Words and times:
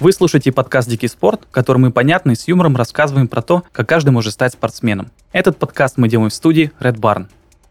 Вы 0.00 0.14
слушаете 0.14 0.50
подкаст 0.50 0.88
«Дикий 0.88 1.08
спорт», 1.08 1.42
в 1.46 1.50
котором 1.50 1.82
мы 1.82 1.92
понятно 1.92 2.30
и 2.30 2.34
с 2.34 2.48
юмором 2.48 2.74
рассказываем 2.74 3.28
про 3.28 3.42
то, 3.42 3.64
как 3.70 3.86
каждый 3.86 4.08
может 4.08 4.32
стать 4.32 4.54
спортсменом. 4.54 5.10
Этот 5.30 5.58
подкаст 5.58 5.98
мы 5.98 6.08
делаем 6.08 6.30
в 6.30 6.34
студии 6.34 6.72
Red 6.80 6.96
Barn. 6.96 7.26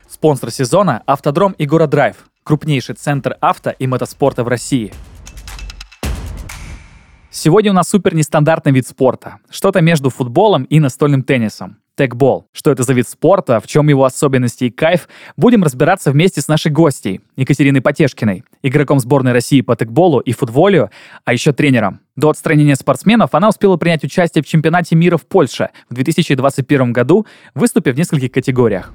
Спонсор 0.07 0.52
сезона– 0.52 1.02
Автодром 1.07 1.54
и 1.54 1.66
Драйв, 1.66 2.18
крупнейший 2.44 2.94
центр 2.94 3.36
авто 3.41 3.71
и 3.71 3.88
мотоспорта 3.88 4.44
в 4.44 4.48
России. 4.48 4.94
Сегодня 7.31 7.71
у 7.71 7.73
нас 7.73 7.89
супер 7.89 8.13
нестандартный 8.13 8.73
вид 8.73 8.88
спорта. 8.88 9.39
Что-то 9.50 9.82
между 9.82 10.11
футболом 10.11 10.66
и 10.66 10.80
настольным 10.80 11.23
теннисом. 11.23 11.80
Тегбол. 12.00 12.47
Что 12.54 12.71
это 12.71 12.84
за 12.84 12.93
вид 12.93 13.09
спорта, 13.09 13.59
в 13.59 13.68
чем 13.68 13.89
его 13.89 14.05
особенности 14.05 14.63
и 14.63 14.70
кайф, 14.70 15.09
будем 15.35 15.66
разбираться 15.66 16.12
вместе 16.12 16.39
с 16.39 16.48
нашей 16.48 16.72
гостьей 16.72 17.20
Екатериной 17.35 17.81
Потешкиной, 17.81 18.45
игроком 18.63 19.02
сборной 19.02 19.34
России 19.34 19.59
по 19.59 19.75
тегболу 19.75 20.22
и 20.22 20.31
футболю, 20.31 20.91
а 21.25 21.34
еще 21.34 21.52
тренером. 21.52 21.99
До 22.16 22.30
отстранения 22.30 22.75
спортсменов 22.75 23.35
она 23.35 23.49
успела 23.49 23.75
принять 23.75 24.05
участие 24.05 24.45
в 24.45 24.48
чемпионате 24.48 24.95
мира 24.95 25.17
в 25.17 25.25
Польше 25.25 25.72
в 25.89 25.95
2021 25.95 26.94
году, 26.94 27.25
выступив 27.53 27.95
в 27.95 27.98
нескольких 27.98 28.31
категориях. 28.31 28.94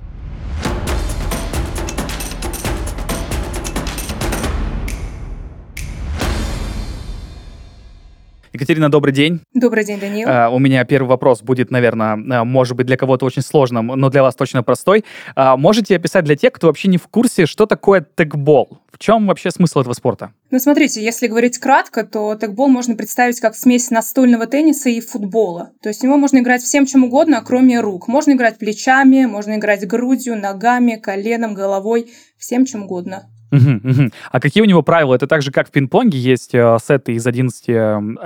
Екатерина, 8.55 8.89
добрый 8.89 9.13
день. 9.13 9.41
Добрый 9.53 9.85
день, 9.85 9.99
Даниил. 9.99 10.29
Uh, 10.29 10.49
у 10.55 10.61
меня 10.61 10.85
первый 10.85 11.09
вопрос 11.09 11.43
будет, 11.43 11.73
наверное, 11.73 12.15
uh, 12.15 12.45
может 12.45 12.77
быть, 12.77 12.87
для 12.87 12.97
кого-то 12.97 13.27
очень 13.27 13.43
сложным, 13.43 13.89
но 13.89 14.11
для 14.11 14.23
вас 14.23 14.37
точно 14.37 14.63
простой. 14.63 15.05
Uh, 15.35 15.57
можете 15.57 15.97
описать 15.97 16.25
для 16.25 16.37
тех, 16.37 16.53
кто 16.53 16.69
вообще 16.69 16.87
не 16.87 16.97
в 16.97 17.09
курсе, 17.09 17.47
что 17.47 17.67
такое 17.67 18.07
тегбол? 18.15 18.79
В 18.93 18.99
чем 19.01 19.27
вообще 19.27 19.51
смысл 19.51 19.81
этого 19.81 19.93
спорта? 19.93 20.31
Ну, 20.53 20.61
смотрите, 20.61 21.03
если 21.03 21.27
говорить 21.27 21.59
кратко, 21.59 22.05
то 22.05 22.37
тегбол 22.37 22.69
можно 22.69 22.95
представить 22.95 23.41
как 23.41 23.57
смесь 23.57 23.91
настольного 23.91 24.47
тенниса 24.47 24.89
и 24.89 25.01
футбола. 25.01 25.73
То 25.83 25.89
есть 25.89 26.03
в 26.03 26.05
него 26.05 26.17
можно 26.17 26.39
играть 26.39 26.63
всем 26.63 26.87
чем 26.87 27.03
угодно, 27.03 27.43
кроме 27.45 27.81
рук. 27.81 28.07
Можно 28.07 28.35
играть 28.35 28.59
плечами, 28.59 29.25
можно 29.25 29.57
играть 29.57 29.85
грудью, 29.85 30.39
ногами, 30.39 30.95
коленом, 30.95 31.55
головой, 31.55 32.13
всем 32.39 32.67
чем 32.67 32.85
угодно. 32.85 33.25
Угу, 33.55 33.91
угу. 33.91 34.11
А 34.31 34.41
какие 34.41 34.63
у 34.63 34.67
него 34.67 34.83
правила? 34.83 35.15
Это 35.15 35.27
так 35.27 35.43
же, 35.43 35.51
как 35.51 35.69
в 35.69 35.71
пинг-понге 35.71 36.19
есть 36.19 36.55
э, 36.55 36.77
сеты 36.85 37.13
из 37.13 37.27
11, 37.27 37.69
э, 37.69 37.73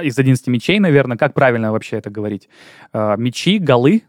из 0.02 0.18
11 0.18 0.46
мячей, 0.48 0.78
наверное. 0.78 1.16
Как 1.16 1.34
правильно 1.34 1.72
вообще 1.72 1.98
это 1.98 2.10
говорить? 2.10 2.48
Э, 2.92 3.14
мячи, 3.16 3.58
голы? 3.58 4.02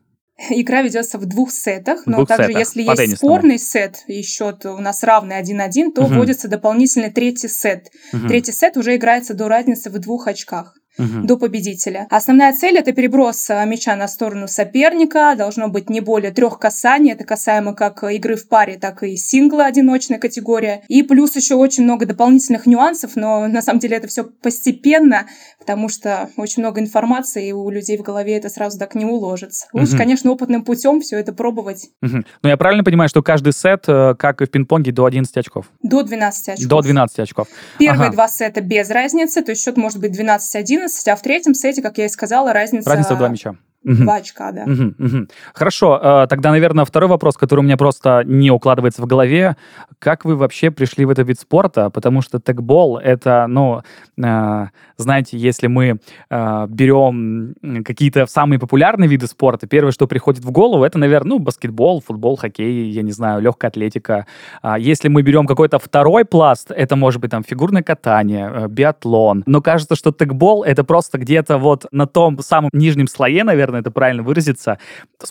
Игра 0.49 0.81
ведется 0.81 1.17
в 1.17 1.25
двух 1.25 1.51
сетах, 1.51 2.05
но 2.05 2.17
двух 2.17 2.29
также 2.29 2.47
сетах. 2.47 2.59
если 2.59 2.81
есть 2.83 2.95
теннисному. 2.95 3.17
спорный 3.17 3.59
сет 3.59 3.97
и 4.07 4.21
счет 4.21 4.65
у 4.65 4.77
нас 4.77 5.03
равный 5.03 5.41
1-1, 5.41 5.91
то 5.93 6.03
угу. 6.03 6.13
вводится 6.13 6.47
дополнительный 6.47 7.11
третий 7.11 7.49
сет. 7.49 7.87
Угу. 8.13 8.27
Третий 8.27 8.53
сет 8.53 8.77
уже 8.77 8.95
играется 8.95 9.33
до 9.33 9.49
разницы 9.49 9.89
в 9.89 9.99
двух 9.99 10.27
очках 10.27 10.75
угу. 10.99 11.25
до 11.25 11.37
победителя. 11.37 12.07
Основная 12.09 12.53
цель 12.53 12.77
это 12.77 12.91
переброс 12.91 13.49
а, 13.49 13.63
мяча 13.65 13.95
на 13.95 14.07
сторону 14.07 14.47
соперника. 14.47 15.35
Должно 15.37 15.69
быть 15.69 15.89
не 15.89 16.01
более 16.01 16.31
трех 16.31 16.59
касаний. 16.59 17.13
Это 17.13 17.23
касаемо 17.23 17.73
как 17.73 18.03
игры 18.03 18.35
в 18.35 18.47
паре, 18.47 18.77
так 18.77 19.03
и 19.03 19.15
сингла 19.15 19.65
одиночная 19.65 20.19
категория. 20.19 20.83
И 20.87 21.03
плюс 21.03 21.35
еще 21.35 21.55
очень 21.55 21.83
много 21.83 22.05
дополнительных 22.05 22.65
нюансов, 22.65 23.15
но 23.15 23.47
на 23.47 23.61
самом 23.61 23.79
деле 23.79 23.97
это 23.97 24.07
все 24.07 24.23
постепенно, 24.23 25.25
потому 25.59 25.89
что 25.89 26.29
очень 26.37 26.63
много 26.63 26.81
информации, 26.81 27.49
и 27.49 27.51
у 27.53 27.69
людей 27.69 27.97
в 27.97 28.01
голове 28.01 28.37
это 28.37 28.49
сразу 28.49 28.77
так 28.77 28.95
не 28.95 29.05
уложится. 29.05 29.67
Лучше, 29.73 29.93
угу. 29.93 29.97
конечно, 29.97 30.31
опытным 30.31 30.63
путем 30.63 31.01
все 31.01 31.17
это 31.17 31.33
пробовать. 31.33 31.89
Угу. 32.01 32.23
Но 32.43 32.49
я 32.49 32.57
правильно 32.57 32.83
понимаю, 32.83 33.09
что 33.09 33.21
каждый 33.21 33.53
сет, 33.53 33.85
э, 33.87 34.15
как 34.17 34.41
и 34.41 34.45
в 34.45 34.51
пинг-понге, 34.51 34.91
до 34.91 35.05
11 35.05 35.35
очков? 35.37 35.67
До 35.81 36.03
12 36.03 36.49
очков. 36.49 36.67
До 36.67 36.81
12 36.81 37.19
очков. 37.19 37.47
Первые 37.77 38.07
ага. 38.07 38.13
два 38.13 38.27
сета 38.27 38.61
без 38.61 38.89
разницы, 38.89 39.41
то 39.41 39.51
есть 39.51 39.63
счет 39.63 39.77
может 39.77 39.99
быть 39.99 40.19
12-11, 40.19 40.88
11, 40.89 41.07
а 41.07 41.15
в 41.15 41.21
третьем 41.21 41.53
сете, 41.53 41.81
как 41.81 41.97
я 41.97 42.05
и 42.05 42.09
сказала, 42.09 42.53
разница... 42.53 42.89
Разница 42.89 43.15
в 43.15 43.17
два 43.17 43.29
мяча. 43.29 43.55
Два 43.83 44.15
очка, 44.15 44.51
да. 44.51 44.63
Угу, 44.63 44.93
угу. 44.99 45.27
Хорошо, 45.53 45.99
э, 46.01 46.27
тогда, 46.27 46.51
наверное, 46.51 46.83
второй 46.83 47.09
вопрос, 47.09 47.37
который 47.37 47.61
у 47.61 47.63
меня 47.63 47.77
просто 47.77 48.23
не 48.25 48.51
укладывается 48.51 49.01
в 49.01 49.05
голове. 49.05 49.55
Как 49.99 50.25
вы 50.25 50.35
вообще 50.35 50.69
пришли 50.69 51.05
в 51.05 51.09
этот 51.09 51.27
вид 51.27 51.39
спорта? 51.39 51.89
Потому 51.89 52.21
что 52.21 52.39
тегбол— 52.39 52.97
это, 53.03 53.45
ну, 53.47 53.81
э, 54.17 54.65
знаете, 54.97 55.37
если 55.37 55.67
мы 55.67 55.99
э, 56.29 56.67
берем 56.67 57.55
какие-то 57.85 58.25
самые 58.27 58.59
популярные 58.59 59.07
виды 59.07 59.27
спорта, 59.27 59.65
первое, 59.65 59.93
что 59.93 60.07
приходит 60.07 60.43
в 60.43 60.51
голову, 60.51 60.83
это, 60.83 60.99
наверное, 60.99 61.29
ну, 61.29 61.39
баскетбол, 61.39 62.01
футбол, 62.05 62.35
хоккей, 62.35 62.89
я 62.91 63.01
не 63.01 63.13
знаю, 63.13 63.41
легкая 63.41 63.69
атлетика. 63.69 64.25
А 64.61 64.77
если 64.77 65.07
мы 65.07 65.21
берем 65.21 65.47
какой-то 65.47 65.79
второй 65.79 66.25
пласт, 66.25 66.69
это 66.71 66.97
может 66.97 67.21
быть 67.21 67.31
там 67.31 67.43
фигурное 67.43 67.83
катание, 67.83 68.67
биатлон. 68.67 69.43
Но 69.45 69.61
кажется, 69.61 69.95
что 69.95 70.11
тегбол— 70.11 70.63
это 70.65 70.83
просто 70.83 71.17
где-то 71.17 71.57
вот 71.57 71.85
на 71.91 72.07
том 72.07 72.39
самом 72.39 72.69
нижнем 72.73 73.07
слое, 73.07 73.45
наверное, 73.45 73.68
наверное, 73.71 73.81
это 73.81 73.91
правильно 73.91 74.23
выразиться, 74.23 74.79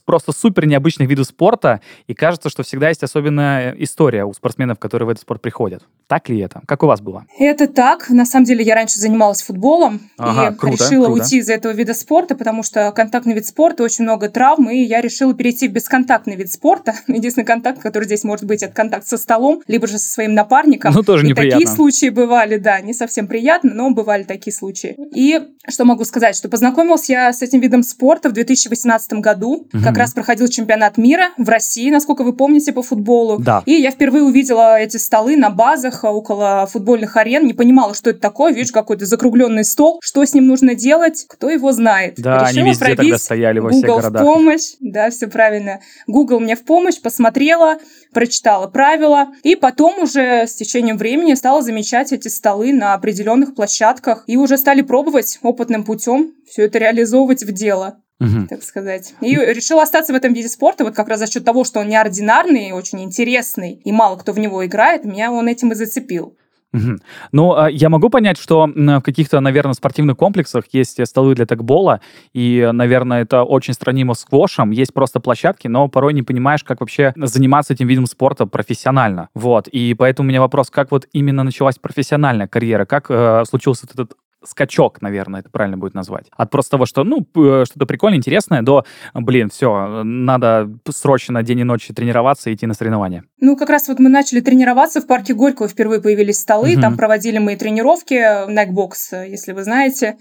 просто 0.04 0.32
супер 0.32 0.66
необычных 0.66 1.08
видов 1.08 1.26
спорта, 1.26 1.80
и 2.06 2.14
кажется, 2.14 2.50
что 2.50 2.62
всегда 2.62 2.88
есть 2.88 3.02
особенная 3.02 3.74
история 3.78 4.24
у 4.24 4.32
спортсменов, 4.32 4.78
которые 4.78 5.06
в 5.06 5.10
этот 5.10 5.22
спорт 5.22 5.40
приходят. 5.40 5.82
Так 6.06 6.28
ли 6.28 6.38
это? 6.38 6.62
Как 6.66 6.82
у 6.82 6.86
вас 6.86 7.00
было? 7.00 7.26
Это 7.38 7.66
так. 7.66 8.10
На 8.10 8.24
самом 8.24 8.46
деле 8.46 8.64
я 8.64 8.74
раньше 8.74 8.98
занималась 8.98 9.42
футболом 9.42 10.00
ага, 10.16 10.54
и 10.54 10.58
круто, 10.58 10.84
решила 10.84 11.06
круто. 11.06 11.22
уйти 11.22 11.38
из 11.38 11.48
этого 11.48 11.72
вида 11.72 11.94
спорта, 11.94 12.34
потому 12.34 12.62
что 12.62 12.92
контактный 12.92 13.34
вид 13.34 13.46
спорта, 13.46 13.82
очень 13.82 14.04
много 14.04 14.28
травм, 14.28 14.70
и 14.70 14.78
я 14.78 15.00
решила 15.00 15.34
перейти 15.34 15.68
в 15.68 15.72
бесконтактный 15.72 16.36
вид 16.36 16.50
спорта. 16.50 16.94
Единственный 17.08 17.44
контакт, 17.44 17.80
который 17.80 18.04
здесь 18.04 18.24
может 18.24 18.44
быть, 18.44 18.62
это 18.62 18.74
контакт 18.74 19.06
со 19.06 19.18
столом, 19.18 19.62
либо 19.66 19.86
же 19.86 19.98
со 19.98 20.10
своим 20.10 20.34
напарником. 20.34 20.94
Ну, 20.94 21.02
тоже 21.02 21.26
и 21.26 21.28
неприятно. 21.28 21.60
такие 21.60 21.74
случаи 21.74 22.08
бывали, 22.08 22.56
да, 22.56 22.80
не 22.80 22.94
совсем 22.94 23.26
приятно, 23.26 23.74
но 23.74 23.90
бывали 23.90 24.22
такие 24.22 24.52
случаи. 24.52 24.96
И 25.14 25.40
что 25.68 25.84
могу 25.84 26.04
сказать, 26.04 26.36
что 26.36 26.48
познакомилась 26.48 27.08
я 27.08 27.32
с 27.32 27.42
этим 27.42 27.60
видом 27.60 27.82
спорта 27.82 28.27
в 28.28 28.32
2018 28.32 29.14
году. 29.14 29.66
Угу. 29.72 29.82
Как 29.82 29.96
раз 29.96 30.12
проходил 30.12 30.48
чемпионат 30.48 30.98
мира 30.98 31.30
в 31.36 31.48
России, 31.48 31.90
насколько 31.90 32.22
вы 32.22 32.32
помните, 32.32 32.72
по 32.72 32.82
футболу. 32.82 33.38
Да. 33.38 33.62
И 33.66 33.72
я 33.72 33.90
впервые 33.90 34.24
увидела 34.24 34.78
эти 34.78 34.96
столы 34.96 35.36
на 35.36 35.50
базах 35.50 36.04
а, 36.04 36.12
около 36.12 36.66
футбольных 36.70 37.16
арен. 37.16 37.46
Не 37.46 37.54
понимала, 37.54 37.94
что 37.94 38.10
это 38.10 38.20
такое. 38.20 38.52
Вижу 38.52 38.72
какой-то 38.72 39.06
закругленный 39.06 39.64
стол. 39.64 40.00
Что 40.02 40.24
с 40.24 40.34
ним 40.34 40.46
нужно 40.46 40.74
делать? 40.74 41.26
Кто 41.28 41.50
его 41.50 41.72
знает? 41.72 42.14
Да, 42.18 42.44
Решила 42.48 42.48
они 42.48 42.70
везде 42.70 42.94
тогда 42.94 43.18
стояли 43.18 43.58
во 43.58 43.70
Google 43.70 43.78
всех 43.78 44.12
городах. 44.12 44.22
в 44.22 44.24
помощь. 44.24 44.62
Да, 44.80 45.10
все 45.10 45.26
правильно. 45.26 45.80
Google 46.06 46.40
мне 46.40 46.56
в 46.56 46.64
помощь, 46.64 47.00
посмотрела, 47.00 47.78
прочитала 48.12 48.66
правила. 48.66 49.28
И 49.42 49.56
потом 49.56 50.02
уже 50.02 50.46
с 50.46 50.54
течением 50.54 50.96
времени 50.96 51.34
стала 51.34 51.62
замечать 51.62 52.12
эти 52.12 52.28
столы 52.28 52.72
на 52.72 52.94
определенных 52.94 53.54
площадках. 53.54 54.24
И 54.26 54.36
уже 54.36 54.58
стали 54.58 54.82
пробовать 54.82 55.38
опытным 55.42 55.84
путем 55.84 56.32
все 56.48 56.64
это 56.64 56.78
реализовывать 56.78 57.42
в 57.42 57.52
дело 57.52 58.00
угу. 58.20 58.46
так 58.48 58.62
сказать. 58.62 59.14
И 59.20 59.34
решил 59.34 59.80
остаться 59.80 60.12
в 60.12 60.16
этом 60.16 60.32
виде 60.32 60.48
спорта, 60.48 60.84
вот 60.84 60.94
как 60.94 61.08
раз 61.08 61.20
за 61.20 61.30
счет 61.30 61.44
того, 61.44 61.64
что 61.64 61.80
он 61.80 61.88
неординарный, 61.88 62.72
очень 62.72 63.02
интересный, 63.02 63.80
и 63.84 63.92
мало 63.92 64.16
кто 64.16 64.32
в 64.32 64.38
него 64.38 64.64
играет, 64.64 65.04
меня 65.04 65.32
он 65.32 65.48
этим 65.48 65.72
и 65.72 65.74
зацепил. 65.74 66.36
Угу. 66.72 66.98
Ну, 67.32 67.54
а, 67.54 67.70
я 67.70 67.88
могу 67.88 68.10
понять, 68.10 68.38
что 68.38 68.66
в 68.66 69.00
каких-то, 69.00 69.40
наверное, 69.40 69.72
спортивных 69.72 70.16
комплексах 70.16 70.64
есть 70.72 71.04
столы 71.06 71.34
для 71.34 71.46
тегбола, 71.46 72.00
и, 72.34 72.68
наверное, 72.72 73.22
это 73.22 73.42
очень 73.42 73.72
странимо 73.72 74.14
с 74.14 74.20
сквошем, 74.28 74.70
есть 74.70 74.92
просто 74.92 75.20
площадки, 75.20 75.68
но 75.68 75.88
порой 75.88 76.12
не 76.12 76.22
понимаешь, 76.22 76.62
как 76.62 76.80
вообще 76.80 77.14
заниматься 77.16 77.72
этим 77.72 77.86
видом 77.86 78.06
спорта 78.06 78.44
профессионально. 78.44 79.30
Вот, 79.34 79.68
и 79.68 79.94
поэтому 79.94 80.26
у 80.26 80.28
меня 80.28 80.40
вопрос, 80.40 80.70
как 80.70 80.90
вот 80.90 81.06
именно 81.12 81.42
началась 81.42 81.78
профессиональная 81.78 82.46
карьера, 82.46 82.84
как 82.84 83.06
э, 83.08 83.44
случился 83.48 83.86
этот 83.90 84.12
скачок, 84.48 85.02
наверное, 85.02 85.40
это 85.40 85.50
правильно 85.50 85.76
будет 85.76 85.94
назвать. 85.94 86.26
От 86.36 86.50
просто 86.50 86.72
того, 86.72 86.86
что, 86.86 87.04
ну, 87.04 87.26
что-то 87.30 87.86
прикольное, 87.86 88.18
интересное, 88.18 88.62
до, 88.62 88.84
блин, 89.14 89.50
все, 89.50 90.02
надо 90.02 90.70
срочно 90.88 91.42
день 91.42 91.60
и 91.60 91.64
ночь 91.64 91.88
тренироваться 91.94 92.50
и 92.50 92.54
идти 92.54 92.66
на 92.66 92.74
соревнования. 92.74 93.24
Ну, 93.40 93.56
как 93.56 93.70
раз 93.70 93.88
вот 93.88 93.98
мы 93.98 94.08
начали 94.08 94.40
тренироваться 94.40 95.00
в 95.00 95.06
парке 95.06 95.34
Горького, 95.34 95.68
впервые 95.68 96.00
появились 96.00 96.38
столы, 96.38 96.74
угу. 96.74 96.80
там 96.80 96.96
проводили 96.96 97.38
мы 97.38 97.56
тренировки, 97.56 98.14
Nightbox, 98.14 99.28
если 99.28 99.52
вы 99.52 99.64
знаете. 99.64 100.16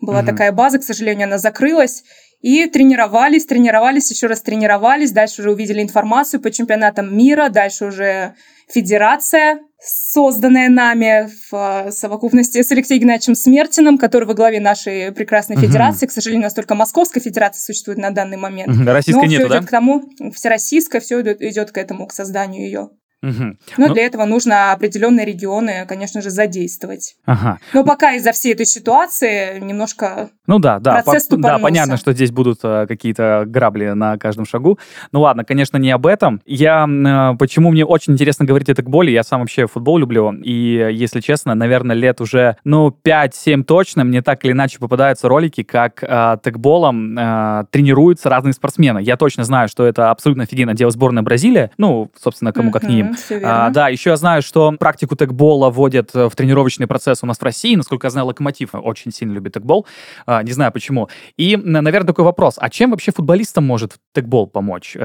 Была 0.00 0.20
угу. 0.20 0.26
такая 0.26 0.52
база, 0.52 0.78
к 0.78 0.82
сожалению, 0.82 1.26
она 1.26 1.38
закрылась. 1.38 2.02
И 2.42 2.66
тренировались, 2.66 3.46
тренировались, 3.46 4.10
еще 4.10 4.26
раз 4.26 4.42
тренировались. 4.42 5.10
Дальше 5.10 5.40
уже 5.40 5.50
увидели 5.50 5.82
информацию 5.82 6.40
по 6.40 6.50
чемпионатам 6.50 7.16
мира. 7.16 7.48
Дальше 7.48 7.86
уже 7.86 8.34
федерация, 8.68 9.60
созданная 9.78 10.68
нами 10.68 11.30
в 11.50 11.90
совокупности 11.90 12.62
с 12.62 12.72
Алексеем 12.72 13.02
Геннадьевичем 13.02 13.34
Смертиным, 13.34 13.98
который 13.98 14.24
во 14.24 14.34
главе 14.34 14.60
нашей 14.60 15.12
прекрасной 15.12 15.56
федерации. 15.56 16.06
Угу. 16.06 16.10
К 16.10 16.12
сожалению, 16.12 16.42
у 16.42 16.46
нас 16.46 16.54
только 16.54 16.74
Московская 16.74 17.20
федерация 17.20 17.60
существует 17.60 17.98
на 17.98 18.10
данный 18.10 18.36
момент. 18.36 18.68
Угу. 18.68 18.84
Российской 18.84 19.20
Но 19.20 19.26
нету, 19.26 19.46
все 19.46 19.58
идет 19.58 19.66
к 19.66 19.70
тому, 19.70 20.04
всероссийская, 20.34 21.00
все 21.00 21.20
идет, 21.20 21.40
идет 21.42 21.70
к 21.72 21.78
этому, 21.78 22.06
к 22.06 22.12
созданию 22.12 22.64
ее. 22.64 22.90
Угу. 23.22 23.56
Но 23.78 23.88
ну, 23.88 23.94
для 23.94 24.04
этого 24.04 24.24
нужно 24.24 24.72
определенные 24.72 25.24
регионы, 25.24 25.86
конечно 25.88 26.20
же, 26.20 26.30
задействовать. 26.30 27.16
Ага. 27.24 27.58
Но 27.72 27.82
пока 27.82 28.12
из-за 28.14 28.32
всей 28.32 28.52
этой 28.52 28.66
ситуации 28.66 29.58
немножко 29.58 30.30
ну 30.46 30.58
да, 30.58 30.78
да, 30.78 31.02
процесс 31.02 31.26
по- 31.26 31.36
да, 31.36 31.58
понятно, 31.58 31.96
что 31.96 32.12
здесь 32.12 32.30
будут 32.30 32.60
а, 32.62 32.86
какие-то 32.86 33.44
грабли 33.46 33.86
на 33.86 34.18
каждом 34.18 34.44
шагу. 34.44 34.78
Ну 35.12 35.22
ладно, 35.22 35.44
конечно, 35.44 35.76
не 35.78 35.90
об 35.90 36.06
этом. 36.06 36.40
Я 36.44 36.86
а, 36.86 37.34
почему 37.34 37.70
мне 37.70 37.84
очень 37.84 38.12
интересно 38.12 38.44
говорить 38.44 38.68
о 38.68 38.74
текболе, 38.74 39.12
я 39.12 39.22
сам 39.22 39.40
вообще 39.40 39.66
футбол 39.66 39.98
люблю, 39.98 40.32
и 40.32 40.90
если 40.92 41.20
честно, 41.20 41.54
наверное, 41.54 41.96
лет 41.96 42.20
уже 42.20 42.58
ну 42.64 42.96
5-7 43.04 43.64
точно 43.64 44.04
мне 44.04 44.22
так 44.22 44.44
или 44.44 44.52
иначе 44.52 44.78
попадаются 44.78 45.28
ролики, 45.28 45.62
как 45.62 46.04
а, 46.06 46.36
текболом 46.36 47.16
а, 47.18 47.64
тренируются 47.70 48.28
разные 48.28 48.52
спортсмены. 48.52 49.00
Я 49.00 49.16
точно 49.16 49.44
знаю, 49.44 49.68
что 49.68 49.86
это 49.86 50.10
абсолютно 50.10 50.44
офигенно 50.44 50.74
делает 50.74 50.94
сборная 50.94 51.22
Бразилия. 51.22 51.70
Ну, 51.78 52.10
собственно, 52.20 52.52
кому 52.52 52.70
как 52.70 52.84
не 52.84 53.00
им. 53.00 53.05
А, 53.44 53.70
да, 53.70 53.88
еще 53.88 54.10
я 54.10 54.16
знаю, 54.16 54.42
что 54.42 54.72
практику 54.72 55.16
текбола 55.16 55.70
вводят 55.70 56.10
э, 56.14 56.28
в 56.28 56.36
тренировочный 56.36 56.86
процесс 56.86 57.22
у 57.22 57.26
нас 57.26 57.38
в 57.38 57.42
России. 57.42 57.76
Насколько 57.76 58.06
я 58.06 58.10
знаю, 58.10 58.26
Локомотив 58.26 58.70
очень 58.72 59.12
сильно 59.12 59.32
любит 59.32 59.54
текбол. 59.54 59.86
А, 60.26 60.42
не 60.42 60.52
знаю 60.52 60.72
почему. 60.72 61.08
И, 61.36 61.56
наверное, 61.56 62.08
такой 62.08 62.24
вопрос. 62.24 62.56
А 62.58 62.70
чем 62.70 62.90
вообще 62.90 63.12
футболистам 63.12 63.64
может 63.64 63.96
текбол 64.14 64.46
помочь? 64.46 64.96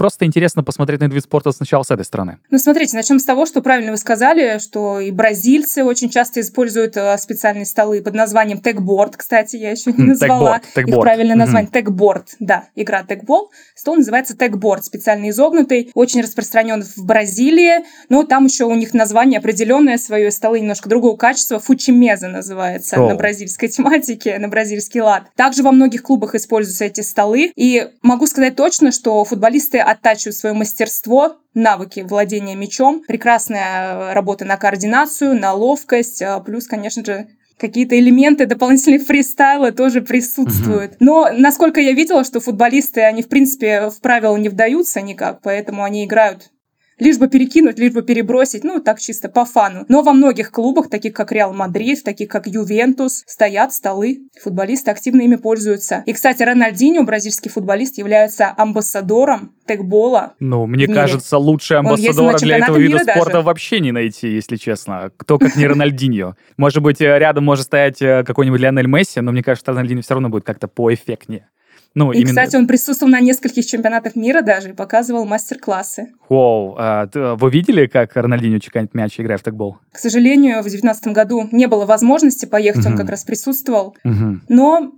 Просто 0.00 0.24
интересно 0.24 0.64
посмотреть 0.64 1.00
на 1.00 1.04
этот 1.04 1.16
вид 1.16 1.24
спорта 1.24 1.52
сначала 1.52 1.82
с 1.82 1.90
этой 1.90 2.06
стороны. 2.06 2.38
Ну, 2.50 2.56
смотрите, 2.56 2.96
начнем 2.96 3.18
с 3.18 3.24
того, 3.26 3.44
что 3.44 3.60
правильно 3.60 3.90
вы 3.90 3.98
сказали, 3.98 4.58
что 4.58 4.98
и 4.98 5.10
бразильцы 5.10 5.84
очень 5.84 6.08
часто 6.08 6.40
используют 6.40 6.96
э, 6.96 7.18
специальные 7.18 7.66
столы 7.66 8.00
под 8.00 8.14
названием 8.14 8.62
тегборд. 8.62 9.18
Кстати, 9.18 9.56
я 9.56 9.72
еще 9.72 9.92
не 9.92 10.04
назвала 10.04 10.62
их 10.74 10.86
правильное 10.86 11.36
название. 11.36 11.70
Тегборд, 11.70 12.28
да, 12.40 12.64
игра 12.76 13.02
тегбол. 13.02 13.50
Стол 13.74 13.96
называется 13.96 14.34
тегборд, 14.34 14.86
специально 14.86 15.28
изогнутый, 15.28 15.90
очень 15.92 16.22
распространен 16.22 16.82
в 16.82 17.04
Бразилии, 17.04 17.84
но 18.08 18.22
там 18.22 18.46
еще 18.46 18.64
у 18.64 18.74
них 18.74 18.94
название 18.94 19.38
определенное 19.38 19.98
свое, 19.98 20.30
столы 20.30 20.60
немножко 20.60 20.88
другого 20.88 21.18
качества, 21.18 21.58
фучимеза 21.58 22.28
называется 22.28 22.96
на 22.96 23.16
бразильской 23.16 23.68
тематике, 23.68 24.38
на 24.38 24.48
бразильский 24.48 25.02
лад. 25.02 25.24
Также 25.36 25.62
во 25.62 25.72
многих 25.72 26.02
клубах 26.04 26.34
используются 26.34 26.86
эти 26.86 27.02
столы, 27.02 27.52
и 27.54 27.86
могу 28.00 28.26
сказать 28.26 28.56
точно, 28.56 28.92
что 28.92 29.22
футболисты 29.26 29.89
оттачивают 29.90 30.36
свое 30.36 30.54
мастерство, 30.54 31.36
навыки 31.54 32.00
владения 32.00 32.54
мячом, 32.54 33.02
прекрасная 33.06 34.14
работа 34.14 34.44
на 34.44 34.56
координацию, 34.56 35.38
на 35.38 35.52
ловкость, 35.52 36.22
а 36.22 36.40
плюс, 36.40 36.66
конечно 36.66 37.04
же, 37.04 37.28
какие-то 37.58 37.98
элементы 37.98 38.46
дополнительных 38.46 39.02
фристайла 39.06 39.72
тоже 39.72 40.00
присутствуют. 40.00 40.92
Угу. 40.92 40.96
Но 41.00 41.28
насколько 41.36 41.80
я 41.80 41.92
видела, 41.92 42.24
что 42.24 42.40
футболисты, 42.40 43.02
они 43.02 43.22
в 43.22 43.28
принципе 43.28 43.90
в 43.90 44.00
правила 44.00 44.36
не 44.36 44.48
вдаются 44.48 45.00
никак, 45.00 45.40
поэтому 45.42 45.84
они 45.84 46.04
играют 46.04 46.50
лишь 47.00 47.18
бы 47.18 47.28
перекинуть, 47.28 47.78
лишь 47.78 47.92
бы 47.92 48.02
перебросить, 48.02 48.62
ну, 48.62 48.80
так 48.80 49.00
чисто 49.00 49.28
по 49.28 49.44
фану. 49.44 49.84
Но 49.88 50.02
во 50.02 50.12
многих 50.12 50.52
клубах, 50.52 50.88
таких 50.88 51.14
как 51.14 51.32
Реал 51.32 51.52
Мадрид, 51.52 52.04
таких 52.04 52.28
как 52.28 52.46
Ювентус, 52.46 53.24
стоят 53.26 53.72
столы, 53.74 54.20
футболисты 54.40 54.90
активно 54.90 55.22
ими 55.22 55.36
пользуются. 55.36 56.04
И, 56.06 56.12
кстати, 56.12 56.42
Рональдиньо, 56.42 57.02
бразильский 57.02 57.50
футболист, 57.50 57.98
является 57.98 58.54
амбассадором 58.56 59.52
текбола. 59.66 60.34
Ну, 60.40 60.66
мне 60.66 60.86
кажется, 60.86 61.38
лучший 61.38 61.78
амбассадора 61.78 62.38
для 62.38 62.58
этого 62.58 62.76
вида 62.76 62.98
спорта 63.00 63.32
даже. 63.32 63.46
вообще 63.46 63.80
не 63.80 63.92
найти, 63.92 64.28
если 64.28 64.56
честно. 64.56 65.10
Кто 65.16 65.38
как 65.38 65.56
не 65.56 65.66
Рональдинho. 65.66 66.34
Может 66.56 66.82
быть, 66.82 67.00
рядом 67.00 67.44
может 67.44 67.66
стоять 67.66 68.02
э, 68.02 68.24
какой-нибудь 68.24 68.60
Лионель 68.60 68.86
Месси, 68.86 69.20
но 69.20 69.32
мне 69.32 69.42
кажется, 69.42 69.70
Рональдинho 69.72 70.02
все 70.02 70.14
равно 70.14 70.28
будет 70.28 70.44
как-то 70.44 70.68
поэффектнее. 70.68 71.48
Ну, 71.94 72.12
и, 72.12 72.18
именно... 72.18 72.28
кстати, 72.28 72.56
он 72.56 72.66
присутствовал 72.66 73.10
на 73.10 73.20
нескольких 73.20 73.66
чемпионатах 73.66 74.14
мира 74.14 74.42
даже 74.42 74.70
и 74.70 74.72
показывал 74.72 75.24
мастер-классы. 75.24 76.12
Вау, 76.28 76.76
а, 76.78 77.08
вы 77.12 77.50
видели, 77.50 77.86
как 77.86 78.16
Рональдинho 78.16 78.60
чеканит 78.60 78.94
мяч, 78.94 79.18
играя 79.18 79.38
в 79.38 79.42
тегбол? 79.42 79.78
К 79.92 79.98
сожалению, 79.98 80.60
в 80.60 80.62
2019 80.62 81.08
году 81.08 81.48
не 81.50 81.66
было 81.66 81.86
возможности 81.86 82.46
поехать, 82.46 82.84
угу. 82.84 82.92
он 82.92 82.96
как 82.96 83.10
раз 83.10 83.24
присутствовал. 83.24 83.96
Угу. 84.04 84.40
Но 84.48 84.92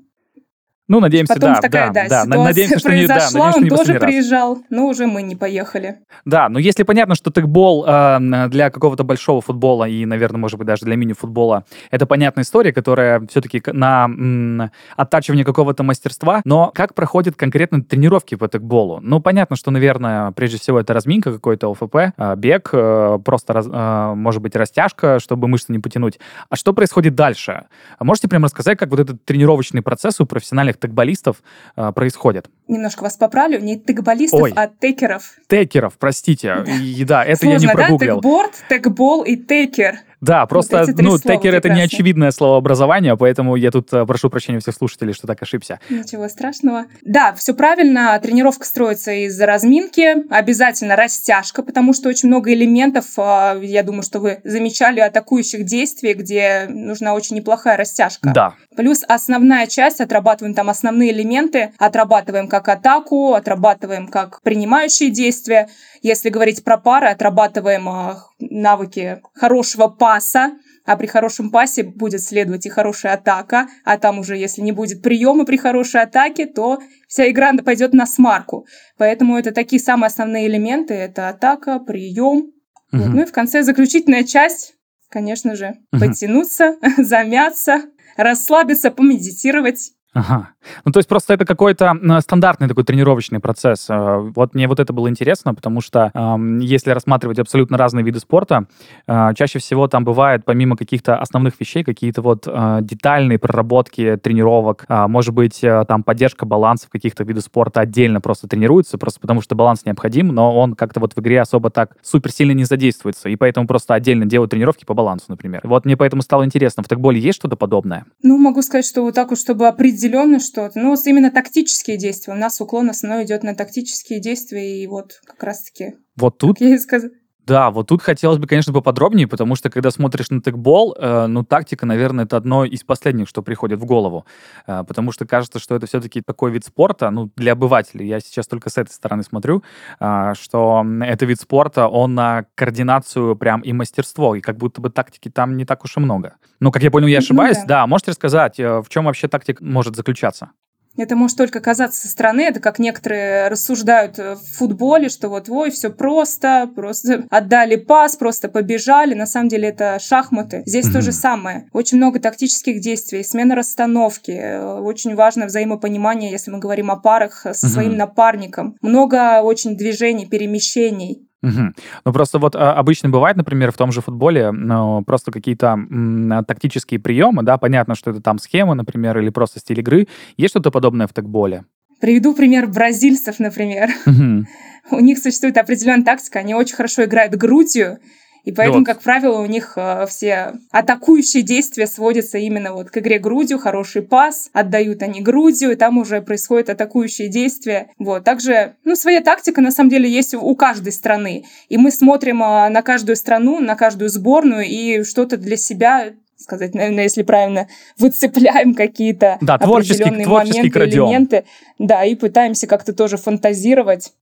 ну, 0.92 1.00
надеемся, 1.00 1.32
Потом 1.32 1.54
да, 1.54 1.60
такая, 1.62 1.90
да, 1.90 2.06
да, 2.06 2.24
да. 2.26 2.44
Надеемся, 2.44 2.78
что 2.78 2.94
не, 2.94 3.06
да, 3.06 3.14
надеемся, 3.14 3.56
он 3.56 3.64
не 3.64 3.70
тоже 3.70 3.94
приезжал, 3.94 4.58
но 4.68 4.88
уже 4.88 5.06
мы 5.06 5.22
не 5.22 5.36
поехали. 5.36 6.00
Да, 6.26 6.50
но 6.50 6.58
если 6.58 6.82
понятно, 6.82 7.14
что 7.14 7.30
тегбол 7.30 7.86
э, 7.88 8.48
для 8.48 8.68
какого-то 8.68 9.02
большого 9.02 9.40
футбола 9.40 9.88
и, 9.88 10.04
наверное, 10.04 10.38
может 10.38 10.58
быть, 10.58 10.66
даже 10.66 10.84
для 10.84 10.96
мини-футбола, 10.96 11.64
это 11.90 12.04
понятная 12.04 12.44
история, 12.44 12.74
которая 12.74 13.26
все-таки 13.30 13.62
на 13.72 14.04
м, 14.04 14.70
оттачивание 14.94 15.46
какого-то 15.46 15.82
мастерства, 15.82 16.42
но 16.44 16.70
как 16.74 16.94
проходят 16.94 17.36
конкретно 17.36 17.82
тренировки 17.82 18.34
по 18.34 18.46
тегболу? 18.46 19.00
Ну, 19.00 19.18
понятно, 19.18 19.56
что, 19.56 19.70
наверное, 19.70 20.32
прежде 20.32 20.58
всего 20.58 20.78
это 20.78 20.92
разминка 20.92 21.32
какой-то 21.32 21.72
ОФП, 21.72 21.96
э, 21.96 22.36
бег, 22.36 22.68
э, 22.74 23.18
просто, 23.24 23.54
раз, 23.54 23.66
э, 23.66 24.12
может 24.14 24.42
быть, 24.42 24.54
растяжка, 24.56 25.20
чтобы 25.20 25.48
мышцы 25.48 25.72
не 25.72 25.78
потянуть. 25.78 26.20
А 26.50 26.56
что 26.56 26.74
происходит 26.74 27.14
дальше? 27.14 27.62
Можете 27.98 28.28
прямо 28.28 28.44
рассказать, 28.44 28.76
как 28.76 28.90
вот 28.90 29.00
этот 29.00 29.24
тренировочный 29.24 29.80
процесс 29.80 30.20
у 30.20 30.26
профессиональных 30.26 30.81
тегболистов 30.82 31.42
э, 31.76 31.92
происходит. 31.92 32.50
Немножко 32.68 33.02
вас 33.02 33.16
поправлю, 33.16 33.60
не 33.60 33.78
тегболистов, 33.78 34.40
Ой. 34.40 34.52
а 34.54 34.68
текеров. 34.68 35.34
Текеров, 35.48 35.94
простите. 35.98 36.64
Да, 36.64 36.72
и, 36.72 37.04
да 37.04 37.24
это 37.24 37.40
Сложно, 37.40 37.54
я 37.54 37.58
не 37.58 37.74
прогуглил. 37.74 38.16
да? 38.16 38.20
Текборд, 38.20 38.52
текбол 38.68 39.22
и 39.24 39.36
текер. 39.36 39.98
Да, 40.22 40.46
просто, 40.46 40.84
вот 40.86 40.98
ну, 40.98 41.18
текер— 41.18 41.52
это 41.56 41.68
не 41.68 41.82
очевидное 41.82 42.30
словообразование, 42.30 43.16
поэтому 43.16 43.56
я 43.56 43.72
тут 43.72 43.92
э, 43.92 44.06
прошу 44.06 44.30
прощения 44.30 44.60
всех 44.60 44.76
слушателей, 44.76 45.14
что 45.14 45.26
так 45.26 45.42
ошибся. 45.42 45.80
Ничего 45.90 46.28
страшного. 46.28 46.84
Да, 47.02 47.32
все 47.32 47.54
правильно. 47.54 48.16
Тренировка 48.22 48.64
строится 48.64 49.10
из 49.10 49.40
разминки, 49.40 50.32
обязательно 50.32 50.94
растяжка, 50.94 51.64
потому 51.64 51.92
что 51.92 52.08
очень 52.08 52.28
много 52.28 52.54
элементов, 52.54 53.06
э, 53.16 53.62
я 53.64 53.82
думаю, 53.82 54.04
что 54.04 54.20
вы 54.20 54.40
замечали, 54.44 55.00
атакующих 55.00 55.64
действий, 55.64 56.14
где 56.14 56.66
нужна 56.68 57.14
очень 57.14 57.34
неплохая 57.34 57.76
растяжка. 57.76 58.30
Да. 58.32 58.54
Плюс 58.76 59.02
основная 59.08 59.66
часть, 59.66 60.00
отрабатываем 60.00 60.54
там 60.54 60.70
основные 60.70 61.10
элементы, 61.10 61.72
отрабатываем 61.78 62.46
как 62.52 62.68
атаку, 62.68 63.32
отрабатываем 63.32 64.08
как 64.08 64.42
принимающие 64.42 65.08
действия. 65.08 65.70
Если 66.02 66.28
говорить 66.28 66.62
про 66.62 66.76
пары, 66.76 67.08
отрабатываем 67.08 67.88
э, 67.88 68.16
навыки 68.40 69.22
хорошего 69.32 69.88
паса, 69.88 70.52
а 70.84 70.98
при 70.98 71.06
хорошем 71.06 71.50
пасе 71.50 71.82
будет 71.82 72.22
следовать 72.22 72.66
и 72.66 72.68
хорошая 72.68 73.14
атака, 73.14 73.68
а 73.86 73.96
там 73.96 74.18
уже, 74.18 74.36
если 74.36 74.60
не 74.60 74.72
будет 74.72 75.00
приема 75.00 75.46
при 75.46 75.56
хорошей 75.56 76.02
атаке, 76.02 76.44
то 76.44 76.78
вся 77.08 77.30
игра 77.30 77.54
пойдет 77.54 77.94
на 77.94 78.04
смарку. 78.04 78.66
Поэтому 78.98 79.38
это 79.38 79.52
такие 79.52 79.80
самые 79.80 80.08
основные 80.08 80.46
элементы, 80.46 80.92
это 80.92 81.30
атака, 81.30 81.78
прием. 81.78 82.52
Угу. 82.92 83.02
Вот. 83.02 83.08
Ну 83.14 83.22
и 83.22 83.24
в 83.24 83.32
конце 83.32 83.62
заключительная 83.62 84.24
часть, 84.24 84.74
конечно 85.08 85.56
же, 85.56 85.78
угу. 85.90 86.00
подтянуться, 86.02 86.76
замяться, 86.98 87.84
расслабиться, 88.18 88.90
помедитировать. 88.90 89.92
Ага. 90.14 90.50
Ну, 90.84 90.92
то 90.92 90.98
есть 90.98 91.08
просто 91.08 91.32
это 91.32 91.46
какой-то 91.46 91.96
стандартный 92.20 92.68
такой 92.68 92.84
тренировочный 92.84 93.40
процесс. 93.40 93.88
Э, 93.88 94.18
вот 94.18 94.54
мне 94.54 94.68
вот 94.68 94.78
это 94.78 94.92
было 94.92 95.08
интересно, 95.08 95.54
потому 95.54 95.80
что 95.80 96.10
э, 96.12 96.36
если 96.60 96.90
рассматривать 96.90 97.38
абсолютно 97.38 97.78
разные 97.78 98.04
виды 98.04 98.20
спорта, 98.20 98.66
э, 99.06 99.30
чаще 99.34 99.58
всего 99.58 99.88
там 99.88 100.04
бывает, 100.04 100.42
помимо 100.44 100.76
каких-то 100.76 101.16
основных 101.16 101.58
вещей, 101.58 101.82
какие-то 101.82 102.20
вот 102.20 102.46
э, 102.46 102.78
детальные 102.82 103.38
проработки 103.38 104.18
тренировок, 104.22 104.84
э, 104.86 105.06
может 105.06 105.32
быть, 105.32 105.64
э, 105.64 105.84
там 105.88 106.02
поддержка 106.02 106.44
баланса 106.44 106.88
в 106.88 106.90
каких-то 106.90 107.24
видах 107.24 107.44
спорта 107.44 107.80
отдельно 107.80 108.20
просто 108.20 108.46
тренируется, 108.46 108.98
просто 108.98 109.18
потому 109.18 109.40
что 109.40 109.54
баланс 109.54 109.86
необходим, 109.86 110.28
но 110.28 110.54
он 110.54 110.74
как-то 110.74 111.00
вот 111.00 111.14
в 111.14 111.20
игре 111.20 111.40
особо 111.40 111.70
так 111.70 111.96
супер 112.02 112.30
сильно 112.30 112.52
не 112.52 112.64
задействуется, 112.64 113.30
и 113.30 113.36
поэтому 113.36 113.66
просто 113.66 113.94
отдельно 113.94 114.26
делают 114.26 114.50
тренировки 114.50 114.84
по 114.84 114.92
балансу, 114.92 115.24
например. 115.28 115.62
Вот 115.64 115.86
мне 115.86 115.96
поэтому 115.96 116.20
стало 116.20 116.44
интересно, 116.44 116.82
в 116.82 116.88
тегболе 116.88 117.18
есть 117.18 117.38
что-то 117.38 117.56
подобное? 117.56 118.04
Ну, 118.22 118.36
могу 118.36 118.60
сказать, 118.60 118.84
что 118.84 119.02
вот 119.02 119.14
так 119.14 119.30
вот, 119.30 119.38
чтобы 119.38 119.66
определить 119.66 120.01
определенно 120.02 120.40
что-то. 120.40 120.78
Ну, 120.78 120.90
вот 120.90 121.06
именно 121.06 121.30
тактические 121.30 121.96
действия. 121.96 122.34
У 122.34 122.36
нас 122.36 122.60
уклон 122.60 122.90
основной 122.90 123.24
идет 123.24 123.42
на 123.42 123.54
тактические 123.54 124.20
действия, 124.20 124.82
и 124.82 124.86
вот 124.86 125.20
как 125.24 125.42
раз-таки... 125.42 125.94
Вот 126.16 126.38
тут... 126.38 126.60
я 126.60 126.74
и 126.74 126.78
сказала. 126.78 127.12
Да, 127.46 127.70
вот 127.70 127.88
тут 127.88 128.02
хотелось 128.02 128.38
бы, 128.38 128.46
конечно, 128.46 128.72
поподробнее, 128.72 129.26
потому 129.26 129.56
что 129.56 129.68
когда 129.68 129.90
смотришь 129.90 130.30
на 130.30 130.40
текбол, 130.40 130.94
э, 130.98 131.26
ну, 131.26 131.44
тактика, 131.44 131.86
наверное, 131.86 132.24
это 132.24 132.36
одно 132.36 132.64
из 132.64 132.84
последних, 132.84 133.28
что 133.28 133.42
приходит 133.42 133.80
в 133.80 133.84
голову. 133.84 134.24
Э, 134.66 134.84
потому 134.86 135.10
что 135.10 135.26
кажется, 135.26 135.58
что 135.58 135.74
это 135.74 135.86
все-таки 135.86 136.22
такой 136.22 136.52
вид 136.52 136.64
спорта, 136.64 137.10
ну, 137.10 137.30
для 137.36 137.52
обывателей, 137.52 138.06
я 138.06 138.20
сейчас 138.20 138.46
только 138.46 138.70
с 138.70 138.78
этой 138.78 138.92
стороны 138.92 139.24
смотрю, 139.24 139.64
э, 139.98 140.34
что 140.40 140.84
это 141.00 141.26
вид 141.26 141.40
спорта, 141.40 141.88
он 141.88 142.14
на 142.14 142.44
координацию 142.54 143.34
прям 143.34 143.60
и 143.62 143.72
мастерство, 143.72 144.36
и 144.36 144.40
как 144.40 144.56
будто 144.56 144.80
бы 144.80 144.90
тактики 144.90 145.28
там 145.28 145.56
не 145.56 145.64
так 145.64 145.84
уж 145.84 145.96
и 145.96 146.00
много. 146.00 146.36
Ну, 146.60 146.70
как 146.70 146.82
я 146.82 146.90
понял, 146.92 147.08
я 147.08 147.18
ошибаюсь. 147.18 147.58
Ну, 147.58 147.66
да. 147.66 147.80
да, 147.80 147.86
можете 147.88 148.12
рассказать, 148.12 148.60
э, 148.60 148.80
в 148.80 148.88
чем 148.88 149.06
вообще 149.06 149.26
тактика 149.26 149.64
может 149.64 149.96
заключаться? 149.96 150.50
Это 150.96 151.16
может 151.16 151.38
только 151.38 151.60
казаться 151.60 152.02
со 152.02 152.08
стороны, 152.08 152.42
это 152.42 152.60
как 152.60 152.78
некоторые 152.78 153.48
рассуждают 153.48 154.18
в 154.18 154.38
футболе, 154.56 155.08
что 155.08 155.28
вот, 155.28 155.48
ой, 155.48 155.70
все 155.70 155.90
просто, 155.90 156.70
просто 156.74 157.24
отдали 157.30 157.76
пас, 157.76 158.16
просто 158.16 158.48
побежали. 158.48 159.14
На 159.14 159.26
самом 159.26 159.48
деле 159.48 159.68
это 159.68 159.98
шахматы. 159.98 160.62
Здесь 160.66 160.88
mm-hmm. 160.88 160.92
то 160.92 161.00
же 161.00 161.12
самое. 161.12 161.68
Очень 161.72 161.96
много 161.98 162.20
тактических 162.20 162.80
действий, 162.80 163.24
смена 163.24 163.54
расстановки. 163.54 164.80
Очень 164.80 165.14
важно 165.14 165.46
взаимопонимание, 165.46 166.30
если 166.30 166.50
мы 166.50 166.58
говорим 166.58 166.90
о 166.90 166.96
парах 166.96 167.40
со 167.42 167.50
mm-hmm. 167.50 167.68
своим 167.68 167.96
напарником. 167.96 168.76
Много 168.82 169.40
очень 169.42 169.76
движений, 169.76 170.26
перемещений. 170.26 171.26
Угу. 171.42 171.72
Ну, 172.04 172.12
просто 172.12 172.38
вот 172.38 172.54
а, 172.54 172.74
обычно 172.74 173.08
бывает, 173.08 173.36
например, 173.36 173.72
в 173.72 173.76
том 173.76 173.90
же 173.90 174.00
футболе, 174.00 174.52
ну, 174.52 175.02
просто 175.04 175.32
какие-то 175.32 175.68
м, 175.68 176.44
тактические 176.46 177.00
приемы, 177.00 177.42
да, 177.42 177.58
понятно, 177.58 177.94
что 177.94 178.10
это 178.10 178.20
там 178.20 178.38
схема, 178.38 178.74
например, 178.74 179.18
или 179.18 179.30
просто 179.30 179.58
стиль 179.58 179.80
игры. 179.80 180.06
Есть 180.36 180.52
что-то 180.52 180.70
подобное 180.70 181.06
в 181.06 181.12
тегболе? 181.12 181.64
Приведу 182.00 182.34
пример 182.34 182.68
бразильцев, 182.68 183.38
например. 183.38 183.90
Угу. 184.06 184.96
У 184.96 185.00
них 185.00 185.18
существует 185.18 185.56
определенная 185.58 186.04
тактика, 186.04 186.40
они 186.40 186.54
очень 186.54 186.76
хорошо 186.76 187.04
играют 187.04 187.34
грудью, 187.34 187.98
и 188.44 188.50
поэтому, 188.50 188.80
вот. 188.80 188.86
как 188.86 189.00
правило, 189.02 189.40
у 189.40 189.46
них 189.46 189.74
э, 189.76 190.06
все 190.08 190.54
атакующие 190.72 191.42
действия 191.42 191.86
сводятся 191.86 192.38
именно 192.38 192.72
вот 192.72 192.90
к 192.90 192.98
игре 192.98 193.18
грудью, 193.18 193.58
хороший 193.58 194.02
пас, 194.02 194.50
отдают 194.52 195.02
они 195.02 195.20
грудью, 195.20 195.70
и 195.70 195.76
там 195.76 195.98
уже 195.98 196.20
происходят 196.20 196.68
атакующие 196.68 197.28
действия. 197.28 197.88
Вот. 197.98 198.24
Также, 198.24 198.74
ну, 198.84 198.96
своя 198.96 199.20
тактика, 199.20 199.60
на 199.60 199.70
самом 199.70 199.90
деле, 199.90 200.10
есть 200.10 200.34
у 200.34 200.56
каждой 200.56 200.92
страны. 200.92 201.44
И 201.68 201.76
мы 201.76 201.92
смотрим 201.92 202.42
э, 202.42 202.68
на 202.68 202.82
каждую 202.82 203.14
страну, 203.14 203.60
на 203.60 203.76
каждую 203.76 204.08
сборную, 204.08 204.64
и 204.64 205.04
что-то 205.04 205.36
для 205.36 205.56
себя 205.56 206.12
сказать, 206.36 206.74
наверное, 206.74 207.04
если 207.04 207.22
правильно, 207.22 207.68
выцепляем 207.98 208.74
какие-то 208.74 209.38
да, 209.40 209.54
определенные 209.54 210.26
моменты, 210.26 210.78
элементы, 210.80 211.44
да, 211.78 212.04
и 212.04 212.16
пытаемся 212.16 212.66
как-то 212.66 212.92
тоже 212.92 213.16
фантазировать 213.16 214.12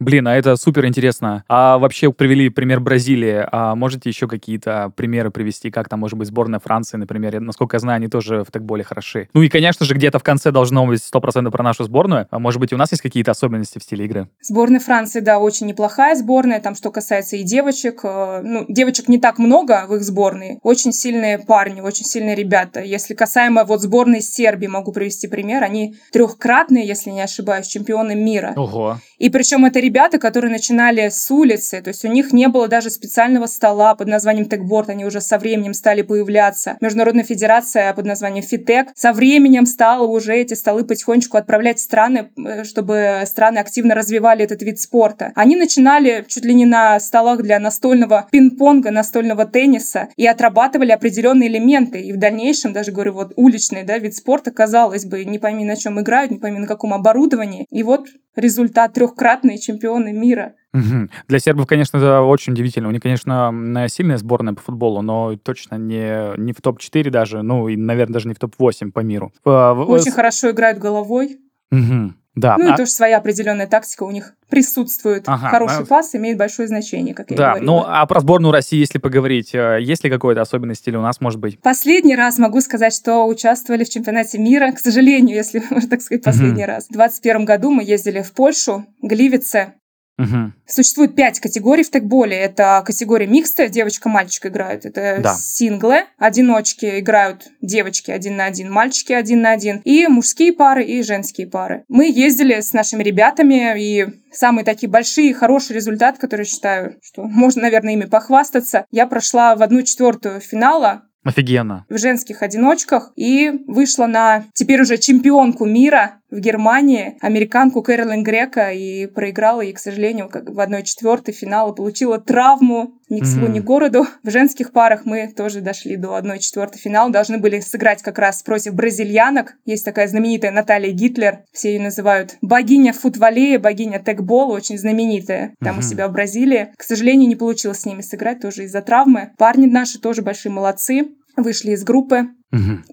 Блин, 0.00 0.28
а 0.28 0.36
это 0.36 0.56
супер 0.56 0.86
интересно. 0.86 1.44
А 1.48 1.78
вообще 1.78 2.12
привели 2.12 2.48
пример 2.48 2.80
Бразилии. 2.80 3.44
А 3.50 3.74
можете 3.74 4.08
еще 4.08 4.28
какие-то 4.28 4.92
примеры 4.96 5.30
привести, 5.30 5.70
как 5.70 5.88
там 5.88 6.00
может 6.00 6.16
быть 6.18 6.28
сборная 6.28 6.60
Франции, 6.60 6.96
например? 6.96 7.40
Насколько 7.40 7.76
я 7.76 7.80
знаю, 7.80 7.96
они 7.96 8.08
тоже 8.08 8.44
в 8.44 8.50
тегболе 8.50 8.84
хороши. 8.84 9.28
Ну 9.34 9.42
и, 9.42 9.48
конечно 9.48 9.84
же, 9.84 9.94
где-то 9.94 10.18
в 10.18 10.22
конце 10.22 10.50
должно 10.50 10.86
быть 10.86 11.00
100% 11.00 11.50
про 11.50 11.62
нашу 11.62 11.84
сборную. 11.84 12.26
А 12.30 12.38
может 12.38 12.60
быть, 12.60 12.72
у 12.72 12.76
нас 12.76 12.92
есть 12.92 13.02
какие-то 13.02 13.32
особенности 13.32 13.78
в 13.78 13.82
стиле 13.82 14.04
игры? 14.04 14.28
Сборная 14.40 14.80
Франции, 14.80 15.20
да, 15.20 15.38
очень 15.38 15.66
неплохая 15.66 16.14
сборная. 16.14 16.60
Там, 16.60 16.74
что 16.74 16.90
касается 16.90 17.36
и 17.36 17.42
девочек. 17.42 18.00
Э, 18.04 18.40
ну, 18.42 18.64
девочек 18.68 19.08
не 19.08 19.18
так 19.18 19.38
много 19.38 19.86
в 19.88 19.94
их 19.94 20.02
сборной. 20.02 20.58
Очень 20.62 20.92
сильные 20.92 21.38
парни, 21.38 21.80
очень 21.80 22.04
сильные 22.04 22.34
ребята. 22.34 22.80
Если 22.80 23.14
касаемо 23.14 23.64
вот 23.64 23.82
сборной 23.82 24.20
Сербии, 24.20 24.66
могу 24.66 24.92
привести 24.92 25.26
пример. 25.26 25.64
Они 25.64 25.96
трехкратные, 26.12 26.86
если 26.86 27.10
не 27.10 27.20
ошибаюсь, 27.20 27.66
чемпионы 27.66 28.14
мира. 28.14 28.52
Ого. 28.56 28.98
И 29.18 29.30
причем 29.30 29.64
это 29.64 29.80
ребята, 29.80 30.18
которые 30.18 30.50
начинали 30.50 31.08
с 31.08 31.30
улицы, 31.30 31.80
то 31.82 31.88
есть 31.88 32.04
у 32.04 32.08
них 32.08 32.32
не 32.32 32.48
было 32.48 32.68
даже 32.68 32.90
специального 32.90 33.46
стола 33.46 33.94
под 33.94 34.08
названием 34.08 34.48
Текборд, 34.48 34.90
они 34.90 35.04
уже 35.04 35.20
со 35.20 35.38
временем 35.38 35.74
стали 35.74 36.02
появляться. 36.02 36.76
Международная 36.80 37.24
федерация 37.24 37.92
под 37.92 38.06
названием 38.06 38.44
Фитек 38.44 38.88
со 38.94 39.12
временем 39.12 39.66
стала 39.66 40.06
уже 40.06 40.34
эти 40.34 40.54
столы 40.54 40.84
потихонечку 40.84 41.36
отправлять 41.36 41.78
в 41.78 41.82
страны, 41.82 42.30
э, 42.36 42.64
чтобы 42.64 43.22
страны 43.26 43.58
активно 43.58 43.94
развивали 43.94 44.44
этот 44.44 44.62
вид 44.62 44.80
спорта. 44.80 45.32
Они 45.34 45.56
начинали 45.56 46.24
чуть 46.28 46.44
ли 46.44 46.54
не 46.54 46.66
на 46.66 47.00
столах 47.00 47.42
для 47.42 47.58
настольного 47.58 48.28
пинг-понга, 48.30 48.90
настольного 48.90 49.46
тенниса 49.46 50.08
и 50.16 50.26
отрабатывали 50.26 50.92
определенные 50.92 51.48
элементы. 51.48 52.00
И 52.00 52.12
в 52.12 52.18
дальнейшем, 52.18 52.72
даже 52.72 52.92
говорю, 52.92 53.14
вот 53.14 53.32
уличный 53.36 53.82
да, 53.82 53.98
вид 53.98 54.14
спорта, 54.14 54.50
казалось 54.50 55.04
бы, 55.04 55.24
не 55.24 55.38
пойми 55.38 55.64
на 55.64 55.76
чем 55.76 56.00
играют, 56.00 56.30
не 56.30 56.38
пойми 56.38 56.60
на 56.60 56.66
каком 56.66 56.94
оборудовании. 56.94 57.66
И 57.70 57.82
вот 57.82 58.06
результат 58.38 58.96
трехкратные 59.08 59.58
чемпионы 59.58 60.12
мира. 60.12 60.54
Угу. 60.74 61.08
Для 61.28 61.38
сербов, 61.38 61.66
конечно, 61.66 61.96
это 61.96 62.20
очень 62.20 62.52
удивительно. 62.52 62.88
У 62.88 62.92
них, 62.92 63.02
конечно, 63.02 63.86
сильная 63.88 64.18
сборная 64.18 64.54
по 64.54 64.60
футболу, 64.60 65.02
но 65.02 65.36
точно 65.36 65.76
не, 65.76 66.38
не 66.38 66.52
в 66.52 66.60
топ-4 66.60 67.10
даже, 67.10 67.42
ну 67.42 67.68
и, 67.68 67.76
наверное, 67.76 68.14
даже 68.14 68.28
не 68.28 68.34
в 68.34 68.38
топ-8 68.38 68.92
по 68.92 69.00
миру. 69.00 69.32
Очень 69.44 70.12
хорошо 70.12 70.50
играют 70.50 70.78
головой. 70.78 71.38
Угу. 71.70 72.12
Да. 72.40 72.56
Ну 72.58 72.68
и 72.68 72.72
а... 72.72 72.76
тоже 72.76 72.90
своя 72.90 73.18
определенная 73.18 73.66
тактика 73.66 74.04
у 74.04 74.10
них 74.10 74.34
присутствует. 74.48 75.24
Ага, 75.26 75.48
Хороший 75.48 75.82
а... 75.82 75.86
пас 75.86 76.14
имеет 76.14 76.38
большое 76.38 76.68
значение, 76.68 77.14
как 77.14 77.30
я 77.30 77.36
да, 77.36 77.48
говорила. 77.50 77.66
ну 77.66 77.84
а 77.86 78.06
про 78.06 78.20
сборную 78.20 78.52
России, 78.52 78.78
если 78.78 78.98
поговорить, 78.98 79.54
э, 79.54 79.78
есть 79.80 80.04
ли 80.04 80.10
какой-то 80.10 80.40
особенность 80.40 80.86
или 80.88 80.96
у 80.96 81.02
нас 81.02 81.20
может 81.20 81.40
быть? 81.40 81.60
Последний 81.60 82.16
раз 82.16 82.38
могу 82.38 82.60
сказать, 82.60 82.94
что 82.94 83.24
участвовали 83.26 83.84
в 83.84 83.90
чемпионате 83.90 84.38
мира, 84.38 84.72
к 84.72 84.78
сожалению, 84.78 85.36
если 85.36 85.62
можно 85.70 85.88
так 85.88 86.00
сказать, 86.00 86.22
последний 86.22 86.62
угу. 86.62 86.70
раз. 86.70 86.84
В 86.84 86.92
2021 86.92 87.44
году 87.44 87.70
мы 87.70 87.82
ездили 87.82 88.22
в 88.22 88.32
Польшу, 88.32 88.86
Гливице, 89.02 89.74
Угу. 90.18 90.52
Существует 90.66 91.14
пять 91.14 91.38
категорий 91.38 91.84
в 91.84 91.90
тегболе. 91.90 92.36
Это 92.36 92.82
категория 92.84 93.26
микста, 93.26 93.68
девочка-мальчик 93.68 94.46
играют. 94.46 94.84
Это 94.84 95.18
да. 95.22 95.34
синглы, 95.34 96.04
одиночки 96.18 96.98
играют 96.98 97.48
девочки 97.62 98.10
один 98.10 98.36
на 98.36 98.46
один, 98.46 98.70
мальчики 98.70 99.12
один 99.12 99.42
на 99.42 99.52
один. 99.52 99.80
И 99.84 100.08
мужские 100.08 100.52
пары, 100.52 100.84
и 100.84 101.02
женские 101.02 101.46
пары. 101.46 101.84
Мы 101.88 102.10
ездили 102.10 102.60
с 102.60 102.72
нашими 102.72 103.02
ребятами, 103.04 103.80
и 103.80 104.06
самые 104.32 104.64
такие 104.64 104.90
большие, 104.90 105.32
хорошие 105.34 105.76
результаты, 105.76 106.18
которые 106.18 106.46
считаю, 106.46 106.96
что 107.02 107.22
можно, 107.22 107.62
наверное, 107.62 107.92
ими 107.92 108.04
похвастаться. 108.04 108.86
Я 108.90 109.06
прошла 109.06 109.54
в 109.54 109.62
одну 109.62 109.82
четвертую 109.82 110.40
финала 110.40 111.02
Офигенно. 111.24 111.84
В 111.90 111.98
женских 111.98 112.42
одиночках 112.42 113.12
и 113.14 113.52
вышла 113.66 114.06
на 114.06 114.44
теперь 114.54 114.80
уже 114.80 114.96
чемпионку 114.96 115.66
мира 115.66 116.20
в 116.30 116.40
Германии, 116.40 117.16
американку 117.20 117.82
Кэролин 117.82 118.22
Грека, 118.22 118.70
и 118.70 119.06
проиграла 119.06 119.62
ей, 119.62 119.72
к 119.72 119.78
сожалению, 119.78 120.28
как 120.28 120.50
в 120.50 120.60
одной 120.60 120.82
четвертой 120.82 121.32
финала, 121.32 121.72
получила 121.72 122.20
травму 122.20 122.92
ни 123.08 123.20
к 123.20 123.26
селу, 123.26 123.46
mm-hmm. 123.46 123.52
ни 123.52 123.60
к 123.60 123.64
городу. 123.64 124.06
В 124.22 124.30
женских 124.30 124.72
парах 124.72 125.06
мы 125.06 125.32
тоже 125.34 125.62
дошли 125.62 125.96
до 125.96 126.14
одной 126.14 126.38
четвертой 126.38 126.78
финала, 126.78 127.10
должны 127.10 127.38
были 127.38 127.60
сыграть 127.60 128.02
как 128.02 128.18
раз 128.18 128.42
против 128.42 128.74
бразильянок. 128.74 129.54
Есть 129.64 129.86
такая 129.86 130.06
знаменитая 130.08 130.50
Наталья 130.50 130.92
Гитлер, 130.92 131.40
все 131.52 131.74
ее 131.74 131.80
называют 131.80 132.36
богиня 132.42 132.92
футволея, 132.92 133.58
богиня 133.58 133.98
тегбола, 133.98 134.54
очень 134.54 134.78
знаменитая 134.78 135.54
там 135.60 135.76
mm-hmm. 135.76 135.78
у 135.78 135.82
себя 135.82 136.08
в 136.08 136.12
Бразилии. 136.12 136.72
К 136.76 136.82
сожалению, 136.82 137.28
не 137.28 137.36
получилось 137.36 137.80
с 137.80 137.86
ними 137.86 138.02
сыграть 138.02 138.40
тоже 138.40 138.64
из-за 138.64 138.82
травмы. 138.82 139.30
Парни 139.38 139.66
наши 139.66 139.98
тоже 139.98 140.20
большие 140.20 140.52
молодцы, 140.52 141.08
вышли 141.36 141.72
из 141.72 141.84
группы, 141.84 142.28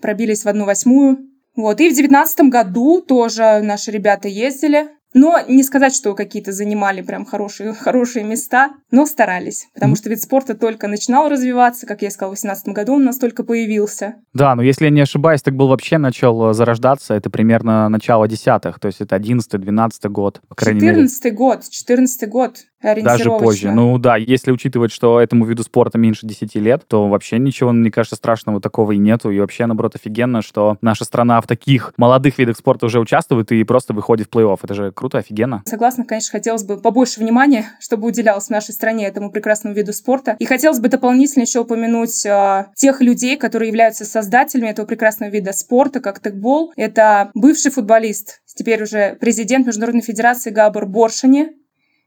пробились 0.01 0.43
в 0.43 0.47
одну 0.47 0.65
восьмую, 0.65 1.17
вот. 1.55 1.79
И 1.81 1.89
в 1.89 1.93
девятнадцатом 1.93 2.49
году 2.49 3.01
тоже 3.01 3.61
наши 3.61 3.91
ребята 3.91 4.27
ездили. 4.27 4.89
Но 5.15 5.39
не 5.47 5.63
сказать, 5.63 5.95
что 5.95 6.13
какие-то 6.13 6.51
занимали 6.51 7.01
прям 7.01 7.25
хорошие, 7.25 7.73
хорошие 7.79 8.25
места, 8.25 8.71
но 8.91 9.05
старались, 9.05 9.67
потому 9.73 9.95
что 9.95 10.09
вид 10.09 10.21
спорта 10.21 10.55
только 10.55 10.89
начинал 10.89 11.29
развиваться, 11.29 11.87
как 11.87 12.01
я 12.01 12.11
сказала, 12.11 12.35
в 12.35 12.41
2018 12.41 12.75
году 12.75 12.95
он 12.95 13.05
настолько 13.05 13.45
появился. 13.45 14.15
Да, 14.33 14.53
но 14.55 14.61
если 14.61 14.83
я 14.83 14.91
не 14.91 14.99
ошибаюсь, 14.99 15.41
так 15.41 15.55
был 15.55 15.69
вообще 15.69 15.97
начал 15.97 16.49
э, 16.49 16.53
зарождаться, 16.53 17.13
это 17.13 17.29
примерно 17.29 17.87
начало 17.87 18.27
десятых, 18.27 18.77
то 18.81 18.87
есть 18.87 18.99
это 18.99 19.15
11-12 19.15 20.09
год, 20.09 20.41
по 20.49 20.55
крайней 20.55 20.81
14 20.81 21.23
мере. 21.23 21.35
год, 21.37 21.69
14 21.69 22.29
год. 22.29 22.57
Даже 22.93 23.29
позже. 23.31 23.71
Ну 23.71 23.97
да, 23.97 24.15
если 24.15 24.51
учитывать, 24.51 24.91
что 24.91 25.19
этому 25.19 25.45
виду 25.45 25.63
спорта 25.63 25.97
меньше 25.97 26.25
10 26.25 26.55
лет, 26.55 26.83
то 26.87 27.07
вообще 27.07 27.39
ничего, 27.39 27.71
мне 27.71 27.91
кажется, 27.91 28.15
страшного 28.15 28.61
такого 28.61 28.91
и 28.93 28.97
нету. 28.97 29.31
И 29.31 29.39
вообще, 29.39 29.65
наоборот, 29.65 29.95
офигенно, 29.95 30.41
что 30.41 30.77
наша 30.81 31.05
страна 31.05 31.41
в 31.41 31.47
таких 31.47 31.93
молодых 31.97 32.37
видах 32.37 32.57
спорта 32.57 32.85
уже 32.85 32.99
участвует 32.99 33.51
и 33.51 33.63
просто 33.63 33.93
выходит 33.93 34.27
в 34.27 34.35
плей-офф. 34.35 34.59
Это 34.61 34.73
же 34.73 34.91
круто, 34.91 35.17
офигенно. 35.17 35.63
Согласна, 35.65 36.05
конечно, 36.05 36.31
хотелось 36.31 36.63
бы 36.63 36.77
побольше 36.77 37.19
внимания, 37.19 37.65
чтобы 37.79 38.07
уделялось 38.07 38.47
в 38.47 38.49
нашей 38.51 38.73
стране 38.73 39.07
этому 39.07 39.31
прекрасному 39.31 39.75
виду 39.75 39.93
спорта. 39.93 40.35
И 40.39 40.45
хотелось 40.45 40.79
бы 40.79 40.89
дополнительно 40.89 41.43
еще 41.43 41.59
упомянуть 41.59 42.25
э, 42.25 42.67
тех 42.75 43.01
людей, 43.01 43.37
которые 43.37 43.69
являются 43.69 44.05
создателями 44.05 44.69
этого 44.69 44.85
прекрасного 44.85 45.29
вида 45.29 45.53
спорта, 45.53 45.99
как 45.99 46.21
текбол. 46.21 46.73
Это 46.75 47.31
бывший 47.33 47.71
футболист, 47.71 48.41
теперь 48.55 48.81
уже 48.83 49.17
президент 49.19 49.67
Международной 49.67 50.01
Федерации 50.01 50.49
Габор 50.49 50.85
Боршани, 50.85 51.49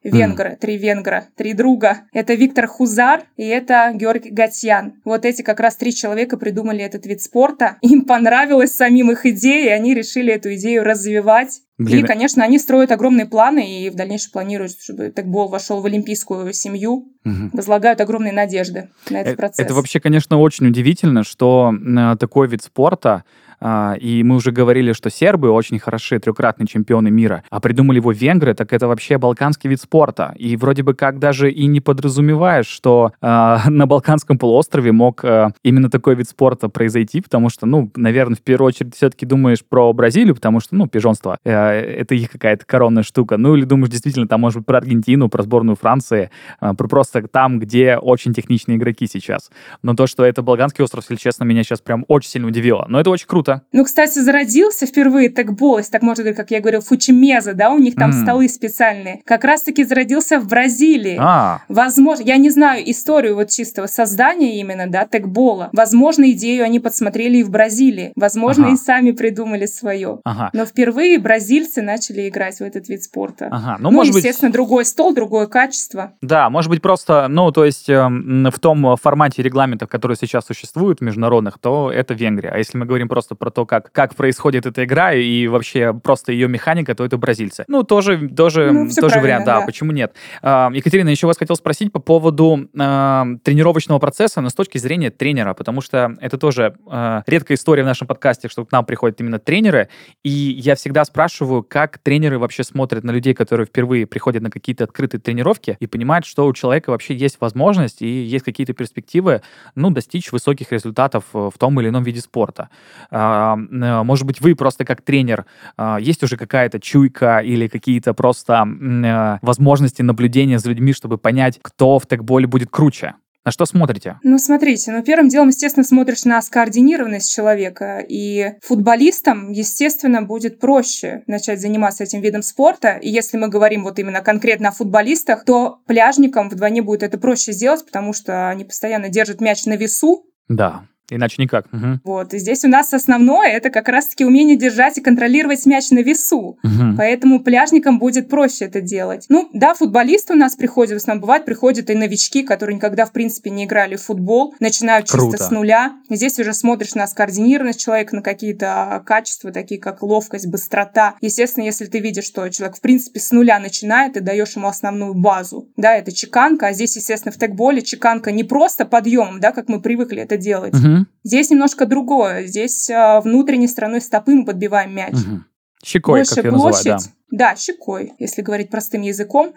венгры, 0.02 0.50
mm. 0.50 0.56
три 0.56 0.76
венгра, 0.76 1.26
три 1.36 1.54
друга. 1.54 2.02
Это 2.12 2.34
Виктор 2.34 2.66
Хузар 2.66 3.24
и 3.36 3.44
это 3.46 3.92
Георгий 3.94 4.30
Гатьян. 4.30 4.94
Вот 5.04 5.24
эти 5.24 5.42
как 5.42 5.60
раз 5.60 5.76
три 5.76 5.94
человека 5.94 6.36
придумали 6.36 6.84
этот 6.84 7.06
вид 7.06 7.22
спорта. 7.22 7.76
Им 7.82 8.04
понравилась 8.04 8.74
самим 8.74 9.10
их 9.10 9.26
идея, 9.26 9.66
и 9.66 9.72
они 9.72 9.94
решили 9.94 10.32
эту 10.32 10.54
идею 10.54 10.84
развивать. 10.84 11.60
Блин. 11.78 12.04
И, 12.04 12.06
конечно, 12.06 12.42
они 12.42 12.58
строят 12.58 12.90
огромные 12.90 13.26
планы 13.26 13.84
и 13.84 13.88
в 13.88 13.94
дальнейшем 13.94 14.32
планируют, 14.32 14.72
чтобы 14.72 15.10
тегбол 15.10 15.48
вошел 15.48 15.80
в 15.80 15.86
олимпийскую 15.86 16.52
семью, 16.52 17.12
угу. 17.24 17.50
возлагают 17.52 18.00
огромные 18.00 18.32
надежды 18.32 18.88
на 19.10 19.20
этот 19.20 19.36
процесс. 19.36 19.64
Это 19.64 19.74
вообще, 19.74 20.00
конечно, 20.00 20.38
очень 20.38 20.66
удивительно, 20.66 21.22
что 21.22 21.72
э, 21.72 22.16
такой 22.18 22.48
вид 22.48 22.64
спорта 22.64 23.22
а, 23.22 23.22
и 23.60 24.22
мы 24.24 24.36
уже 24.36 24.52
говорили, 24.52 24.92
что 24.92 25.10
сербы 25.10 25.50
очень 25.50 25.78
хороши, 25.78 26.18
трехкратные 26.18 26.66
чемпионы 26.66 27.10
мира, 27.10 27.42
а 27.50 27.60
придумали 27.60 27.96
его 27.96 28.12
венгры, 28.12 28.54
так 28.54 28.72
это 28.72 28.86
вообще 28.86 29.18
балканский 29.18 29.68
вид 29.70 29.80
спорта. 29.80 30.34
И 30.36 30.56
вроде 30.56 30.82
бы 30.82 30.94
как 30.94 31.18
даже 31.18 31.50
и 31.50 31.66
не 31.66 31.80
подразумеваешь, 31.80 32.66
что 32.66 33.12
э, 33.20 33.26
на 33.68 33.86
Балканском 33.86 34.38
полуострове 34.38 34.92
мог 34.92 35.24
э, 35.24 35.50
именно 35.62 35.90
такой 35.90 36.14
вид 36.14 36.28
спорта 36.28 36.68
произойти, 36.68 37.20
потому 37.20 37.50
что, 37.50 37.66
ну, 37.66 37.90
наверное, 37.96 38.36
в 38.36 38.42
первую 38.42 38.68
очередь 38.68 38.94
все-таки 38.94 39.26
думаешь 39.26 39.64
про 39.64 39.92
Бразилию, 39.92 40.34
потому 40.34 40.60
что, 40.60 40.76
ну, 40.76 40.86
пижонство, 40.86 41.38
э, 41.44 41.50
это 41.52 42.14
их 42.14 42.30
какая-то 42.30 42.64
коронная 42.66 43.02
штука. 43.02 43.36
Ну, 43.36 43.54
или 43.56 43.64
думаешь 43.64 43.90
действительно 43.90 44.28
там, 44.28 44.40
может 44.40 44.58
быть, 44.58 44.66
про 44.66 44.78
Аргентину, 44.78 45.28
про 45.28 45.42
сборную 45.42 45.76
Франции, 45.76 46.30
про 46.60 46.88
просто 46.88 47.26
там, 47.26 47.58
где 47.58 47.96
очень 47.96 48.32
техничные 48.34 48.76
игроки 48.76 49.06
сейчас. 49.06 49.50
Но 49.82 49.94
то, 49.94 50.06
что 50.06 50.24
это 50.24 50.42
Балканский 50.42 50.84
остров, 50.84 51.04
если 51.04 51.22
честно, 51.22 51.44
меня 51.44 51.62
сейчас 51.62 51.80
прям 51.80 52.04
очень 52.08 52.30
сильно 52.30 52.48
удивило. 52.48 52.86
Но 52.88 53.00
это 53.00 53.10
очень 53.10 53.26
круто 53.26 53.47
Круто. 53.48 53.62
Ну, 53.72 53.84
кстати, 53.84 54.18
зародился 54.18 54.86
впервые 54.86 55.28
тегбол, 55.28 55.78
если 55.78 55.92
так 55.92 56.02
можно 56.02 56.22
говорить, 56.22 56.36
как 56.36 56.50
я 56.50 56.60
говорил, 56.60 56.80
фучимеза, 56.80 57.54
да, 57.54 57.70
у 57.70 57.78
них 57.78 57.94
там 57.94 58.10
mm. 58.10 58.22
столы 58.22 58.48
специальные. 58.48 59.22
Как 59.24 59.44
раз-таки 59.44 59.84
зародился 59.84 60.38
в 60.38 60.46
Бразилии. 60.46 61.16
А. 61.20 61.60
Возможно, 61.68 62.24
я 62.24 62.36
не 62.36 62.50
знаю 62.50 62.88
историю 62.90 63.36
вот 63.36 63.50
чистого 63.50 63.86
создания 63.86 64.60
именно, 64.60 64.86
да, 64.88 65.06
тегбола. 65.06 65.70
Возможно, 65.72 66.30
идею 66.32 66.64
они 66.64 66.80
подсмотрели 66.80 67.38
и 67.38 67.42
в 67.42 67.50
Бразилии. 67.50 68.12
Возможно, 68.16 68.66
ага. 68.66 68.74
и 68.74 68.76
сами 68.76 69.12
придумали 69.12 69.66
свое. 69.66 70.20
Ага. 70.24 70.50
Но 70.52 70.66
впервые 70.66 71.18
бразильцы 71.18 71.82
начали 71.82 72.28
играть 72.28 72.58
в 72.58 72.62
этот 72.62 72.88
вид 72.88 73.02
спорта. 73.02 73.48
Ага. 73.50 73.76
Ну, 73.78 73.90
ну 73.90 73.96
может 73.96 74.14
естественно, 74.14 74.48
быть... 74.48 74.54
другой 74.54 74.84
стол, 74.84 75.14
другое 75.14 75.46
качество. 75.46 76.12
Да, 76.20 76.50
может 76.50 76.70
быть, 76.70 76.82
просто, 76.82 77.28
ну, 77.28 77.50
то 77.52 77.64
есть 77.64 77.88
э, 77.88 78.08
в 78.08 78.58
том 78.60 78.96
формате 78.96 79.42
регламентов, 79.42 79.88
которые 79.88 80.16
сейчас 80.16 80.46
существуют 80.46 81.00
международных, 81.00 81.58
то 81.58 81.90
это 81.90 82.14
Венгрия. 82.14 82.50
А 82.50 82.58
если 82.58 82.76
мы 82.76 82.86
говорим 82.86 83.08
просто 83.08 83.34
про 83.38 83.50
то, 83.50 83.66
как, 83.66 83.92
как 83.92 84.14
происходит 84.14 84.66
эта 84.66 84.84
игра 84.84 85.12
и 85.12 85.46
вообще 85.46 85.94
просто 85.94 86.32
ее 86.32 86.48
механика, 86.48 86.94
то 86.94 87.04
это 87.04 87.16
бразильцы. 87.16 87.64
Ну, 87.68 87.82
тоже, 87.82 88.28
тоже, 88.28 88.72
ну, 88.72 88.88
тоже 88.90 89.20
вариант, 89.20 89.46
да, 89.46 89.60
да, 89.60 89.66
почему 89.66 89.92
нет. 89.92 90.14
Э, 90.42 90.68
Екатерина, 90.72 91.08
еще 91.08 91.26
вас 91.26 91.38
хотел 91.38 91.56
спросить 91.56 91.92
по 91.92 92.00
поводу 92.00 92.68
э, 92.72 93.24
тренировочного 93.44 93.98
процесса, 93.98 94.40
но 94.40 94.48
с 94.48 94.54
точки 94.54 94.78
зрения 94.78 95.10
тренера, 95.10 95.54
потому 95.54 95.80
что 95.80 96.16
это 96.20 96.38
тоже 96.38 96.74
э, 96.90 97.22
редкая 97.26 97.56
история 97.56 97.82
в 97.82 97.86
нашем 97.86 98.06
подкасте, 98.06 98.48
что 98.48 98.64
к 98.64 98.72
нам 98.72 98.84
приходят 98.84 99.20
именно 99.20 99.38
тренеры, 99.38 99.88
и 100.22 100.30
я 100.30 100.74
всегда 100.74 101.04
спрашиваю, 101.04 101.62
как 101.62 101.98
тренеры 101.98 102.38
вообще 102.38 102.64
смотрят 102.64 103.04
на 103.04 103.10
людей, 103.10 103.34
которые 103.34 103.66
впервые 103.66 104.06
приходят 104.06 104.42
на 104.42 104.50
какие-то 104.50 104.84
открытые 104.84 105.20
тренировки 105.20 105.76
и 105.80 105.86
понимают, 105.86 106.24
что 106.24 106.46
у 106.46 106.52
человека 106.52 106.90
вообще 106.90 107.14
есть 107.14 107.40
возможность 107.40 108.02
и 108.02 108.08
есть 108.08 108.44
какие-то 108.44 108.72
перспективы, 108.72 109.42
ну, 109.74 109.90
достичь 109.90 110.32
высоких 110.32 110.72
результатов 110.72 111.24
в 111.32 111.52
том 111.58 111.80
или 111.80 111.88
ином 111.88 112.02
виде 112.02 112.20
спорта. 112.20 112.68
Э, 113.10 113.27
может 113.56 114.26
быть, 114.26 114.40
вы 114.40 114.54
просто 114.54 114.84
как 114.84 115.02
тренер, 115.02 115.46
а, 115.76 115.98
есть 115.98 116.22
уже 116.22 116.36
какая-то 116.36 116.80
чуйка 116.80 117.38
или 117.38 117.68
какие-то 117.68 118.14
просто 118.14 118.64
э, 118.64 119.38
возможности 119.42 120.02
наблюдения 120.02 120.58
за 120.58 120.68
людьми, 120.68 120.92
чтобы 120.92 121.18
понять, 121.18 121.58
кто 121.62 121.98
в 121.98 122.06
тегболе 122.06 122.46
будет 122.46 122.70
круче? 122.70 123.14
На 123.48 123.52
что 123.52 123.64
смотрите? 123.64 124.18
Ну, 124.22 124.38
смотрите, 124.38 124.92
ну, 124.92 125.02
первым 125.02 125.28
делом, 125.28 125.48
естественно, 125.48 125.82
смотришь 125.82 126.24
на 126.26 126.42
скоординированность 126.42 127.32
человека. 127.34 128.04
И 128.06 128.52
футболистам, 128.62 129.52
естественно, 129.52 130.20
будет 130.20 130.60
проще 130.60 131.22
начать 131.26 131.58
заниматься 131.58 132.04
этим 132.04 132.20
видом 132.20 132.42
спорта. 132.42 132.98
И 133.00 133.08
если 133.08 133.38
мы 133.38 133.48
говорим 133.48 133.84
вот 133.84 133.98
именно 133.98 134.20
конкретно 134.20 134.68
о 134.68 134.72
футболистах, 134.72 135.46
то 135.46 135.78
пляжникам 135.86 136.50
вдвойне 136.50 136.82
будет 136.82 137.02
это 137.02 137.16
проще 137.16 137.52
сделать, 137.52 137.86
потому 137.86 138.12
что 138.12 138.50
они 138.50 138.64
постоянно 138.64 139.08
держат 139.08 139.40
мяч 139.40 139.64
на 139.64 139.76
весу. 139.76 140.26
Да. 140.48 140.82
Иначе 141.10 141.42
никак. 141.42 141.66
Угу. 141.72 142.00
Вот. 142.04 142.34
И 142.34 142.38
здесь 142.38 142.64
у 142.64 142.68
нас 142.68 142.92
основное 142.92 143.48
это 143.48 143.70
как 143.70 143.88
раз-таки 143.88 144.24
умение 144.24 144.56
держать 144.56 144.98
и 144.98 145.00
контролировать 145.00 145.64
мяч 145.66 145.90
на 145.90 146.00
весу. 146.00 146.58
Угу. 146.62 146.96
Поэтому 146.96 147.40
пляжникам 147.40 147.98
будет 147.98 148.28
проще 148.28 148.66
это 148.66 148.80
делать. 148.80 149.26
Ну, 149.28 149.48
да, 149.52 149.74
футболисты 149.74 150.34
у 150.34 150.36
нас 150.36 150.56
приходят, 150.56 150.94
в 150.94 150.96
основном 150.96 151.22
бывает, 151.22 151.44
приходят 151.44 151.90
и 151.90 151.94
новички, 151.94 152.42
которые 152.42 152.76
никогда, 152.76 153.06
в 153.06 153.12
принципе, 153.12 153.50
не 153.50 153.64
играли 153.64 153.96
в 153.96 154.02
футбол, 154.02 154.54
начинают 154.60 155.10
Круто. 155.10 155.32
чисто 155.32 155.44
с 155.44 155.50
нуля. 155.50 155.92
Здесь 156.10 156.38
уже 156.38 156.52
смотришь 156.52 156.94
на 156.94 157.06
скоординированность 157.06 157.80
человека, 157.80 158.16
на 158.16 158.22
какие-то 158.22 159.02
качества, 159.06 159.52
такие 159.52 159.80
как 159.80 160.02
ловкость, 160.02 160.46
быстрота. 160.46 161.14
Естественно, 161.20 161.64
если 161.64 161.86
ты 161.86 162.00
видишь, 162.00 162.24
что 162.24 162.48
человек, 162.48 162.76
в 162.76 162.80
принципе, 162.80 163.20
с 163.20 163.30
нуля 163.30 163.58
начинает, 163.58 164.14
ты 164.14 164.20
даешь 164.20 164.56
ему 164.56 164.68
основную 164.68 165.14
базу. 165.14 165.68
Да, 165.76 165.94
это 165.94 166.12
чеканка, 166.12 166.68
а 166.68 166.72
здесь, 166.72 166.96
естественно, 166.96 167.32
в 167.32 167.38
тегболе 167.38 167.82
чеканка 167.82 168.32
не 168.32 168.44
просто 168.44 168.84
подъем, 168.84 169.40
да, 169.40 169.52
как 169.52 169.68
мы 169.68 169.80
привыкли 169.80 170.22
это 170.22 170.36
делать. 170.36 170.74
Угу. 170.74 170.97
Здесь 171.24 171.50
немножко 171.50 171.86
другое. 171.86 172.46
Здесь 172.46 172.88
э, 172.90 173.20
внутренней 173.20 173.68
стороной 173.68 174.00
стопы 174.00 174.34
мы 174.34 174.44
подбиваем 174.44 174.94
мяч. 174.94 175.14
Угу. 175.14 175.44
Щекой, 175.84 176.20
Больше 176.20 176.34
как 176.34 176.44
ее 176.44 176.50
площадь, 176.50 176.86
называют, 176.86 177.04
да. 177.30 177.50
да, 177.50 177.56
щекой, 177.56 178.12
если 178.18 178.42
говорить 178.42 178.70
простым 178.70 179.02
языком. 179.02 179.54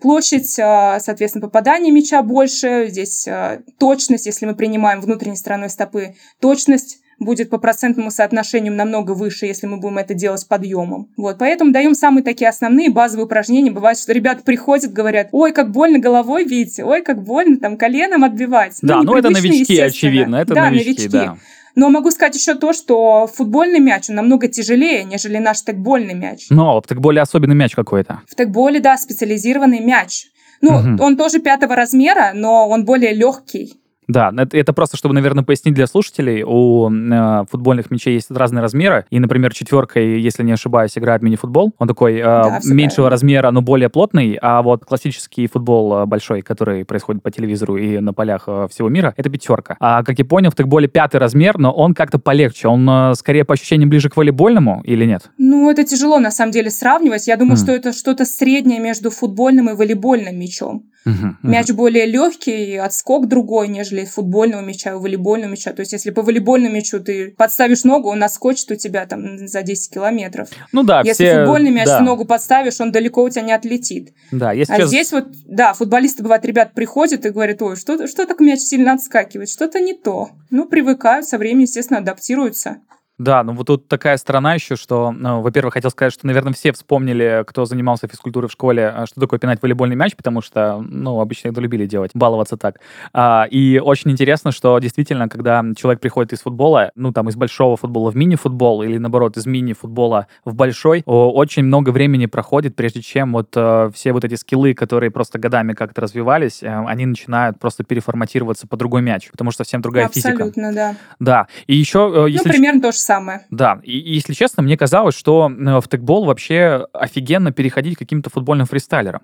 Площадь, 0.00 0.58
э, 0.58 0.98
соответственно, 1.00 1.46
попадания 1.46 1.90
мяча 1.90 2.22
больше. 2.22 2.86
Здесь 2.88 3.26
э, 3.28 3.62
точность, 3.78 4.26
если 4.26 4.46
мы 4.46 4.54
принимаем 4.54 5.00
внутренней 5.00 5.36
стороной 5.36 5.68
стопы, 5.68 6.14
точность 6.40 7.00
будет 7.20 7.50
по 7.50 7.58
процентному 7.58 8.10
соотношению 8.10 8.72
намного 8.72 9.12
выше, 9.12 9.46
если 9.46 9.66
мы 9.66 9.76
будем 9.76 9.98
это 9.98 10.14
делать 10.14 10.48
подъемом. 10.48 11.08
Вот, 11.16 11.38
поэтому 11.38 11.70
даем 11.70 11.94
самые 11.94 12.24
такие 12.24 12.48
основные 12.48 12.90
базовые 12.90 13.26
упражнения. 13.26 13.70
Бывает, 13.70 13.98
что 13.98 14.12
ребята 14.12 14.42
приходят, 14.42 14.92
говорят, 14.92 15.28
ой, 15.32 15.52
как 15.52 15.70
больно 15.70 15.98
головой 15.98 16.44
видите, 16.44 16.82
ой, 16.84 17.02
как 17.02 17.22
больно 17.22 17.58
там 17.58 17.76
коленом 17.76 18.24
отбивать. 18.24 18.78
Да, 18.82 19.02
ну, 19.02 19.12
ну 19.12 19.16
это 19.16 19.30
новички, 19.30 19.78
очевидно, 19.78 20.36
это 20.36 20.54
да, 20.54 20.70
новички, 20.70 20.88
новички. 20.88 21.08
да. 21.08 21.36
Но 21.76 21.88
могу 21.88 22.10
сказать 22.10 22.34
еще 22.34 22.54
то, 22.54 22.72
что 22.72 23.28
футбольный 23.32 23.78
мяч 23.78 24.10
он 24.10 24.16
намного 24.16 24.48
тяжелее, 24.48 25.04
нежели 25.04 25.38
наш 25.38 25.62
тегбольный 25.62 26.14
мяч. 26.14 26.46
Но 26.50 26.80
в 26.80 26.86
тегболе 26.86 27.20
особенный 27.20 27.54
мяч 27.54 27.74
какой-то. 27.74 28.22
В 28.26 28.34
тегболе, 28.34 28.80
да, 28.80 28.96
специализированный 28.96 29.80
мяч. 29.80 30.26
Ну, 30.60 30.76
угу. 30.76 31.02
он 31.02 31.16
тоже 31.16 31.38
пятого 31.38 31.74
размера, 31.76 32.32
но 32.34 32.68
он 32.68 32.84
более 32.84 33.14
легкий. 33.14 33.79
Да, 34.10 34.32
это, 34.36 34.56
это 34.56 34.72
просто, 34.72 34.96
чтобы, 34.96 35.14
наверное, 35.14 35.44
пояснить 35.44 35.74
для 35.74 35.86
слушателей. 35.86 36.42
У 36.44 36.90
э, 36.90 37.44
футбольных 37.50 37.90
мячей 37.90 38.14
есть 38.14 38.30
разные 38.30 38.60
размеры. 38.60 39.06
И, 39.10 39.20
например, 39.20 39.54
четверкой, 39.54 40.20
если 40.20 40.42
не 40.42 40.52
ошибаюсь, 40.52 40.98
играет 40.98 41.22
мини-футбол. 41.22 41.72
Он 41.78 41.88
такой 41.88 42.16
э, 42.16 42.22
да, 42.22 42.60
меньшего 42.64 43.06
правильно. 43.06 43.10
размера, 43.10 43.50
но 43.52 43.62
более 43.62 43.88
плотный. 43.88 44.38
А 44.42 44.62
вот 44.62 44.84
классический 44.84 45.46
футбол 45.46 45.94
э, 45.94 46.06
большой, 46.06 46.42
который 46.42 46.84
происходит 46.84 47.22
по 47.22 47.30
телевизору 47.30 47.76
и 47.76 47.98
на 48.00 48.12
полях 48.12 48.44
э, 48.46 48.66
всего 48.70 48.88
мира, 48.88 49.14
это 49.16 49.30
пятерка. 49.30 49.76
А, 49.78 50.02
как 50.02 50.18
я 50.18 50.24
понял, 50.24 50.50
в 50.50 50.56
тегболе 50.56 50.88
пятый 50.88 51.18
размер, 51.18 51.58
но 51.58 51.72
он 51.72 51.94
как-то 51.94 52.18
полегче. 52.18 52.66
Он 52.66 52.88
э, 52.88 53.14
скорее 53.14 53.44
по 53.44 53.54
ощущениям 53.54 53.90
ближе 53.90 54.08
к 54.08 54.16
волейбольному 54.16 54.82
или 54.84 55.04
нет? 55.04 55.30
Ну, 55.38 55.70
это 55.70 55.84
тяжело, 55.84 56.18
на 56.18 56.32
самом 56.32 56.50
деле, 56.50 56.70
сравнивать. 56.70 57.28
Я 57.28 57.36
думаю, 57.36 57.56
mm. 57.56 57.62
что 57.62 57.72
это 57.72 57.92
что-то 57.92 58.24
среднее 58.24 58.80
между 58.80 59.10
футбольным 59.10 59.70
и 59.70 59.74
волейбольным 59.74 60.36
мячом. 60.38 60.90
Uh-huh, 61.06 61.34
Мяч 61.42 61.70
более 61.70 62.04
легкий, 62.04 62.76
отскок 62.76 63.26
другой, 63.26 63.68
нежели 63.68 63.99
футбольного 64.06 64.60
мяча 64.62 64.90
и 64.90 64.94
волейбольного 64.94 65.50
мяча. 65.50 65.72
То 65.72 65.80
есть, 65.80 65.92
если 65.92 66.10
по 66.10 66.22
волейбольному 66.22 66.74
мячу 66.74 67.00
ты 67.00 67.34
подставишь 67.36 67.84
ногу, 67.84 68.08
он 68.10 68.22
отскочит 68.22 68.70
у 68.70 68.76
тебя 68.76 69.06
там 69.06 69.46
за 69.46 69.62
10 69.62 69.94
километров. 69.94 70.48
Ну 70.72 70.82
да, 70.82 71.02
Если 71.04 71.24
все... 71.24 71.38
футбольный 71.38 71.70
мяч 71.70 71.86
да. 71.86 72.00
ногу 72.00 72.24
подставишь, 72.24 72.80
он 72.80 72.92
далеко 72.92 73.22
у 73.22 73.28
тебя 73.28 73.42
не 73.42 73.52
отлетит. 73.52 74.12
Да, 74.32 74.52
если 74.52 74.72
а 74.72 74.76
сейчас... 74.76 74.88
здесь 74.88 75.12
вот, 75.12 75.26
да, 75.46 75.72
футболисты, 75.72 76.22
бывают, 76.22 76.44
ребят 76.44 76.72
приходят 76.74 77.24
и 77.24 77.30
говорят, 77.30 77.62
ой, 77.62 77.76
что, 77.76 78.06
что 78.06 78.26
так 78.26 78.40
мяч 78.40 78.60
сильно 78.60 78.92
отскакивает, 78.92 79.48
что-то 79.48 79.80
не 79.80 79.94
то. 79.94 80.30
Ну, 80.50 80.66
привыкают, 80.66 81.26
со 81.26 81.38
временем, 81.38 81.62
естественно, 81.62 82.00
адаптируются. 82.00 82.78
Да, 83.20 83.44
ну 83.44 83.52
вот 83.52 83.66
тут 83.66 83.86
такая 83.86 84.16
сторона 84.16 84.54
еще, 84.54 84.76
что, 84.76 85.12
ну, 85.12 85.42
во-первых, 85.42 85.74
хотел 85.74 85.90
сказать, 85.90 86.14
что, 86.14 86.26
наверное, 86.26 86.54
все 86.54 86.72
вспомнили, 86.72 87.44
кто 87.46 87.66
занимался 87.66 88.08
физкультурой 88.08 88.48
в 88.48 88.52
школе, 88.52 88.88
а, 88.88 89.04
что 89.04 89.20
такое 89.20 89.38
пинать 89.38 89.60
волейбольный 89.60 89.94
мяч, 89.94 90.16
потому 90.16 90.40
что, 90.40 90.78
ну, 90.78 91.20
обычно 91.20 91.48
это 91.48 91.60
любили 91.60 91.84
делать, 91.84 92.12
баловаться 92.14 92.56
так. 92.56 92.76
А, 93.12 93.46
и 93.50 93.78
очень 93.78 94.10
интересно, 94.10 94.52
что 94.52 94.78
действительно, 94.78 95.28
когда 95.28 95.62
человек 95.76 96.00
приходит 96.00 96.32
из 96.32 96.40
футбола, 96.40 96.92
ну, 96.94 97.12
там, 97.12 97.28
из 97.28 97.36
большого 97.36 97.76
футбола 97.76 98.10
в 98.10 98.16
мини-футбол 98.16 98.84
или, 98.84 98.96
наоборот, 98.96 99.36
из 99.36 99.44
мини-футбола 99.44 100.26
в 100.46 100.54
большой, 100.54 101.02
очень 101.04 101.64
много 101.64 101.90
времени 101.90 102.24
проходит, 102.24 102.74
прежде 102.74 103.02
чем 103.02 103.34
вот 103.34 103.50
э, 103.54 103.90
все 103.92 104.14
вот 104.14 104.24
эти 104.24 104.36
скиллы, 104.36 104.72
которые 104.72 105.10
просто 105.10 105.38
годами 105.38 105.74
как-то 105.74 106.00
развивались, 106.00 106.62
э, 106.62 106.84
они 106.86 107.04
начинают 107.04 107.58
просто 107.58 107.84
переформатироваться 107.84 108.66
по 108.66 108.78
другой 108.78 109.02
мяч, 109.02 109.30
потому 109.30 109.50
что 109.50 109.62
совсем 109.62 109.82
другая 109.82 110.06
Абсолютно, 110.06 110.30
физика. 110.30 110.44
Абсолютно, 110.48 110.72
да. 110.74 110.96
Да, 111.18 111.46
и 111.66 111.76
еще... 111.76 112.24
Э, 112.26 112.30
если... 112.30 112.48
Ну, 112.48 112.54
примерно 112.54 112.80
то 112.80 112.92
же 112.92 113.09
самое. 113.10 113.46
Да, 113.50 113.80
и, 113.82 113.98
и 113.98 114.14
если 114.14 114.34
честно, 114.34 114.62
мне 114.62 114.76
казалось, 114.76 115.16
что 115.16 115.50
э, 115.50 115.80
в 115.80 115.88
тегбол 115.88 116.24
вообще 116.24 116.86
офигенно 116.92 117.50
переходить 117.50 117.96
к 117.96 117.98
каким-то 117.98 118.30
футбольным 118.30 118.66
фристайлерам. 118.66 119.22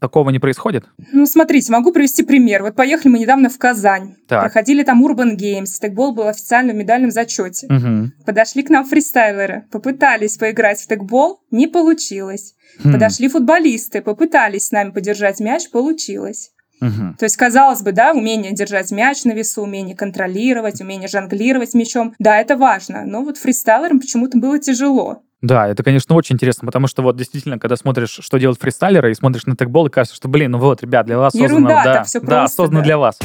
Такого 0.00 0.30
не 0.30 0.38
происходит? 0.38 0.84
Ну, 1.12 1.26
смотрите, 1.26 1.72
могу 1.72 1.92
привести 1.92 2.22
пример. 2.22 2.62
Вот 2.62 2.76
поехали 2.76 3.10
мы 3.12 3.18
недавно 3.18 3.48
в 3.48 3.58
Казань. 3.58 4.14
Так. 4.28 4.42
Проходили 4.42 4.84
там 4.84 5.04
Urban 5.04 5.36
Games. 5.36 5.66
Тегбол 5.80 6.14
был 6.14 6.28
официально 6.28 6.72
в 6.72 6.76
медальном 6.76 7.10
зачете. 7.10 7.66
Угу. 7.66 8.24
Подошли 8.24 8.62
к 8.62 8.70
нам 8.70 8.84
фристайлеры. 8.84 9.64
Попытались 9.72 10.36
поиграть 10.36 10.80
в 10.80 10.86
тегбол. 10.86 11.40
Не 11.50 11.66
получилось. 11.66 12.54
Хм. 12.84 12.92
Подошли 12.92 13.28
футболисты. 13.28 14.00
Попытались 14.00 14.68
с 14.68 14.70
нами 14.70 14.90
подержать 14.90 15.40
мяч. 15.40 15.70
Получилось. 15.70 16.53
Угу. 16.80 17.16
То 17.18 17.24
есть, 17.24 17.36
казалось 17.36 17.82
бы, 17.82 17.92
да, 17.92 18.12
умение 18.12 18.52
держать 18.52 18.90
мяч 18.90 19.24
на 19.24 19.32
весу, 19.32 19.62
умение 19.62 19.96
контролировать, 19.96 20.80
умение 20.80 21.08
жонглировать 21.08 21.74
мячом, 21.74 22.14
да, 22.18 22.38
это 22.38 22.56
важно. 22.56 23.04
Но 23.04 23.22
вот 23.22 23.38
фристайлерам 23.38 24.00
почему-то 24.00 24.38
было 24.38 24.58
тяжело. 24.58 25.22
Да, 25.40 25.68
это, 25.68 25.82
конечно, 25.82 26.14
очень 26.14 26.36
интересно, 26.36 26.64
потому 26.66 26.86
что 26.86 27.02
вот 27.02 27.16
действительно, 27.16 27.58
когда 27.58 27.76
смотришь, 27.76 28.18
что 28.20 28.38
делают 28.38 28.58
фристайлеры, 28.58 29.10
и 29.10 29.14
смотришь 29.14 29.44
на 29.44 29.56
тегбол, 29.56 29.86
и 29.86 29.90
кажется, 29.90 30.16
что, 30.16 30.26
блин, 30.26 30.52
ну 30.52 30.58
вот, 30.58 30.82
ребят, 30.82 31.04
для 31.04 31.18
вас 31.18 31.34
Ерунда, 31.34 31.76
создано... 31.76 31.84
Да, 31.84 32.04
все 32.04 32.20
просто, 32.20 32.34
да, 32.34 32.48
создано 32.48 32.80
да. 32.80 32.84
для 32.84 32.98
вас. 32.98 33.18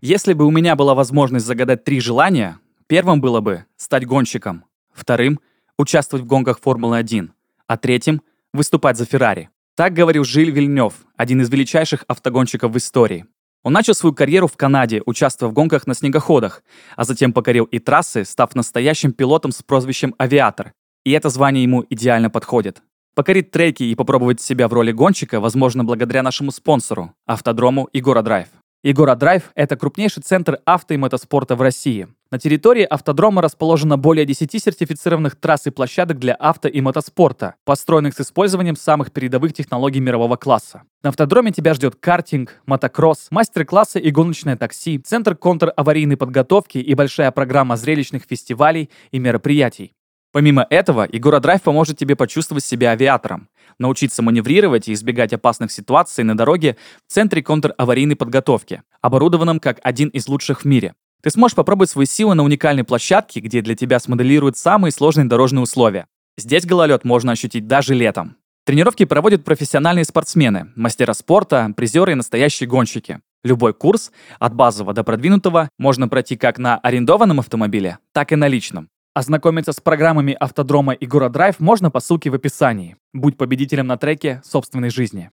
Если 0.00 0.34
бы 0.34 0.44
у 0.44 0.50
меня 0.50 0.76
была 0.76 0.94
возможность 0.94 1.46
загадать 1.46 1.82
три 1.82 2.00
желания, 2.00 2.58
первым 2.86 3.20
было 3.20 3.40
бы 3.40 3.64
стать 3.76 4.06
гонщиком, 4.06 4.64
вторым— 4.92 5.40
участвовать 5.78 6.24
в 6.24 6.28
гонках 6.28 6.60
Формулы-1, 6.60 7.30
а 7.66 7.76
третьим— 7.76 8.22
выступать 8.52 8.96
за 8.96 9.04
Феррари. 9.04 9.50
Так 9.76 9.92
говорил 9.92 10.24
Жиль 10.24 10.50
Вильнев, 10.50 10.94
один 11.18 11.42
из 11.42 11.50
величайших 11.50 12.06
автогонщиков 12.08 12.72
в 12.72 12.78
истории. 12.78 13.26
Он 13.62 13.74
начал 13.74 13.92
свою 13.92 14.14
карьеру 14.14 14.46
в 14.46 14.56
Канаде, 14.56 15.02
участвуя 15.04 15.50
в 15.50 15.52
гонках 15.52 15.86
на 15.86 15.92
снегоходах, 15.92 16.62
а 16.96 17.04
затем 17.04 17.34
покорил 17.34 17.64
и 17.66 17.78
трассы, 17.78 18.24
став 18.24 18.54
настоящим 18.54 19.12
пилотом 19.12 19.52
с 19.52 19.62
прозвищем 19.62 20.14
«Авиатор». 20.18 20.72
И 21.04 21.10
это 21.10 21.28
звание 21.28 21.62
ему 21.62 21.84
идеально 21.90 22.30
подходит. 22.30 22.80
Покорить 23.14 23.50
треки 23.50 23.82
и 23.82 23.94
попробовать 23.94 24.40
себя 24.40 24.66
в 24.66 24.72
роли 24.72 24.92
гонщика 24.92 25.40
возможно 25.40 25.84
благодаря 25.84 26.22
нашему 26.22 26.52
спонсору– 26.52 27.12
автодрому 27.26 27.90
Игора 27.92 28.22
Драйв. 28.22 28.48
Игора 28.82 29.14
Драйв– 29.14 29.50
это 29.54 29.76
крупнейший 29.76 30.22
центр 30.22 30.58
авто 30.64 30.94
и 30.94 30.96
мотоспорта 30.96 31.54
в 31.54 31.60
России. 31.60 32.08
На 32.32 32.40
территории 32.40 32.82
автодрома 32.82 33.40
расположено 33.40 33.96
более 33.96 34.26
10 34.26 34.50
сертифицированных 34.60 35.36
трасс 35.36 35.68
и 35.68 35.70
площадок 35.70 36.18
для 36.18 36.34
авто 36.34 36.66
и 36.66 36.80
мотоспорта, 36.80 37.54
построенных 37.64 38.14
с 38.14 38.20
использованием 38.20 38.74
самых 38.74 39.12
передовых 39.12 39.52
технологий 39.52 40.00
мирового 40.00 40.34
класса. 40.34 40.82
На 41.04 41.10
автодроме 41.10 41.52
тебя 41.52 41.72
ждет 41.72 41.94
картинг, 41.94 42.60
мотокросс, 42.66 43.28
мастер-классы 43.30 44.00
и 44.00 44.10
гоночное 44.10 44.56
такси, 44.56 44.98
центр 44.98 45.36
контр-аварийной 45.36 46.16
подготовки 46.16 46.78
и 46.78 46.94
большая 46.94 47.30
программа 47.30 47.76
зрелищных 47.76 48.24
фестивалей 48.28 48.90
и 49.12 49.20
мероприятий. 49.20 49.92
Помимо 50.32 50.66
этого, 50.68 51.04
Игора 51.04 51.38
Драйв 51.38 51.62
поможет 51.62 51.96
тебе 51.96 52.16
почувствовать 52.16 52.64
себя 52.64 52.90
авиатором, 52.90 53.48
научиться 53.78 54.22
маневрировать 54.22 54.88
и 54.88 54.92
избегать 54.94 55.32
опасных 55.32 55.70
ситуаций 55.70 56.24
на 56.24 56.36
дороге 56.36 56.76
в 57.06 57.12
центре 57.12 57.40
контр-аварийной 57.40 58.16
подготовки, 58.16 58.82
оборудованном 59.00 59.60
как 59.60 59.78
один 59.84 60.08
из 60.08 60.26
лучших 60.26 60.62
в 60.62 60.64
мире. 60.64 60.94
Ты 61.22 61.30
сможешь 61.30 61.56
попробовать 61.56 61.90
свои 61.90 62.06
силы 62.06 62.34
на 62.34 62.44
уникальной 62.44 62.84
площадке, 62.84 63.40
где 63.40 63.62
для 63.62 63.74
тебя 63.74 63.98
смоделируют 63.98 64.56
самые 64.56 64.92
сложные 64.92 65.26
дорожные 65.26 65.62
условия. 65.62 66.06
Здесь 66.38 66.66
гололед 66.66 67.04
можно 67.04 67.32
ощутить 67.32 67.66
даже 67.66 67.94
летом. 67.94 68.36
Тренировки 68.64 69.04
проводят 69.04 69.44
профессиональные 69.44 70.04
спортсмены, 70.04 70.72
мастера 70.74 71.12
спорта, 71.14 71.72
призеры 71.76 72.12
и 72.12 72.16
настоящие 72.16 72.68
гонщики. 72.68 73.20
Любой 73.44 73.72
курс, 73.72 74.10
от 74.40 74.54
базового 74.54 74.92
до 74.92 75.04
продвинутого, 75.04 75.68
можно 75.78 76.08
пройти 76.08 76.36
как 76.36 76.58
на 76.58 76.76
арендованном 76.78 77.38
автомобиле, 77.38 77.98
так 78.12 78.32
и 78.32 78.36
на 78.36 78.48
личном. 78.48 78.88
Ознакомиться 79.14 79.72
с 79.72 79.80
программами 79.80 80.36
автодрома 80.38 80.94
и 80.94 81.06
Драйв 81.06 81.60
можно 81.60 81.90
по 81.90 82.00
ссылке 82.00 82.28
в 82.28 82.34
описании. 82.34 82.96
Будь 83.14 83.38
победителем 83.38 83.86
на 83.86 83.96
треке 83.96 84.42
собственной 84.44 84.90
жизни. 84.90 85.30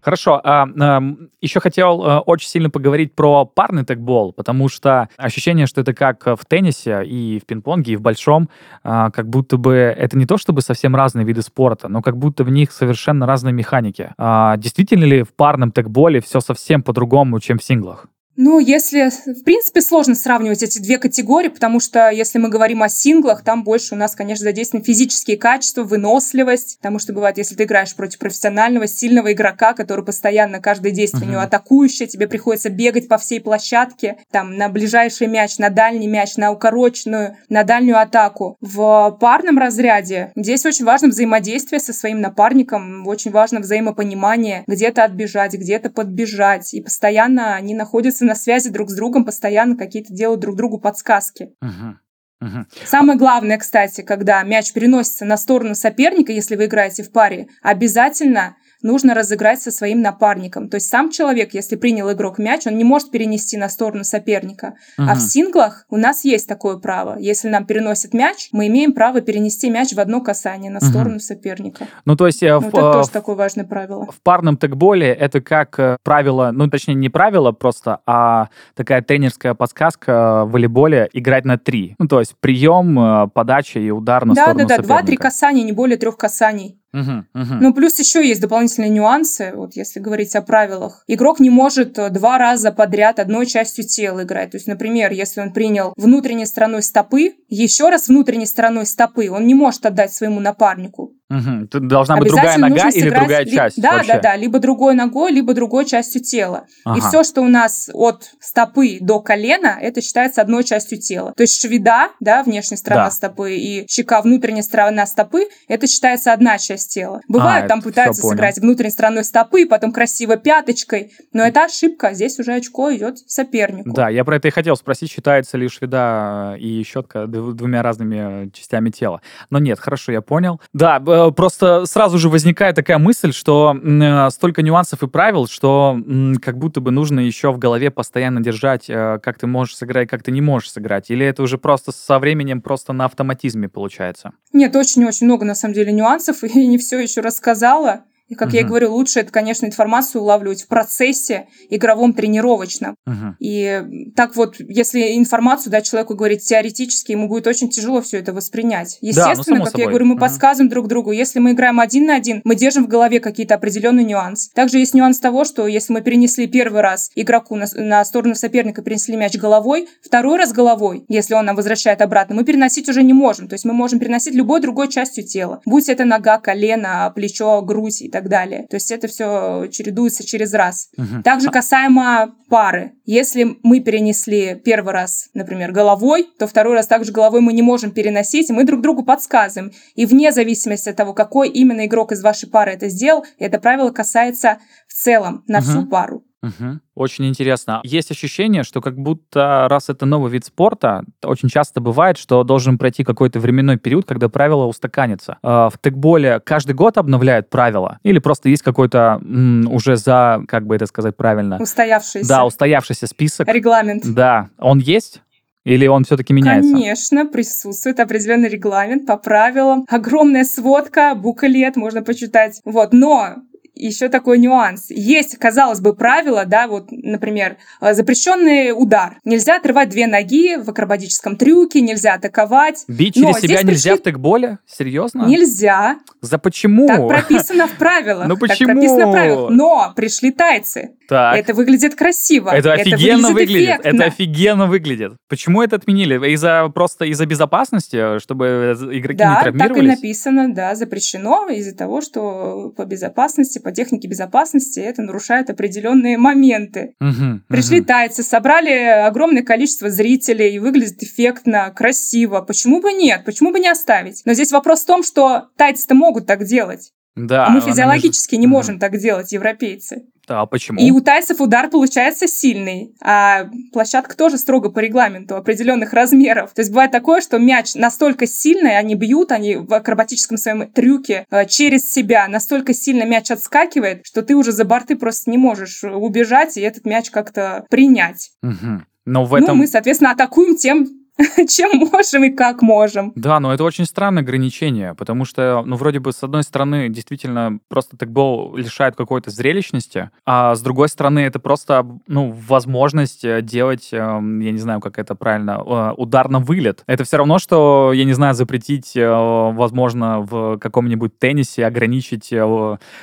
Хорошо, 0.00 0.40
а, 0.42 0.66
а 0.78 1.02
еще 1.40 1.60
хотел 1.60 2.02
а, 2.02 2.20
очень 2.20 2.48
сильно 2.48 2.70
поговорить 2.70 3.14
про 3.14 3.44
парный 3.44 3.84
тегбол, 3.84 4.32
потому 4.32 4.68
что 4.68 5.08
ощущение, 5.16 5.66
что 5.66 5.82
это 5.82 5.92
как 5.92 6.24
в 6.26 6.40
теннисе 6.48 7.04
и 7.04 7.38
в 7.38 7.46
пинг-понге, 7.46 7.92
и 7.92 7.96
в 7.96 8.00
большом, 8.00 8.48
а, 8.82 9.10
как 9.10 9.28
будто 9.28 9.56
бы 9.56 9.74
это 9.74 10.16
не 10.16 10.26
то 10.26 10.38
чтобы 10.38 10.62
совсем 10.62 10.96
разные 10.96 11.26
виды 11.26 11.42
спорта, 11.42 11.88
но 11.88 12.02
как 12.02 12.16
будто 12.16 12.44
в 12.44 12.50
них 12.50 12.72
совершенно 12.72 13.26
разные 13.26 13.52
механики. 13.52 14.12
А, 14.16 14.56
действительно 14.56 15.04
ли 15.04 15.22
в 15.22 15.34
парном 15.34 15.70
тегболе 15.72 16.20
все 16.20 16.40
совсем 16.40 16.82
по-другому, 16.82 17.38
чем 17.40 17.58
в 17.58 17.64
синглах? 17.64 18.06
Ну, 18.42 18.58
если, 18.58 19.10
в 19.26 19.44
принципе, 19.44 19.82
сложно 19.82 20.14
сравнивать 20.14 20.62
эти 20.62 20.78
две 20.78 20.96
категории, 20.96 21.48
потому 21.48 21.78
что 21.78 22.08
если 22.08 22.38
мы 22.38 22.48
говорим 22.48 22.82
о 22.82 22.88
синглах, 22.88 23.44
там 23.44 23.64
больше 23.64 23.94
у 23.94 23.98
нас, 23.98 24.14
конечно, 24.14 24.44
задействованы 24.44 24.82
физические 24.82 25.36
качества, 25.36 25.82
выносливость, 25.82 26.78
потому 26.78 26.98
что 26.98 27.12
бывает, 27.12 27.36
если 27.36 27.54
ты 27.54 27.64
играешь 27.64 27.94
против 27.94 28.18
профессионального, 28.18 28.86
сильного 28.86 29.34
игрока, 29.34 29.74
который 29.74 30.06
постоянно 30.06 30.58
каждое 30.58 30.90
действие 30.90 31.24
uh-huh. 31.24 31.28
у 31.28 31.32
него 31.32 31.42
атакующее, 31.42 32.08
тебе 32.08 32.28
приходится 32.28 32.70
бегать 32.70 33.08
по 33.08 33.18
всей 33.18 33.42
площадке, 33.42 34.16
там, 34.30 34.56
на 34.56 34.70
ближайший 34.70 35.26
мяч, 35.26 35.58
на 35.58 35.68
дальний 35.68 36.08
мяч, 36.08 36.38
на 36.38 36.50
укороченную, 36.50 37.36
на 37.50 37.62
дальнюю 37.62 38.00
атаку. 38.00 38.56
В 38.62 39.18
парном 39.20 39.58
разряде 39.58 40.32
здесь 40.34 40.64
очень 40.64 40.86
важно 40.86 41.08
взаимодействие 41.08 41.78
со 41.78 41.92
своим 41.92 42.22
напарником, 42.22 43.06
очень 43.06 43.32
важно 43.32 43.60
взаимопонимание, 43.60 44.64
где-то 44.66 45.04
отбежать, 45.04 45.52
где-то 45.52 45.90
подбежать, 45.90 46.72
и 46.72 46.80
постоянно 46.80 47.54
они 47.54 47.74
находятся 47.74 48.29
на 48.30 48.36
связи 48.36 48.70
друг 48.70 48.90
с 48.90 48.94
другом, 48.94 49.24
постоянно 49.24 49.76
какие-то 49.76 50.14
делают 50.14 50.40
друг 50.40 50.56
другу 50.56 50.78
подсказки. 50.78 51.52
Uh-huh. 51.62 51.96
Угу. 52.40 52.64
Самое 52.86 53.18
главное, 53.18 53.58
кстати, 53.58 54.00
когда 54.00 54.42
мяч 54.44 54.72
переносится 54.72 55.24
на 55.26 55.36
сторону 55.36 55.74
соперника, 55.74 56.32
если 56.32 56.56
вы 56.56 56.66
играете 56.66 57.02
в 57.02 57.12
паре, 57.12 57.48
обязательно 57.60 58.56
нужно 58.82 59.14
разыграть 59.14 59.60
со 59.60 59.70
своим 59.70 60.00
напарником. 60.00 60.68
То 60.68 60.76
есть 60.76 60.88
сам 60.88 61.10
человек, 61.10 61.54
если 61.54 61.76
принял 61.76 62.10
игрок 62.12 62.38
мяч, 62.38 62.66
он 62.66 62.76
не 62.76 62.84
может 62.84 63.10
перенести 63.10 63.56
на 63.56 63.68
сторону 63.68 64.04
соперника. 64.04 64.74
Угу. 64.98 65.08
А 65.08 65.14
в 65.14 65.20
синглах 65.20 65.86
у 65.90 65.96
нас 65.96 66.24
есть 66.24 66.48
такое 66.48 66.78
право. 66.78 67.18
Если 67.18 67.48
нам 67.48 67.66
переносят 67.66 68.14
мяч, 68.14 68.48
мы 68.52 68.68
имеем 68.68 68.92
право 68.92 69.20
перенести 69.20 69.70
мяч 69.70 69.92
в 69.92 70.00
одно 70.00 70.20
касание 70.20 70.70
на 70.70 70.80
сторону 70.80 71.16
угу. 71.16 71.20
соперника. 71.20 71.86
Ну, 72.04 72.16
то 72.16 72.26
есть... 72.26 72.42
Ну, 72.42 72.60
в, 72.60 72.68
это 72.68 72.92
тоже 72.92 73.10
такое 73.10 73.36
важное 73.36 73.64
правило. 73.64 74.06
В 74.10 74.20
парном 74.22 74.56
тегболе 74.56 75.08
это 75.08 75.40
как 75.40 75.78
э, 75.78 75.96
правило, 76.02 76.50
ну, 76.52 76.68
точнее, 76.68 76.94
не 76.94 77.08
правило 77.08 77.52
просто, 77.52 78.00
а 78.06 78.48
такая 78.74 79.02
тренерская 79.02 79.54
подсказка 79.54 80.44
в 80.44 80.52
волейболе 80.52 81.08
играть 81.12 81.44
на 81.44 81.58
три. 81.58 81.94
Ну, 81.98 82.08
то 82.08 82.20
есть 82.20 82.34
прием, 82.40 82.98
э, 82.98 83.28
подача 83.28 83.78
и 83.80 83.90
удар 83.90 84.24
на 84.24 84.34
да, 84.34 84.42
сторону 84.42 84.60
Да-да-да, 84.60 84.82
два-три 84.82 85.16
касания, 85.16 85.64
не 85.64 85.72
более 85.72 85.96
трех 85.96 86.16
касаний. 86.16 86.79
Угу, 86.92 87.24
угу. 87.34 87.54
Ну, 87.60 87.72
плюс 87.72 87.98
еще 88.00 88.26
есть 88.26 88.40
дополнительные 88.40 88.90
нюансы, 88.90 89.52
вот 89.54 89.76
если 89.76 90.00
говорить 90.00 90.34
о 90.34 90.42
правилах. 90.42 91.04
Игрок 91.06 91.38
не 91.38 91.50
может 91.50 91.96
э, 91.98 92.10
два 92.10 92.36
раза 92.36 92.72
подряд 92.72 93.20
одной 93.20 93.46
частью 93.46 93.84
тела 93.86 94.24
играть. 94.24 94.50
То 94.50 94.56
есть, 94.56 94.66
например, 94.66 95.12
если 95.12 95.40
он 95.40 95.52
принял 95.52 95.92
внутренней 95.96 96.46
стороной 96.46 96.82
стопы, 96.82 97.34
еще 97.48 97.90
раз 97.90 98.08
внутренней 98.08 98.46
стороной 98.46 98.86
стопы 98.86 99.30
он 99.30 99.46
не 99.46 99.54
может 99.54 99.86
отдать 99.86 100.12
своему 100.12 100.40
напарнику. 100.40 101.12
Угу. 101.30 101.66
Тут 101.68 101.86
должна 101.86 102.16
быть 102.16 102.28
другая 102.28 102.58
нога 102.58 102.88
или 102.88 103.02
сыграть... 103.02 103.18
другая 103.20 103.44
часть? 103.44 103.80
Да, 103.80 103.92
вообще. 103.92 104.14
да, 104.14 104.18
да, 104.20 104.36
либо 104.36 104.58
другой 104.58 104.94
ногой, 104.94 105.32
либо 105.32 105.54
другой 105.54 105.84
частью 105.84 106.22
тела. 106.22 106.64
Ага. 106.84 106.98
И 106.98 107.00
все, 107.00 107.22
что 107.22 107.42
у 107.42 107.48
нас 107.48 107.88
от 107.92 108.30
стопы 108.40 108.98
до 109.00 109.20
колена, 109.20 109.78
это 109.80 110.00
считается 110.00 110.42
одной 110.42 110.64
частью 110.64 110.98
тела. 110.98 111.32
То 111.36 111.42
есть 111.42 111.60
шведа, 111.60 112.10
да, 112.20 112.42
внешняя 112.42 112.76
сторона 112.76 113.04
да. 113.04 113.10
стопы, 113.10 113.54
и 113.54 113.86
щека, 113.88 114.22
внутренняя 114.22 114.62
сторона 114.62 115.06
стопы, 115.06 115.46
это 115.68 115.86
считается 115.86 116.32
одна 116.32 116.58
часть 116.58 116.92
тела. 116.92 117.20
Бывает, 117.28 117.66
а, 117.66 117.68
там 117.68 117.82
пытаются 117.82 118.22
сыграть 118.22 118.58
внутренней 118.58 118.90
стороной 118.90 119.24
стопы, 119.24 119.66
потом 119.66 119.92
красиво 119.92 120.36
пяточкой, 120.36 121.12
но 121.32 121.44
это 121.44 121.64
ошибка, 121.64 122.12
здесь 122.12 122.38
уже 122.38 122.54
очко 122.54 122.92
идет 122.94 123.18
сопернику. 123.18 123.92
Да, 123.92 124.08
я 124.08 124.24
про 124.24 124.36
это 124.36 124.48
и 124.48 124.50
хотел 124.50 124.76
спросить, 124.76 125.10
считается 125.10 125.56
ли 125.56 125.68
шведа 125.68 126.56
и 126.58 126.82
щетка 126.82 127.26
двумя 127.26 127.82
разными 127.82 128.50
частями 128.50 128.90
тела. 128.90 129.20
Но 129.50 129.58
нет, 129.58 129.78
хорошо, 129.78 130.10
я 130.10 130.22
понял. 130.22 130.60
Да, 130.72 130.98
Э, 131.19 131.19
просто 131.30 131.86
сразу 131.86 132.18
же 132.18 132.28
возникает 132.28 132.76
такая 132.76 132.98
мысль, 132.98 133.32
что 133.32 133.74
э, 133.74 134.30
столько 134.30 134.62
нюансов 134.62 135.02
и 135.02 135.06
правил, 135.06 135.46
что 135.46 135.98
как 136.40 136.58
будто 136.58 136.80
бы 136.80 136.90
нужно 136.90 137.20
еще 137.20 137.52
в 137.52 137.58
голове 137.58 137.90
постоянно 137.90 138.40
держать, 138.40 138.88
э, 138.88 139.18
как 139.22 139.38
ты 139.38 139.46
можешь 139.46 139.76
сыграть, 139.76 140.08
как 140.08 140.22
ты 140.22 140.30
не 140.30 140.40
можешь 140.40 140.70
сыграть. 140.70 141.10
Или 141.10 141.26
это 141.26 141.42
уже 141.42 141.58
просто 141.58 141.92
со 141.92 142.18
временем 142.18 142.60
просто 142.60 142.92
на 142.92 143.04
автоматизме 143.04 143.68
получается? 143.68 144.32
Нет, 144.52 144.74
очень-очень 144.74 145.26
много 145.26 145.44
на 145.44 145.54
самом 145.54 145.74
деле 145.74 145.92
нюансов, 145.92 146.42
и 146.44 146.66
не 146.66 146.78
все 146.78 146.98
еще 146.98 147.20
рассказала. 147.20 148.02
И, 148.30 148.36
как 148.36 148.50
uh-huh. 148.50 148.54
я 148.54 148.60
и 148.60 148.64
говорю, 148.64 148.92
лучше 148.92 149.20
это, 149.20 149.32
конечно, 149.32 149.66
информацию 149.66 150.22
улавливать 150.22 150.62
в 150.62 150.68
процессе 150.68 151.48
игровом 151.68 152.14
тренировочном. 152.14 152.94
Uh-huh. 153.06 153.34
И 153.40 154.10
так 154.14 154.36
вот, 154.36 154.56
если 154.60 155.18
информацию 155.18 155.72
дать 155.72 155.84
человеку 155.84 156.14
говорить 156.14 156.44
теоретически, 156.44 157.12
ему 157.12 157.28
будет 157.28 157.48
очень 157.48 157.68
тяжело 157.68 158.00
все 158.00 158.18
это 158.18 158.32
воспринять. 158.32 158.98
Естественно, 159.00 159.44
да, 159.44 159.54
ну, 159.54 159.64
как 159.64 159.72
собой. 159.72 159.82
я 159.82 159.88
говорю, 159.88 160.06
мы 160.06 160.14
uh-huh. 160.14 160.20
подсказываем 160.20 160.70
друг 160.70 160.86
другу. 160.86 161.10
Если 161.10 161.40
мы 161.40 161.52
играем 161.52 161.80
один 161.80 162.06
на 162.06 162.14
один, 162.14 162.40
мы 162.44 162.54
держим 162.54 162.84
в 162.84 162.88
голове 162.88 163.18
какие-то 163.18 163.56
определенные 163.56 164.04
нюансы. 164.04 164.50
Также 164.54 164.78
есть 164.78 164.94
нюанс 164.94 165.18
того, 165.18 165.44
что 165.44 165.66
если 165.66 165.92
мы 165.92 166.00
перенесли 166.00 166.46
первый 166.46 166.82
раз 166.82 167.10
игроку 167.16 167.56
на, 167.56 167.66
на 167.74 168.04
сторону 168.04 168.36
соперника, 168.36 168.80
перенесли 168.82 169.16
мяч 169.16 169.36
головой, 169.36 169.88
второй 170.04 170.38
раз 170.38 170.52
головой, 170.52 171.04
если 171.08 171.34
он 171.34 171.46
нам 171.46 171.56
возвращает 171.56 172.00
обратно, 172.00 172.36
мы 172.36 172.44
переносить 172.44 172.88
уже 172.88 173.02
не 173.02 173.12
можем. 173.12 173.48
То 173.48 173.54
есть 173.54 173.64
мы 173.64 173.72
можем 173.72 173.98
переносить 173.98 174.34
любой 174.34 174.60
другой 174.60 174.88
частью 174.88 175.24
тела. 175.24 175.60
Будь 175.66 175.88
это 175.88 176.04
нога, 176.04 176.38
колено, 176.38 177.12
плечо, 177.14 177.60
грудь 177.62 178.02
и 178.02 178.08
так 178.08 178.19
так 178.20 178.28
далее. 178.28 178.66
То 178.68 178.76
есть 178.76 178.90
это 178.90 179.08
все 179.08 179.66
чередуется 179.70 180.24
через 180.24 180.52
раз. 180.52 180.90
Угу. 180.96 181.22
Также 181.24 181.50
касаемо 181.50 182.34
пары. 182.48 182.92
Если 183.06 183.56
мы 183.62 183.80
перенесли 183.80 184.54
первый 184.54 184.92
раз, 184.92 185.30
например, 185.34 185.72
головой, 185.72 186.28
то 186.38 186.46
второй 186.46 186.74
раз 186.74 186.86
также 186.86 187.12
головой 187.12 187.40
мы 187.40 187.52
не 187.52 187.62
можем 187.62 187.92
переносить, 187.92 188.50
и 188.50 188.52
мы 188.52 188.64
друг 188.64 188.82
другу 188.82 189.02
подсказываем. 189.04 189.72
И 189.94 190.06
вне 190.06 190.32
зависимости 190.32 190.88
от 190.88 190.96
того, 190.96 191.14
какой 191.14 191.48
именно 191.48 191.86
игрок 191.86 192.12
из 192.12 192.22
вашей 192.22 192.48
пары 192.48 192.72
это 192.72 192.88
сделал, 192.88 193.24
это 193.38 193.58
правило 193.58 193.90
касается 193.90 194.58
в 194.86 194.94
целом 194.94 195.44
на 195.46 195.58
угу. 195.58 195.66
всю 195.66 195.86
пару. 195.86 196.24
Угу. 196.42 196.80
Очень 196.94 197.28
интересно. 197.28 197.80
Есть 197.84 198.10
ощущение, 198.10 198.62
что 198.62 198.80
как 198.80 198.96
будто 198.96 199.66
раз 199.68 199.90
это 199.90 200.06
новый 200.06 200.30
вид 200.30 200.46
спорта, 200.46 201.04
очень 201.22 201.48
часто 201.48 201.80
бывает, 201.80 202.16
что 202.16 202.42
должен 202.44 202.78
пройти 202.78 203.04
какой-то 203.04 203.40
временной 203.40 203.76
период, 203.76 204.06
когда 204.06 204.28
правила 204.28 204.64
устаканятся. 204.64 205.38
А, 205.42 205.68
в 205.68 205.78
текболе 205.78 206.40
каждый 206.40 206.72
год 206.72 206.96
обновляют 206.96 207.50
правила? 207.50 207.98
Или 208.04 208.18
просто 208.18 208.48
есть 208.48 208.62
какой-то 208.62 209.20
м, 209.22 209.70
уже 209.70 209.96
за, 209.96 210.42
как 210.48 210.66
бы 210.66 210.76
это 210.76 210.86
сказать 210.86 211.16
правильно? 211.16 211.58
Устоявшийся. 211.60 212.28
Да, 212.28 212.44
устоявшийся 212.44 213.06
список. 213.06 213.46
Регламент. 213.48 214.04
Да. 214.06 214.48
Он 214.58 214.78
есть? 214.78 215.22
Или 215.64 215.86
он 215.86 216.04
все-таки 216.04 216.32
меняется? 216.32 216.72
Конечно, 216.72 217.26
присутствует 217.26 218.00
определенный 218.00 218.48
регламент 218.48 219.06
по 219.06 219.18
правилам. 219.18 219.84
Огромная 219.88 220.44
сводка, 220.44 221.14
буклет 221.14 221.76
можно 221.76 222.02
почитать. 222.02 222.60
Вот, 222.64 222.94
но 222.94 223.36
еще 223.74 224.08
такой 224.08 224.38
нюанс. 224.38 224.90
Есть, 224.90 225.36
казалось 225.38 225.80
бы, 225.80 225.94
правило, 225.94 226.44
да, 226.44 226.68
вот, 226.68 226.88
например, 226.90 227.56
э, 227.80 227.94
запрещенный 227.94 228.72
удар. 228.72 229.18
Нельзя 229.24 229.56
отрывать 229.56 229.88
две 229.90 230.06
ноги 230.06 230.56
в 230.56 230.68
акробатическом 230.68 231.36
трюке, 231.36 231.80
нельзя 231.80 232.14
атаковать. 232.14 232.84
Бить 232.88 233.14
через 233.14 233.36
себя 233.38 233.62
нельзя 233.62 233.92
пришли... 233.92 234.00
в 234.00 234.02
текболе? 234.02 234.58
Серьезно? 234.66 235.26
Нельзя. 235.26 235.98
За 236.20 236.38
почему? 236.38 236.86
Так 236.86 237.08
прописано 237.08 237.66
в 237.66 237.72
правилах. 237.72 238.28
Ну 238.28 238.36
почему? 238.36 238.68
Так 238.68 238.76
прописано 238.76 239.06
в 239.06 239.12
правилах. 239.12 239.50
Но 239.50 239.92
пришли 239.94 240.30
тайцы. 240.30 240.90
Так. 241.10 241.36
Это 241.36 241.54
выглядит 241.54 241.96
красиво. 241.96 242.50
Это 242.50 242.72
офигенно 242.72 243.26
это 243.26 243.34
выглядит. 243.34 243.80
Эффектно. 243.80 243.88
Это 243.88 244.04
офигенно 244.04 244.66
выглядит. 244.66 245.12
Почему 245.28 245.60
это 245.60 245.74
отменили? 245.74 246.14
Из-за 246.34 246.68
просто 246.72 247.04
из-за 247.06 247.26
безопасности, 247.26 248.20
чтобы 248.20 248.76
игроки 248.92 249.18
да, 249.18 249.34
не 249.34 249.42
травмировались? 249.42 249.58
Да, 249.58 249.74
так 249.74 249.76
и 249.76 249.86
написано, 249.86 250.54
да, 250.54 250.74
запрещено 250.76 251.48
из-за 251.48 251.76
того, 251.76 252.00
что 252.00 252.72
по 252.76 252.84
безопасности, 252.84 253.58
по 253.60 253.72
технике 253.72 254.08
безопасности 254.08 254.80
это 254.80 255.02
нарушает 255.02 255.50
определенные 255.50 256.18
моменты. 256.18 256.94
Угу, 257.00 257.40
Пришли 257.48 257.80
угу. 257.80 257.86
тайцы, 257.86 258.22
собрали 258.22 258.72
огромное 258.72 259.42
количество 259.42 259.90
зрителей, 259.90 260.58
выглядит 260.58 261.02
эффектно, 261.02 261.72
красиво. 261.74 262.40
Почему 262.40 262.80
бы 262.80 262.92
нет? 262.92 263.24
Почему 263.24 263.52
бы 263.52 263.60
не 263.60 263.68
оставить? 263.68 264.22
Но 264.24 264.34
здесь 264.34 264.52
вопрос 264.52 264.82
в 264.82 264.86
том, 264.86 265.02
что 265.02 265.48
тайцы-то 265.56 265.94
могут 265.94 266.26
так 266.26 266.44
делать. 266.44 266.92
Да. 267.16 267.46
А 267.46 267.50
мы 267.50 267.60
физиологически 267.60 268.34
между... 268.34 268.40
не 268.40 268.46
можем 268.46 268.78
так 268.78 268.96
делать, 268.98 269.32
европейцы. 269.32 270.04
А 270.30 270.46
почему? 270.46 270.80
И 270.80 270.90
у 270.90 271.00
тайцев 271.00 271.40
удар 271.40 271.68
получается 271.68 272.26
сильный, 272.26 272.94
а 273.02 273.48
площадка 273.72 274.16
тоже 274.16 274.38
строго 274.38 274.70
по 274.70 274.78
регламенту 274.78 275.36
определенных 275.36 275.92
размеров. 275.92 276.52
То 276.54 276.60
есть 276.60 276.70
бывает 276.70 276.92
такое, 276.92 277.20
что 277.20 277.38
мяч 277.38 277.74
настолько 277.74 278.26
сильный, 278.26 278.78
они 278.78 278.94
бьют, 278.94 279.32
они 279.32 279.56
в 279.56 279.72
акробатическом 279.72 280.36
своем 280.36 280.70
трюке 280.70 281.26
э, 281.30 281.46
через 281.46 281.90
себя, 281.92 282.28
настолько 282.28 282.74
сильно 282.74 283.04
мяч 283.04 283.30
отскакивает, 283.30 284.06
что 284.06 284.22
ты 284.22 284.34
уже 284.34 284.52
за 284.52 284.64
борты 284.64 284.96
просто 284.96 285.30
не 285.30 285.38
можешь 285.38 285.82
убежать 285.84 286.56
и 286.56 286.60
этот 286.60 286.84
мяч 286.84 287.10
как-то 287.10 287.64
принять. 287.70 288.30
Угу. 288.42 288.82
Но 289.06 289.24
в 289.24 289.34
этом... 289.34 289.56
Ну, 289.56 289.62
мы, 289.62 289.66
соответственно, 289.66 290.12
атакуем 290.12 290.56
тем, 290.56 290.86
чем 291.48 291.70
можем 291.92 292.24
и 292.24 292.30
как 292.30 292.62
можем. 292.62 293.12
Да, 293.14 293.40
но 293.40 293.52
это 293.52 293.64
очень 293.64 293.84
странное 293.84 294.22
ограничение, 294.22 294.94
потому 294.94 295.24
что, 295.24 295.62
ну, 295.64 295.76
вроде 295.76 295.98
бы, 295.98 296.12
с 296.12 296.22
одной 296.22 296.42
стороны, 296.42 296.88
действительно, 296.88 297.58
просто 297.68 297.96
тегбол 297.96 298.56
лишает 298.56 298.96
какой-то 298.96 299.30
зрелищности, 299.30 300.10
а 300.24 300.54
с 300.54 300.62
другой 300.62 300.88
стороны, 300.88 301.20
это 301.20 301.38
просто, 301.38 301.86
ну, 302.06 302.34
возможность 302.48 303.24
э, 303.24 303.42
делать, 303.42 303.88
эм, 303.92 304.40
я 304.40 304.52
не 304.52 304.58
знаю, 304.58 304.80
как 304.80 304.98
это 304.98 305.14
правильно, 305.14 305.62
э, 305.64 305.94
удар 305.96 306.28
на 306.28 306.38
вылет. 306.38 306.82
Это 306.86 307.04
все 307.04 307.18
равно, 307.18 307.38
что, 307.38 307.92
я 307.94 308.04
не 308.04 308.12
знаю, 308.12 308.34
запретить, 308.34 308.96
э, 308.96 309.08
возможно, 309.08 310.20
в 310.20 310.58
каком-нибудь 310.58 311.18
теннисе 311.18 311.66
ограничить 311.66 312.32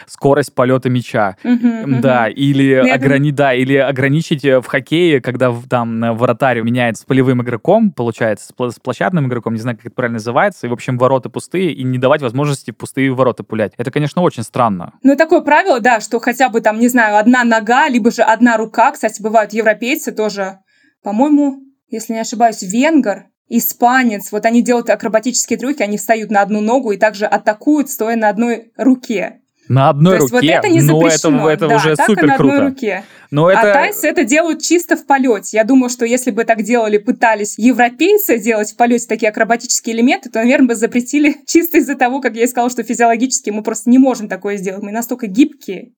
скорость 0.05 0.53
полета 0.53 0.89
мяча. 0.89 1.37
да, 1.43 2.27
или, 2.27 2.81
ну, 2.83 2.93
ограни... 2.93 3.31
да, 3.31 3.53
или 3.53 3.75
ограничить 3.75 4.43
в 4.43 4.63
хоккее, 4.63 5.21
когда 5.21 5.53
там 5.69 6.15
вратарь 6.17 6.61
меняется 6.61 7.03
с 7.03 7.05
полевым 7.05 7.41
игроком, 7.41 7.91
получается, 8.07 8.53
с 8.57 8.79
площадным 8.79 9.27
игроком, 9.27 9.53
не 9.53 9.59
знаю, 9.59 9.75
как 9.75 9.87
это 9.87 9.95
правильно 9.95 10.15
называется, 10.15 10.65
и, 10.65 10.69
в 10.69 10.73
общем, 10.73 10.97
ворота 10.97 11.29
пустые, 11.29 11.73
и 11.73 11.83
не 11.83 11.97
давать 11.97 12.21
возможности 12.21 12.71
пустые 12.71 13.11
ворота 13.11 13.43
пулять. 13.43 13.73
Это, 13.75 13.91
конечно, 13.91 14.21
очень 14.21 14.43
странно. 14.43 14.93
Ну, 15.03 15.17
такое 15.17 15.41
правило, 15.41 15.81
да, 15.81 15.99
что 15.99 16.21
хотя 16.21 16.47
бы 16.47 16.61
там, 16.61 16.79
не 16.79 16.87
знаю, 16.87 17.17
одна 17.17 17.43
нога, 17.43 17.89
либо 17.89 18.09
же 18.09 18.21
одна 18.21 18.55
рука, 18.55 18.91
кстати, 18.91 19.21
бывают 19.21 19.51
европейцы 19.51 20.13
тоже, 20.13 20.59
по-моему, 21.03 21.59
если 21.89 22.13
не 22.13 22.19
ошибаюсь, 22.19 22.61
венгер, 22.61 23.25
испанец, 23.49 24.31
вот 24.31 24.45
они 24.45 24.61
делают 24.61 24.89
акробатические 24.89 25.59
трюки, 25.59 25.83
они 25.83 25.97
встают 25.97 26.31
на 26.31 26.41
одну 26.41 26.61
ногу 26.61 26.93
и 26.93 26.97
также 26.97 27.25
атакуют, 27.25 27.89
стоя 27.89 28.15
на 28.15 28.29
одной 28.29 28.71
руке. 28.77 29.41
На 29.69 29.89
одной 29.89 30.17
То 30.17 30.23
руке. 30.23 30.33
вот 30.33 30.43
это 30.43 30.69
не 30.69 30.81
запрещено. 30.81 31.43
Ну, 31.43 31.47
это, 31.47 31.65
это 31.65 31.67
да, 31.67 31.75
уже 31.75 31.95
так 31.95 32.05
супер 32.05 32.27
на 32.27 32.37
круто. 32.37 32.53
одной 32.55 32.69
руке. 32.69 33.03
Но 33.31 33.47
а 33.47 33.53
это... 33.53 33.73
тайцы 33.73 34.07
это 34.07 34.23
делают 34.23 34.61
чисто 34.61 34.95
в 34.95 35.05
полете. 35.05 35.57
Я 35.57 35.63
думаю, 35.63 35.89
что 35.89 36.05
если 36.05 36.31
бы 36.31 36.45
так 36.45 36.63
делали, 36.63 36.97
пытались 36.97 37.55
европейцы 37.57 38.39
делать 38.39 38.71
в 38.71 38.77
полете 38.77 39.07
такие 39.07 39.29
акробатические 39.29 39.95
элементы, 39.95 40.29
то, 40.29 40.39
наверное, 40.39 40.69
бы 40.69 40.75
запретили 40.75 41.35
чисто 41.45 41.79
из-за 41.79 41.95
того, 41.95 42.21
как 42.21 42.35
я 42.35 42.43
и 42.43 42.47
сказала, 42.47 42.69
что 42.69 42.83
физиологически 42.83 43.49
мы 43.49 43.63
просто 43.63 43.89
не 43.89 43.97
можем 43.97 44.29
такое 44.29 44.57
сделать. 44.57 44.83
Мы 44.83 44.91
настолько 44.91 45.27
гибкие. 45.27 45.91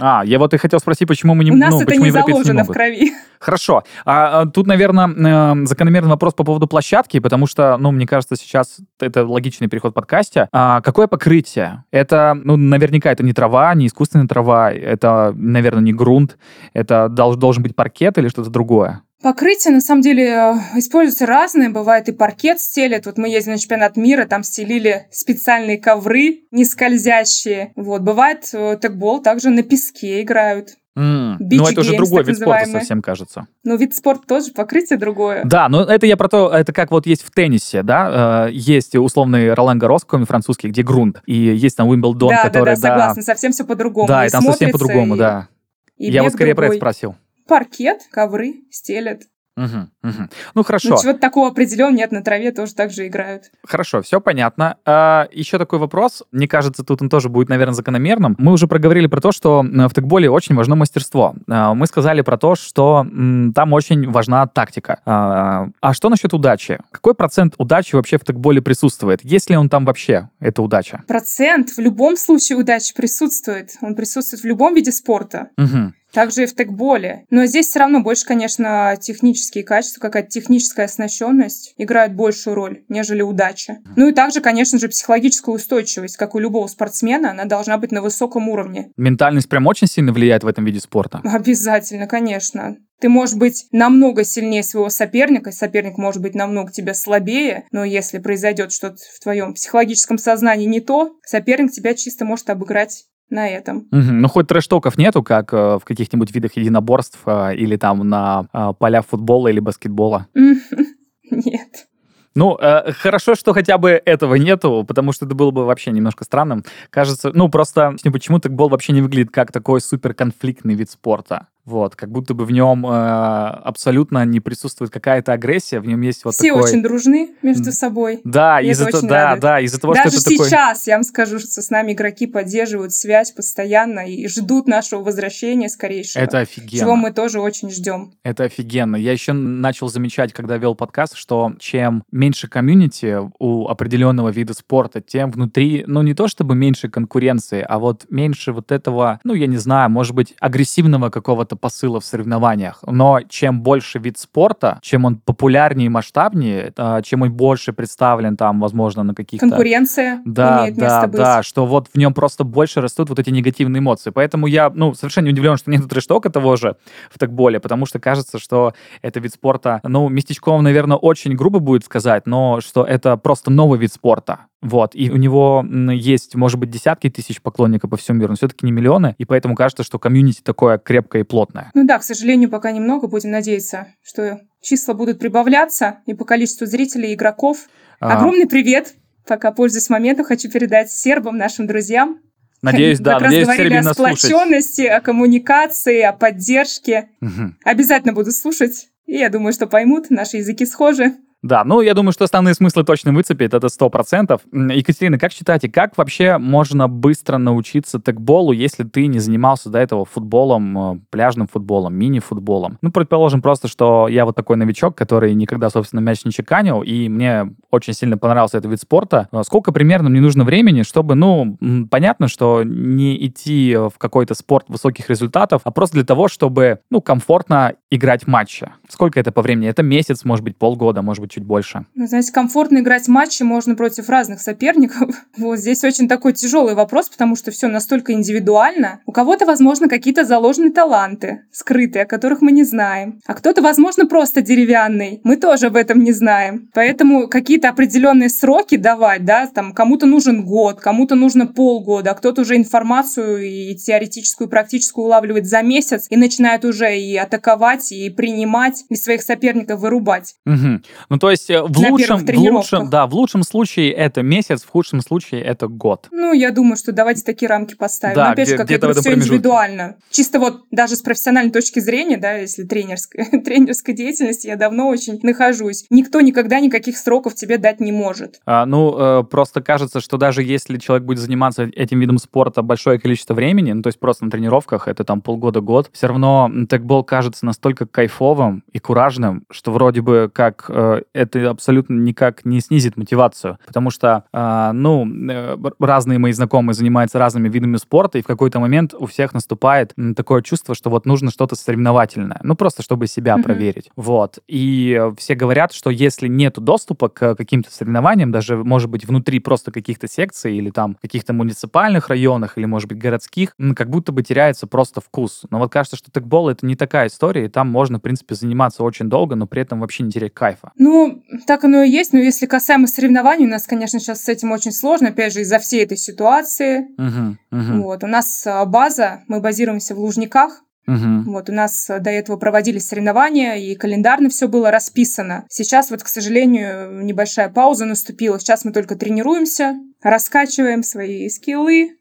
А, 0.00 0.24
я 0.24 0.38
вот 0.38 0.52
и 0.54 0.58
хотел 0.58 0.80
спросить, 0.80 1.06
почему 1.06 1.34
мы 1.34 1.44
не... 1.44 1.52
У 1.52 1.56
нас 1.56 1.72
ну, 1.72 1.82
это 1.82 1.96
не 1.96 2.10
заложено 2.10 2.60
не 2.60 2.64
в 2.64 2.66
крови. 2.66 3.12
Хорошо. 3.38 3.84
А, 4.04 4.40
а 4.40 4.46
тут, 4.46 4.66
наверное, 4.66 5.08
э, 5.08 5.66
закономерный 5.66 6.10
вопрос 6.10 6.34
по 6.34 6.42
поводу 6.42 6.66
площадки, 6.66 7.20
потому 7.20 7.46
что, 7.46 7.76
ну, 7.78 7.92
мне 7.92 8.06
кажется, 8.06 8.34
сейчас 8.34 8.78
это 8.98 9.24
логичный 9.24 9.68
переход 9.68 9.94
подкасте. 9.94 10.48
А 10.50 10.80
какое 10.80 11.06
покрытие? 11.06 11.84
Это, 11.92 12.36
ну, 12.42 12.56
наверняка 12.56 13.12
это 13.12 13.22
не 13.22 13.32
трава, 13.32 13.72
не 13.74 13.86
искусственная 13.86 14.26
трава, 14.26 14.72
это, 14.72 15.32
наверное, 15.36 15.82
не 15.82 15.92
грунт, 15.92 16.38
это 16.72 17.08
долж, 17.08 17.36
должен 17.36 17.62
быть 17.62 17.76
паркет 17.76 18.18
или 18.18 18.28
что-то 18.28 18.50
другое? 18.50 19.02
Покрытие, 19.24 19.72
на 19.72 19.80
самом 19.80 20.02
деле, 20.02 20.26
э, 20.28 20.54
используются 20.78 21.24
разные. 21.24 21.70
Бывает 21.70 22.10
и 22.10 22.12
паркет 22.12 22.60
стелят. 22.60 23.06
Вот 23.06 23.16
мы 23.16 23.30
ездили 23.30 23.54
на 23.54 23.58
чемпионат 23.58 23.96
мира, 23.96 24.26
там 24.26 24.42
стелили 24.42 25.06
специальные 25.10 25.78
ковры, 25.78 26.40
не 26.50 26.66
скользящие. 26.66 27.72
Вот. 27.74 28.02
Бывает 28.02 28.46
э, 28.52 28.76
текбол 28.82 29.22
также 29.22 29.48
на 29.48 29.62
песке 29.62 30.20
играют. 30.20 30.74
Mm. 30.98 31.36
Ну, 31.40 31.66
это 31.66 31.80
уже 31.80 31.96
другой 31.96 32.22
вид 32.22 32.36
спорта 32.36 32.66
совсем, 32.66 33.00
кажется. 33.00 33.46
Ну, 33.64 33.78
вид 33.78 33.96
спорта 33.96 34.26
тоже, 34.26 34.52
покрытие 34.52 34.98
другое. 34.98 35.40
Да, 35.46 35.70
но 35.70 35.84
это 35.84 36.04
я 36.04 36.18
про 36.18 36.28
то, 36.28 36.50
это 36.50 36.74
как 36.74 36.90
вот 36.90 37.06
есть 37.06 37.22
в 37.22 37.30
теннисе, 37.30 37.82
да, 37.82 38.48
э, 38.48 38.52
есть 38.52 38.94
условный 38.94 39.54
Ролан 39.54 39.78
Гаррос, 39.78 40.04
какой 40.04 40.26
французский, 40.26 40.68
где 40.68 40.82
грунт, 40.82 41.22
и 41.24 41.34
есть 41.34 41.78
там 41.78 41.88
Уимблдон, 41.88 42.28
да, 42.28 42.42
который... 42.42 42.76
Да, 42.76 42.80
да, 42.82 42.88
согласна, 42.88 43.22
совсем 43.22 43.52
все 43.52 43.64
по-другому. 43.64 44.06
Да, 44.06 44.26
и, 44.26 44.28
и 44.28 44.30
там 44.30 44.42
совсем 44.42 44.70
по-другому, 44.70 45.16
и... 45.16 45.18
да. 45.18 45.48
И 45.96 46.10
я 46.10 46.22
вот 46.22 46.32
скорее 46.32 46.54
другой. 46.54 46.68
про 46.68 46.74
это 46.74 46.76
спросил. 46.76 47.16
Паркет, 47.46 48.02
ковры 48.10 48.64
стелят. 48.70 49.22
Угу, 49.56 49.88
угу. 50.02 50.28
Ну 50.56 50.64
хорошо. 50.64 50.88
Ну, 50.90 50.96
чего-то 51.00 51.20
такого 51.20 51.48
определенного 51.48 51.96
нет, 51.96 52.10
на 52.10 52.22
траве 52.22 52.50
тоже 52.50 52.74
так 52.74 52.90
же 52.90 53.06
играют. 53.06 53.52
Хорошо, 53.64 54.02
все 54.02 54.20
понятно. 54.20 54.78
А, 54.84 55.28
еще 55.30 55.58
такой 55.58 55.78
вопрос. 55.78 56.24
Мне 56.32 56.48
кажется, 56.48 56.82
тут 56.82 57.02
он 57.02 57.08
тоже 57.08 57.28
будет, 57.28 57.48
наверное, 57.48 57.74
закономерным. 57.74 58.34
Мы 58.38 58.50
уже 58.52 58.66
проговорили 58.66 59.06
про 59.06 59.20
то, 59.20 59.30
что 59.30 59.62
в 59.62 59.94
текболе 59.94 60.28
очень 60.28 60.56
важно 60.56 60.74
мастерство. 60.74 61.36
А, 61.48 61.74
мы 61.74 61.86
сказали 61.86 62.22
про 62.22 62.36
то, 62.36 62.56
что 62.56 63.06
м, 63.08 63.52
там 63.54 63.72
очень 63.72 64.10
важна 64.10 64.44
тактика. 64.48 65.00
А, 65.06 65.68
а 65.80 65.94
что 65.94 66.08
насчет 66.08 66.34
удачи? 66.34 66.80
Какой 66.90 67.14
процент 67.14 67.54
удачи 67.56 67.94
вообще 67.94 68.18
в 68.18 68.24
текболе 68.24 68.60
присутствует? 68.60 69.20
Есть 69.22 69.50
ли 69.50 69.56
он 69.56 69.68
там 69.68 69.84
вообще, 69.84 70.30
эта 70.40 70.62
удача? 70.62 71.04
Процент 71.06 71.70
в 71.70 71.78
любом 71.78 72.16
случае 72.16 72.58
удачи 72.58 72.92
присутствует. 72.92 73.70
Он 73.82 73.94
присутствует 73.94 74.42
в 74.42 74.46
любом 74.46 74.74
виде 74.74 74.90
спорта. 74.90 75.50
Угу. 75.56 75.92
Также 76.14 76.44
и 76.44 76.46
в 76.46 76.54
текболе. 76.54 77.24
Но 77.30 77.44
здесь 77.46 77.68
все 77.68 77.80
равно 77.80 78.00
больше, 78.00 78.24
конечно, 78.24 78.96
технические 79.00 79.64
качества, 79.64 80.00
какая-то 80.00 80.30
техническая 80.30 80.86
оснащенность 80.86 81.74
играют 81.76 82.14
большую 82.14 82.54
роль, 82.54 82.84
нежели 82.88 83.22
удача. 83.22 83.78
Ну 83.96 84.08
и 84.08 84.12
также, 84.12 84.40
конечно 84.40 84.78
же, 84.78 84.88
психологическая 84.88 85.54
устойчивость, 85.54 86.16
как 86.16 86.34
у 86.34 86.38
любого 86.38 86.68
спортсмена, 86.68 87.32
она 87.32 87.44
должна 87.44 87.76
быть 87.78 87.90
на 87.90 88.00
высоком 88.00 88.48
уровне. 88.48 88.92
Ментальность 88.96 89.48
прям 89.48 89.66
очень 89.66 89.88
сильно 89.88 90.12
влияет 90.12 90.44
в 90.44 90.46
этом 90.46 90.64
виде 90.64 90.80
спорта? 90.80 91.20
Обязательно, 91.24 92.06
конечно. 92.06 92.76
Ты 93.00 93.08
можешь 93.08 93.36
быть 93.36 93.66
намного 93.72 94.24
сильнее 94.24 94.62
своего 94.62 94.88
соперника, 94.88 95.52
соперник 95.52 95.98
может 95.98 96.22
быть 96.22 96.34
намного 96.34 96.72
тебя 96.72 96.94
слабее, 96.94 97.64
но 97.70 97.84
если 97.84 98.18
произойдет 98.18 98.72
что-то 98.72 98.96
в 98.96 99.20
твоем 99.22 99.54
психологическом 99.54 100.16
сознании 100.16 100.66
не 100.66 100.80
то, 100.80 101.16
соперник 101.22 101.72
тебя 101.72 101.94
чисто 101.94 102.24
может 102.24 102.48
обыграть 102.48 103.04
на 103.30 103.48
этом. 103.48 103.88
Угу. 103.90 104.12
Ну, 104.12 104.28
хоть 104.28 104.46
трэш-токов 104.46 104.98
нету, 104.98 105.22
как 105.22 105.52
э, 105.52 105.78
в 105.78 105.84
каких-нибудь 105.84 106.34
видах 106.34 106.56
единоборств 106.56 107.20
э, 107.26 107.56
или 107.56 107.76
там 107.76 108.08
на 108.08 108.46
э, 108.52 108.72
полях 108.78 109.06
футбола 109.06 109.48
или 109.48 109.60
баскетбола? 109.60 110.28
Нет. 110.34 111.86
Ну, 112.34 112.58
э, 112.60 112.92
хорошо, 112.92 113.34
что 113.36 113.52
хотя 113.52 113.78
бы 113.78 113.90
этого 114.04 114.34
нету, 114.34 114.84
потому 114.86 115.12
что 115.12 115.24
это 115.24 115.34
было 115.34 115.52
бы 115.52 115.64
вообще 115.64 115.92
немножко 115.92 116.24
странным. 116.24 116.64
Кажется, 116.90 117.30
ну, 117.32 117.48
просто 117.48 117.96
почему 118.12 118.40
текбол 118.40 118.68
вообще 118.68 118.92
не 118.92 119.02
выглядит 119.02 119.30
как 119.30 119.52
такой 119.52 119.80
суперконфликтный 119.80 120.74
вид 120.74 120.90
спорта. 120.90 121.46
Вот, 121.64 121.96
как 121.96 122.10
будто 122.10 122.34
бы 122.34 122.44
в 122.44 122.50
нем 122.50 122.86
э, 122.86 122.90
абсолютно 122.90 124.24
не 124.26 124.40
присутствует 124.40 124.90
какая-то 124.90 125.32
агрессия, 125.32 125.80
в 125.80 125.86
нем 125.86 126.00
есть 126.02 126.24
вот 126.24 126.34
Все 126.34 126.48
такой... 126.48 126.62
очень 126.62 126.82
дружны 126.82 127.30
между 127.40 127.72
собой. 127.72 128.20
Да, 128.22 128.60
из-за 128.60 128.86
того, 128.86 129.06
да, 129.06 129.36
да, 129.36 129.60
из-за 129.60 129.80
того, 129.80 129.94
Даже 129.94 130.10
что 130.10 130.18
это 130.20 130.44
сейчас, 130.44 130.80
такой... 130.80 130.90
я 130.90 130.96
вам 130.96 131.04
скажу, 131.04 131.38
что 131.38 131.62
с 131.62 131.70
нами 131.70 131.92
игроки 131.92 132.26
поддерживают 132.26 132.92
связь 132.92 133.32
постоянно 133.32 134.00
и 134.00 134.28
ждут 134.28 134.68
нашего 134.68 135.02
возвращения 135.02 135.70
скорейшего. 135.70 136.22
Это 136.22 136.40
офигенно. 136.40 136.80
Чего 136.80 136.96
мы 136.96 137.12
тоже 137.12 137.40
очень 137.40 137.70
ждем. 137.70 138.12
Это 138.22 138.44
офигенно. 138.44 138.96
Я 138.96 139.12
еще 139.12 139.32
начал 139.32 139.88
замечать, 139.88 140.34
когда 140.34 140.58
вел 140.58 140.74
подкаст, 140.74 141.16
что 141.16 141.54
чем 141.58 142.04
меньше 142.12 142.46
комьюнити 142.46 143.18
у 143.38 143.68
определенного 143.68 144.28
вида 144.28 144.52
спорта, 144.52 145.00
тем 145.00 145.30
внутри, 145.30 145.84
ну, 145.86 146.02
не 146.02 146.12
то 146.12 146.28
чтобы 146.28 146.54
меньше 146.54 146.88
конкуренции, 146.88 147.64
а 147.66 147.78
вот 147.78 148.04
меньше 148.10 148.52
вот 148.52 148.70
этого, 148.70 149.20
ну, 149.24 149.32
я 149.32 149.46
не 149.46 149.56
знаю, 149.56 149.90
может 149.90 150.14
быть, 150.14 150.34
агрессивного 150.40 151.08
какого-то 151.08 151.53
какого-то 151.54 151.56
посыла 151.56 152.00
в 152.00 152.04
соревнованиях. 152.04 152.80
Но 152.86 153.20
чем 153.28 153.62
больше 153.62 153.98
вид 153.98 154.18
спорта, 154.18 154.78
чем 154.82 155.04
он 155.04 155.16
популярнее 155.16 155.86
и 155.86 155.88
масштабнее, 155.88 156.72
а, 156.76 157.02
чем 157.02 157.22
он 157.22 157.32
больше 157.32 157.72
представлен 157.72 158.36
там, 158.36 158.60
возможно, 158.60 159.02
на 159.02 159.14
каких-то... 159.14 159.48
Конкуренция 159.48 160.20
да, 160.24 160.62
имеет 160.62 160.76
да, 160.76 160.84
место 160.84 161.08
быть. 161.08 161.16
Да, 161.16 161.42
что 161.42 161.66
вот 161.66 161.88
в 161.92 161.98
нем 161.98 162.12
просто 162.14 162.44
больше 162.44 162.80
растут 162.80 163.08
вот 163.08 163.18
эти 163.18 163.30
негативные 163.30 163.80
эмоции. 163.80 164.10
Поэтому 164.10 164.46
я, 164.46 164.70
ну, 164.70 164.94
совершенно 164.94 165.26
не 165.26 165.32
удивлен, 165.32 165.56
что 165.56 165.70
нет 165.70 165.88
трештока 165.88 166.30
того 166.30 166.56
же 166.56 166.76
в 167.10 167.18
такболе, 167.18 167.60
потому 167.60 167.86
что 167.86 167.98
кажется, 167.98 168.38
что 168.38 168.74
это 169.02 169.20
вид 169.20 169.32
спорта, 169.32 169.80
ну, 169.84 170.08
местечком, 170.08 170.62
наверное, 170.62 170.96
очень 170.96 171.34
грубо 171.36 171.58
будет 171.58 171.84
сказать, 171.84 172.26
но 172.26 172.60
что 172.60 172.84
это 172.84 173.16
просто 173.16 173.50
новый 173.50 173.78
вид 173.78 173.92
спорта. 173.92 174.46
Вот, 174.64 174.94
и 174.94 175.10
у 175.10 175.16
него 175.16 175.62
есть, 175.92 176.34
может 176.34 176.58
быть, 176.58 176.70
десятки 176.70 177.10
тысяч 177.10 177.42
поклонников 177.42 177.90
по 177.90 177.98
всему 177.98 178.18
миру, 178.18 178.30
но 178.30 178.36
все-таки 178.36 178.64
не 178.64 178.72
миллионы, 178.72 179.14
и 179.18 179.26
поэтому 179.26 179.54
кажется, 179.54 179.84
что 179.84 179.98
комьюнити 179.98 180.40
такое 180.42 180.78
крепкое 180.78 181.22
и 181.22 181.24
плотное. 181.24 181.70
Ну 181.74 181.86
да, 181.86 181.98
к 181.98 182.02
сожалению, 182.02 182.48
пока 182.48 182.72
немного, 182.72 183.06
будем 183.06 183.30
надеяться, 183.30 183.88
что 184.02 184.40
числа 184.62 184.94
будут 184.94 185.18
прибавляться, 185.18 185.98
и 186.06 186.14
по 186.14 186.24
количеству 186.24 186.66
зрителей 186.66 187.10
и 187.10 187.14
игроков. 187.14 187.68
А... 188.00 188.16
Огромный 188.16 188.46
привет! 188.46 188.94
Пока 189.26 189.52
пользуюсь 189.52 189.90
моментом, 189.90 190.24
хочу 190.24 190.50
передать 190.50 190.90
сербам, 190.90 191.36
нашим 191.36 191.66
друзьям. 191.66 192.20
Надеюсь, 192.62 193.00
да, 193.00 193.14
как 193.14 193.22
надеюсь, 193.24 193.46
раз 193.46 193.56
говорили 193.56 193.76
о 193.76 193.82
сплоченности, 193.92 194.82
о 194.82 195.02
коммуникации, 195.02 196.00
о 196.00 196.12
поддержке. 196.14 197.10
Угу. 197.20 197.54
Обязательно 197.64 198.14
буду 198.14 198.32
слушать. 198.32 198.88
И 199.06 199.16
я 199.16 199.28
думаю, 199.28 199.52
что 199.52 199.66
поймут, 199.66 200.08
наши 200.08 200.38
языки 200.38 200.64
схожи. 200.64 201.12
Да, 201.44 201.62
ну, 201.62 201.82
я 201.82 201.92
думаю, 201.92 202.12
что 202.12 202.24
основные 202.24 202.54
смыслы 202.54 202.84
точно 202.84 203.12
выцепит, 203.12 203.52
это 203.52 203.68
сто 203.68 203.90
процентов. 203.90 204.40
Екатерина, 204.50 205.18
как 205.18 205.30
считаете, 205.30 205.68
как 205.68 205.94
вообще 205.98 206.38
можно 206.38 206.88
быстро 206.88 207.36
научиться 207.36 208.00
текболу, 208.00 208.52
если 208.52 208.82
ты 208.82 209.08
не 209.08 209.18
занимался 209.18 209.68
до 209.68 209.78
этого 209.78 210.06
футболом, 210.06 210.78
э, 210.78 211.00
пляжным 211.10 211.46
футболом, 211.46 211.94
мини-футболом? 211.96 212.78
Ну, 212.80 212.90
предположим 212.90 213.42
просто, 213.42 213.68
что 213.68 214.08
я 214.08 214.24
вот 214.24 214.34
такой 214.34 214.56
новичок, 214.56 214.96
который 214.96 215.34
никогда, 215.34 215.68
собственно, 215.68 216.00
мяч 216.00 216.24
не 216.24 216.32
чеканил, 216.32 216.80
и 216.80 217.10
мне 217.10 217.54
очень 217.70 217.92
сильно 217.92 218.16
понравился 218.16 218.56
этот 218.56 218.70
вид 218.70 218.80
спорта. 218.80 219.28
А 219.30 219.44
сколько 219.44 219.70
примерно 219.70 220.08
мне 220.08 220.22
нужно 220.22 220.44
времени, 220.44 220.80
чтобы, 220.80 221.14
ну, 221.14 221.58
понятно, 221.90 222.28
что 222.28 222.62
не 222.64 223.22
идти 223.26 223.76
в 223.76 223.98
какой-то 223.98 224.32
спорт 224.32 224.64
высоких 224.68 225.10
результатов, 225.10 225.60
а 225.64 225.70
просто 225.70 225.96
для 225.96 226.06
того, 226.06 226.28
чтобы, 226.28 226.78
ну, 226.88 227.02
комфортно 227.02 227.74
играть 227.90 228.26
матчи? 228.26 228.72
Сколько 228.88 229.20
это 229.20 229.30
по 229.30 229.42
времени? 229.42 229.68
Это 229.68 229.82
месяц, 229.82 230.24
может 230.24 230.42
быть, 230.42 230.56
полгода, 230.56 231.02
может 231.02 231.20
быть, 231.20 231.33
чуть 231.34 231.44
больше. 231.44 231.86
Ну, 231.94 232.06
знаете, 232.06 232.32
комфортно 232.32 232.78
играть 232.78 233.08
матчи 233.08 233.42
можно 233.42 233.74
против 233.74 234.08
разных 234.08 234.40
соперников. 234.40 235.10
Вот 235.36 235.58
здесь 235.58 235.82
очень 235.84 236.08
такой 236.08 236.32
тяжелый 236.32 236.74
вопрос, 236.74 237.08
потому 237.08 237.34
что 237.34 237.50
все 237.50 237.66
настолько 237.66 238.12
индивидуально. 238.12 239.00
У 239.04 239.12
кого-то, 239.12 239.46
возможно, 239.46 239.88
какие-то 239.88 240.24
заложенные 240.24 240.70
таланты, 240.70 241.42
скрытые, 241.50 242.04
о 242.04 242.06
которых 242.06 242.40
мы 242.40 242.52
не 242.52 242.62
знаем. 242.62 243.20
А 243.26 243.34
кто-то, 243.34 243.60
возможно, 243.62 244.06
просто 244.06 244.42
деревянный. 244.42 245.20
Мы 245.24 245.36
тоже 245.36 245.66
об 245.66 245.76
этом 245.76 246.02
не 246.04 246.12
знаем. 246.12 246.70
Поэтому 246.72 247.26
какие-то 247.28 247.68
определенные 247.68 248.28
сроки 248.28 248.76
давать, 248.76 249.24
да, 249.24 249.46
там 249.46 249.72
кому-то 249.72 250.06
нужен 250.06 250.44
год, 250.44 250.80
кому-то 250.80 251.14
нужно 251.16 251.46
полгода, 251.46 252.12
а 252.12 252.14
кто-то 252.14 252.42
уже 252.42 252.56
информацию 252.56 253.44
и 253.44 253.74
теоретическую, 253.74 254.46
и 254.46 254.50
практическую 254.50 255.06
улавливает 255.06 255.46
за 255.46 255.62
месяц 255.62 256.06
и 256.10 256.16
начинает 256.16 256.64
уже 256.64 256.96
и 256.96 257.16
атаковать, 257.16 257.90
и 257.92 258.08
принимать, 258.10 258.84
и 258.88 258.94
своих 258.94 259.22
соперников 259.22 259.80
вырубать. 259.80 260.36
Угу. 260.46 260.80
Ну, 261.10 261.18
то 261.24 261.30
есть 261.30 261.48
э, 261.48 261.62
в 261.62 261.78
лучшем, 261.78 262.18
в 262.18 262.36
лучшем, 262.36 262.90
да, 262.90 263.06
в 263.06 263.14
лучшем 263.14 263.44
случае 263.44 263.92
это 263.92 264.22
месяц, 264.22 264.62
в 264.62 264.68
худшем 264.68 265.00
случае 265.00 265.40
это 265.40 265.68
год. 265.68 266.08
Ну, 266.10 266.34
я 266.34 266.50
думаю, 266.50 266.76
что 266.76 266.92
давайте 266.92 267.22
такие 267.22 267.48
рамки 267.48 267.74
поставим. 267.74 268.14
Да, 268.14 268.26
Но, 268.26 268.32
опять 268.32 268.50
же, 268.50 268.58
как 268.58 268.68
я 268.68 268.76
говорю, 268.76 269.00
все 269.00 269.14
индивидуально. 269.14 269.96
Чисто 270.10 270.38
вот 270.38 270.64
даже 270.70 270.96
с 270.96 271.00
профессиональной 271.00 271.50
точки 271.50 271.80
зрения, 271.80 272.18
да, 272.18 272.34
если 272.34 272.64
тренерская, 272.64 273.24
тренерской 273.44 273.94
деятельности, 273.94 274.48
я 274.48 274.56
давно 274.56 274.86
очень 274.88 275.18
нахожусь. 275.22 275.86
Никто 275.88 276.20
никогда 276.20 276.60
никаких 276.60 276.98
сроков 276.98 277.34
тебе 277.34 277.56
дать 277.56 277.80
не 277.80 277.90
может. 277.90 278.42
А, 278.44 278.66
ну, 278.66 278.94
э, 279.20 279.24
просто 279.24 279.62
кажется, 279.62 280.00
что 280.00 280.18
даже 280.18 280.42
если 280.42 280.76
человек 280.76 281.06
будет 281.06 281.20
заниматься 281.20 281.62
этим 281.62 282.00
видом 282.00 282.18
спорта 282.18 282.60
большое 282.60 283.00
количество 283.00 283.32
времени, 283.32 283.72
ну, 283.72 283.80
то 283.80 283.86
есть 283.86 283.98
просто 283.98 284.26
на 284.26 284.30
тренировках, 284.30 284.88
это 284.88 285.04
там 285.04 285.22
полгода-год, 285.22 285.88
все 285.94 286.06
равно 286.06 286.52
текбол 286.68 287.02
кажется 287.02 287.46
настолько 287.46 287.86
кайфовым 287.86 288.62
и 288.70 288.78
куражным, 288.78 289.46
что 289.50 289.70
вроде 289.70 290.02
бы 290.02 290.30
как 290.30 290.66
э, 290.68 291.00
это 291.14 291.48
абсолютно 291.50 291.94
никак 291.94 292.44
не 292.44 292.60
снизит 292.60 292.96
мотивацию, 292.96 293.58
потому 293.66 293.90
что, 293.90 294.24
э, 294.32 294.70
ну, 294.72 295.06
э, 295.30 295.56
разные 295.78 296.18
мои 296.18 296.32
знакомые 296.32 296.74
занимаются 296.74 297.18
разными 297.18 297.48
видами 297.48 297.76
спорта, 297.76 298.18
и 298.18 298.22
в 298.22 298.26
какой-то 298.26 298.58
момент 298.58 298.92
у 298.94 299.06
всех 299.06 299.32
наступает 299.32 299.94
такое 300.16 300.42
чувство, 300.42 300.74
что 300.74 300.90
вот 300.90 301.06
нужно 301.06 301.30
что-то 301.30 301.54
соревновательное, 301.54 302.40
ну, 302.42 302.56
просто 302.56 302.82
чтобы 302.82 303.06
себя 303.06 303.36
mm-hmm. 303.36 303.42
проверить. 303.42 303.90
Вот. 303.96 304.38
И 304.48 305.00
все 305.16 305.34
говорят, 305.34 305.72
что 305.72 305.90
если 305.90 306.28
нет 306.28 306.58
доступа 306.58 307.08
к 307.08 307.36
каким-то 307.36 307.70
соревнованиям, 307.70 308.32
даже, 308.32 308.56
может 308.56 308.90
быть, 308.90 309.06
внутри 309.06 309.38
просто 309.38 309.70
каких-то 309.70 310.08
секций 310.08 310.56
или 310.56 310.70
там 310.70 310.96
каких-то 311.00 311.32
муниципальных 311.32 312.08
районах 312.08 312.58
или, 312.58 312.64
может 312.64 312.88
быть, 312.88 312.98
городских, 312.98 313.54
как 313.76 313.88
будто 313.88 314.12
бы 314.12 314.22
теряется 314.22 314.66
просто 314.66 315.00
вкус. 315.00 315.42
Но 315.50 315.58
вот 315.58 315.72
кажется, 315.72 315.96
что 315.96 316.10
текбол— 316.10 316.48
это 316.50 316.66
не 316.66 316.74
такая 316.74 317.06
история, 317.06 317.44
и 317.46 317.48
там 317.48 317.68
можно, 317.68 317.98
в 317.98 318.02
принципе, 318.02 318.34
заниматься 318.34 318.82
очень 318.82 319.08
долго, 319.08 319.36
но 319.36 319.46
при 319.46 319.62
этом 319.62 319.80
вообще 319.80 320.02
не 320.02 320.10
терять 320.10 320.34
кайфа. 320.34 320.72
Ну, 320.76 321.03
так 321.46 321.64
оно 321.64 321.82
и 321.82 321.90
есть, 321.90 322.12
но 322.12 322.18
если 322.18 322.46
касаемо 322.46 322.86
соревнований, 322.86 323.46
у 323.46 323.48
нас, 323.48 323.66
конечно, 323.66 323.98
сейчас 323.98 324.22
с 324.22 324.28
этим 324.28 324.52
очень 324.52 324.72
сложно, 324.72 325.08
опять 325.08 325.32
же, 325.32 325.40
из-за 325.40 325.58
всей 325.58 325.84
этой 325.84 325.96
ситуации. 325.96 326.88
Uh-huh, 326.98 327.34
uh-huh. 327.52 327.80
Вот, 327.82 328.04
у 328.04 328.06
нас 328.06 328.46
а, 328.46 328.64
база, 328.64 329.22
мы 329.28 329.40
базируемся 329.40 329.94
в 329.94 329.98
Лужниках, 329.98 330.64
Угу. 330.86 331.32
Вот 331.32 331.48
у 331.48 331.52
нас 331.52 331.86
до 331.88 332.10
этого 332.10 332.36
проводились 332.36 332.86
соревнования, 332.86 333.54
и 333.54 333.74
календарно 333.74 334.28
все 334.28 334.48
было 334.48 334.70
расписано. 334.70 335.46
Сейчас 335.48 335.90
вот, 335.90 336.02
к 336.02 336.08
сожалению, 336.08 337.04
небольшая 337.04 337.48
пауза 337.48 337.86
наступила. 337.86 338.38
Сейчас 338.38 338.64
мы 338.64 338.72
только 338.72 338.94
тренируемся, 338.94 339.76
раскачиваем 340.02 340.82
свои 340.82 341.28
скиллы, 341.30 341.96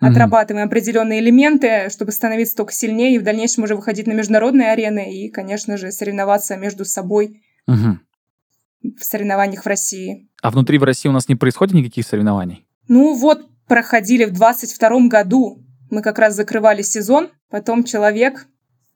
угу. 0.00 0.10
отрабатываем 0.10 0.66
определенные 0.66 1.20
элементы, 1.20 1.88
чтобы 1.90 2.12
становиться 2.12 2.56
только 2.56 2.72
сильнее 2.72 3.16
и 3.16 3.18
в 3.18 3.24
дальнейшем 3.24 3.64
уже 3.64 3.74
выходить 3.74 4.06
на 4.06 4.12
международные 4.12 4.70
арены 4.70 5.12
и, 5.12 5.28
конечно 5.28 5.76
же, 5.76 5.90
соревноваться 5.90 6.56
между 6.56 6.84
собой 6.84 7.42
угу. 7.66 7.98
В 8.98 9.04
соревнованиях 9.04 9.64
в 9.64 9.66
России. 9.66 10.28
А 10.42 10.50
внутри 10.50 10.78
в 10.78 10.84
России 10.84 11.08
у 11.08 11.12
нас 11.12 11.28
не 11.28 11.36
происходит 11.36 11.74
никаких 11.74 12.06
соревнований? 12.06 12.66
Ну 12.88 13.14
вот, 13.14 13.46
проходили 13.66 14.24
в 14.24 14.32
22 14.32 15.08
году. 15.08 15.62
Мы 15.90 16.02
как 16.02 16.18
раз 16.18 16.34
закрывали 16.34 16.82
сезон, 16.82 17.30
потом 17.50 17.84
человек, 17.84 18.46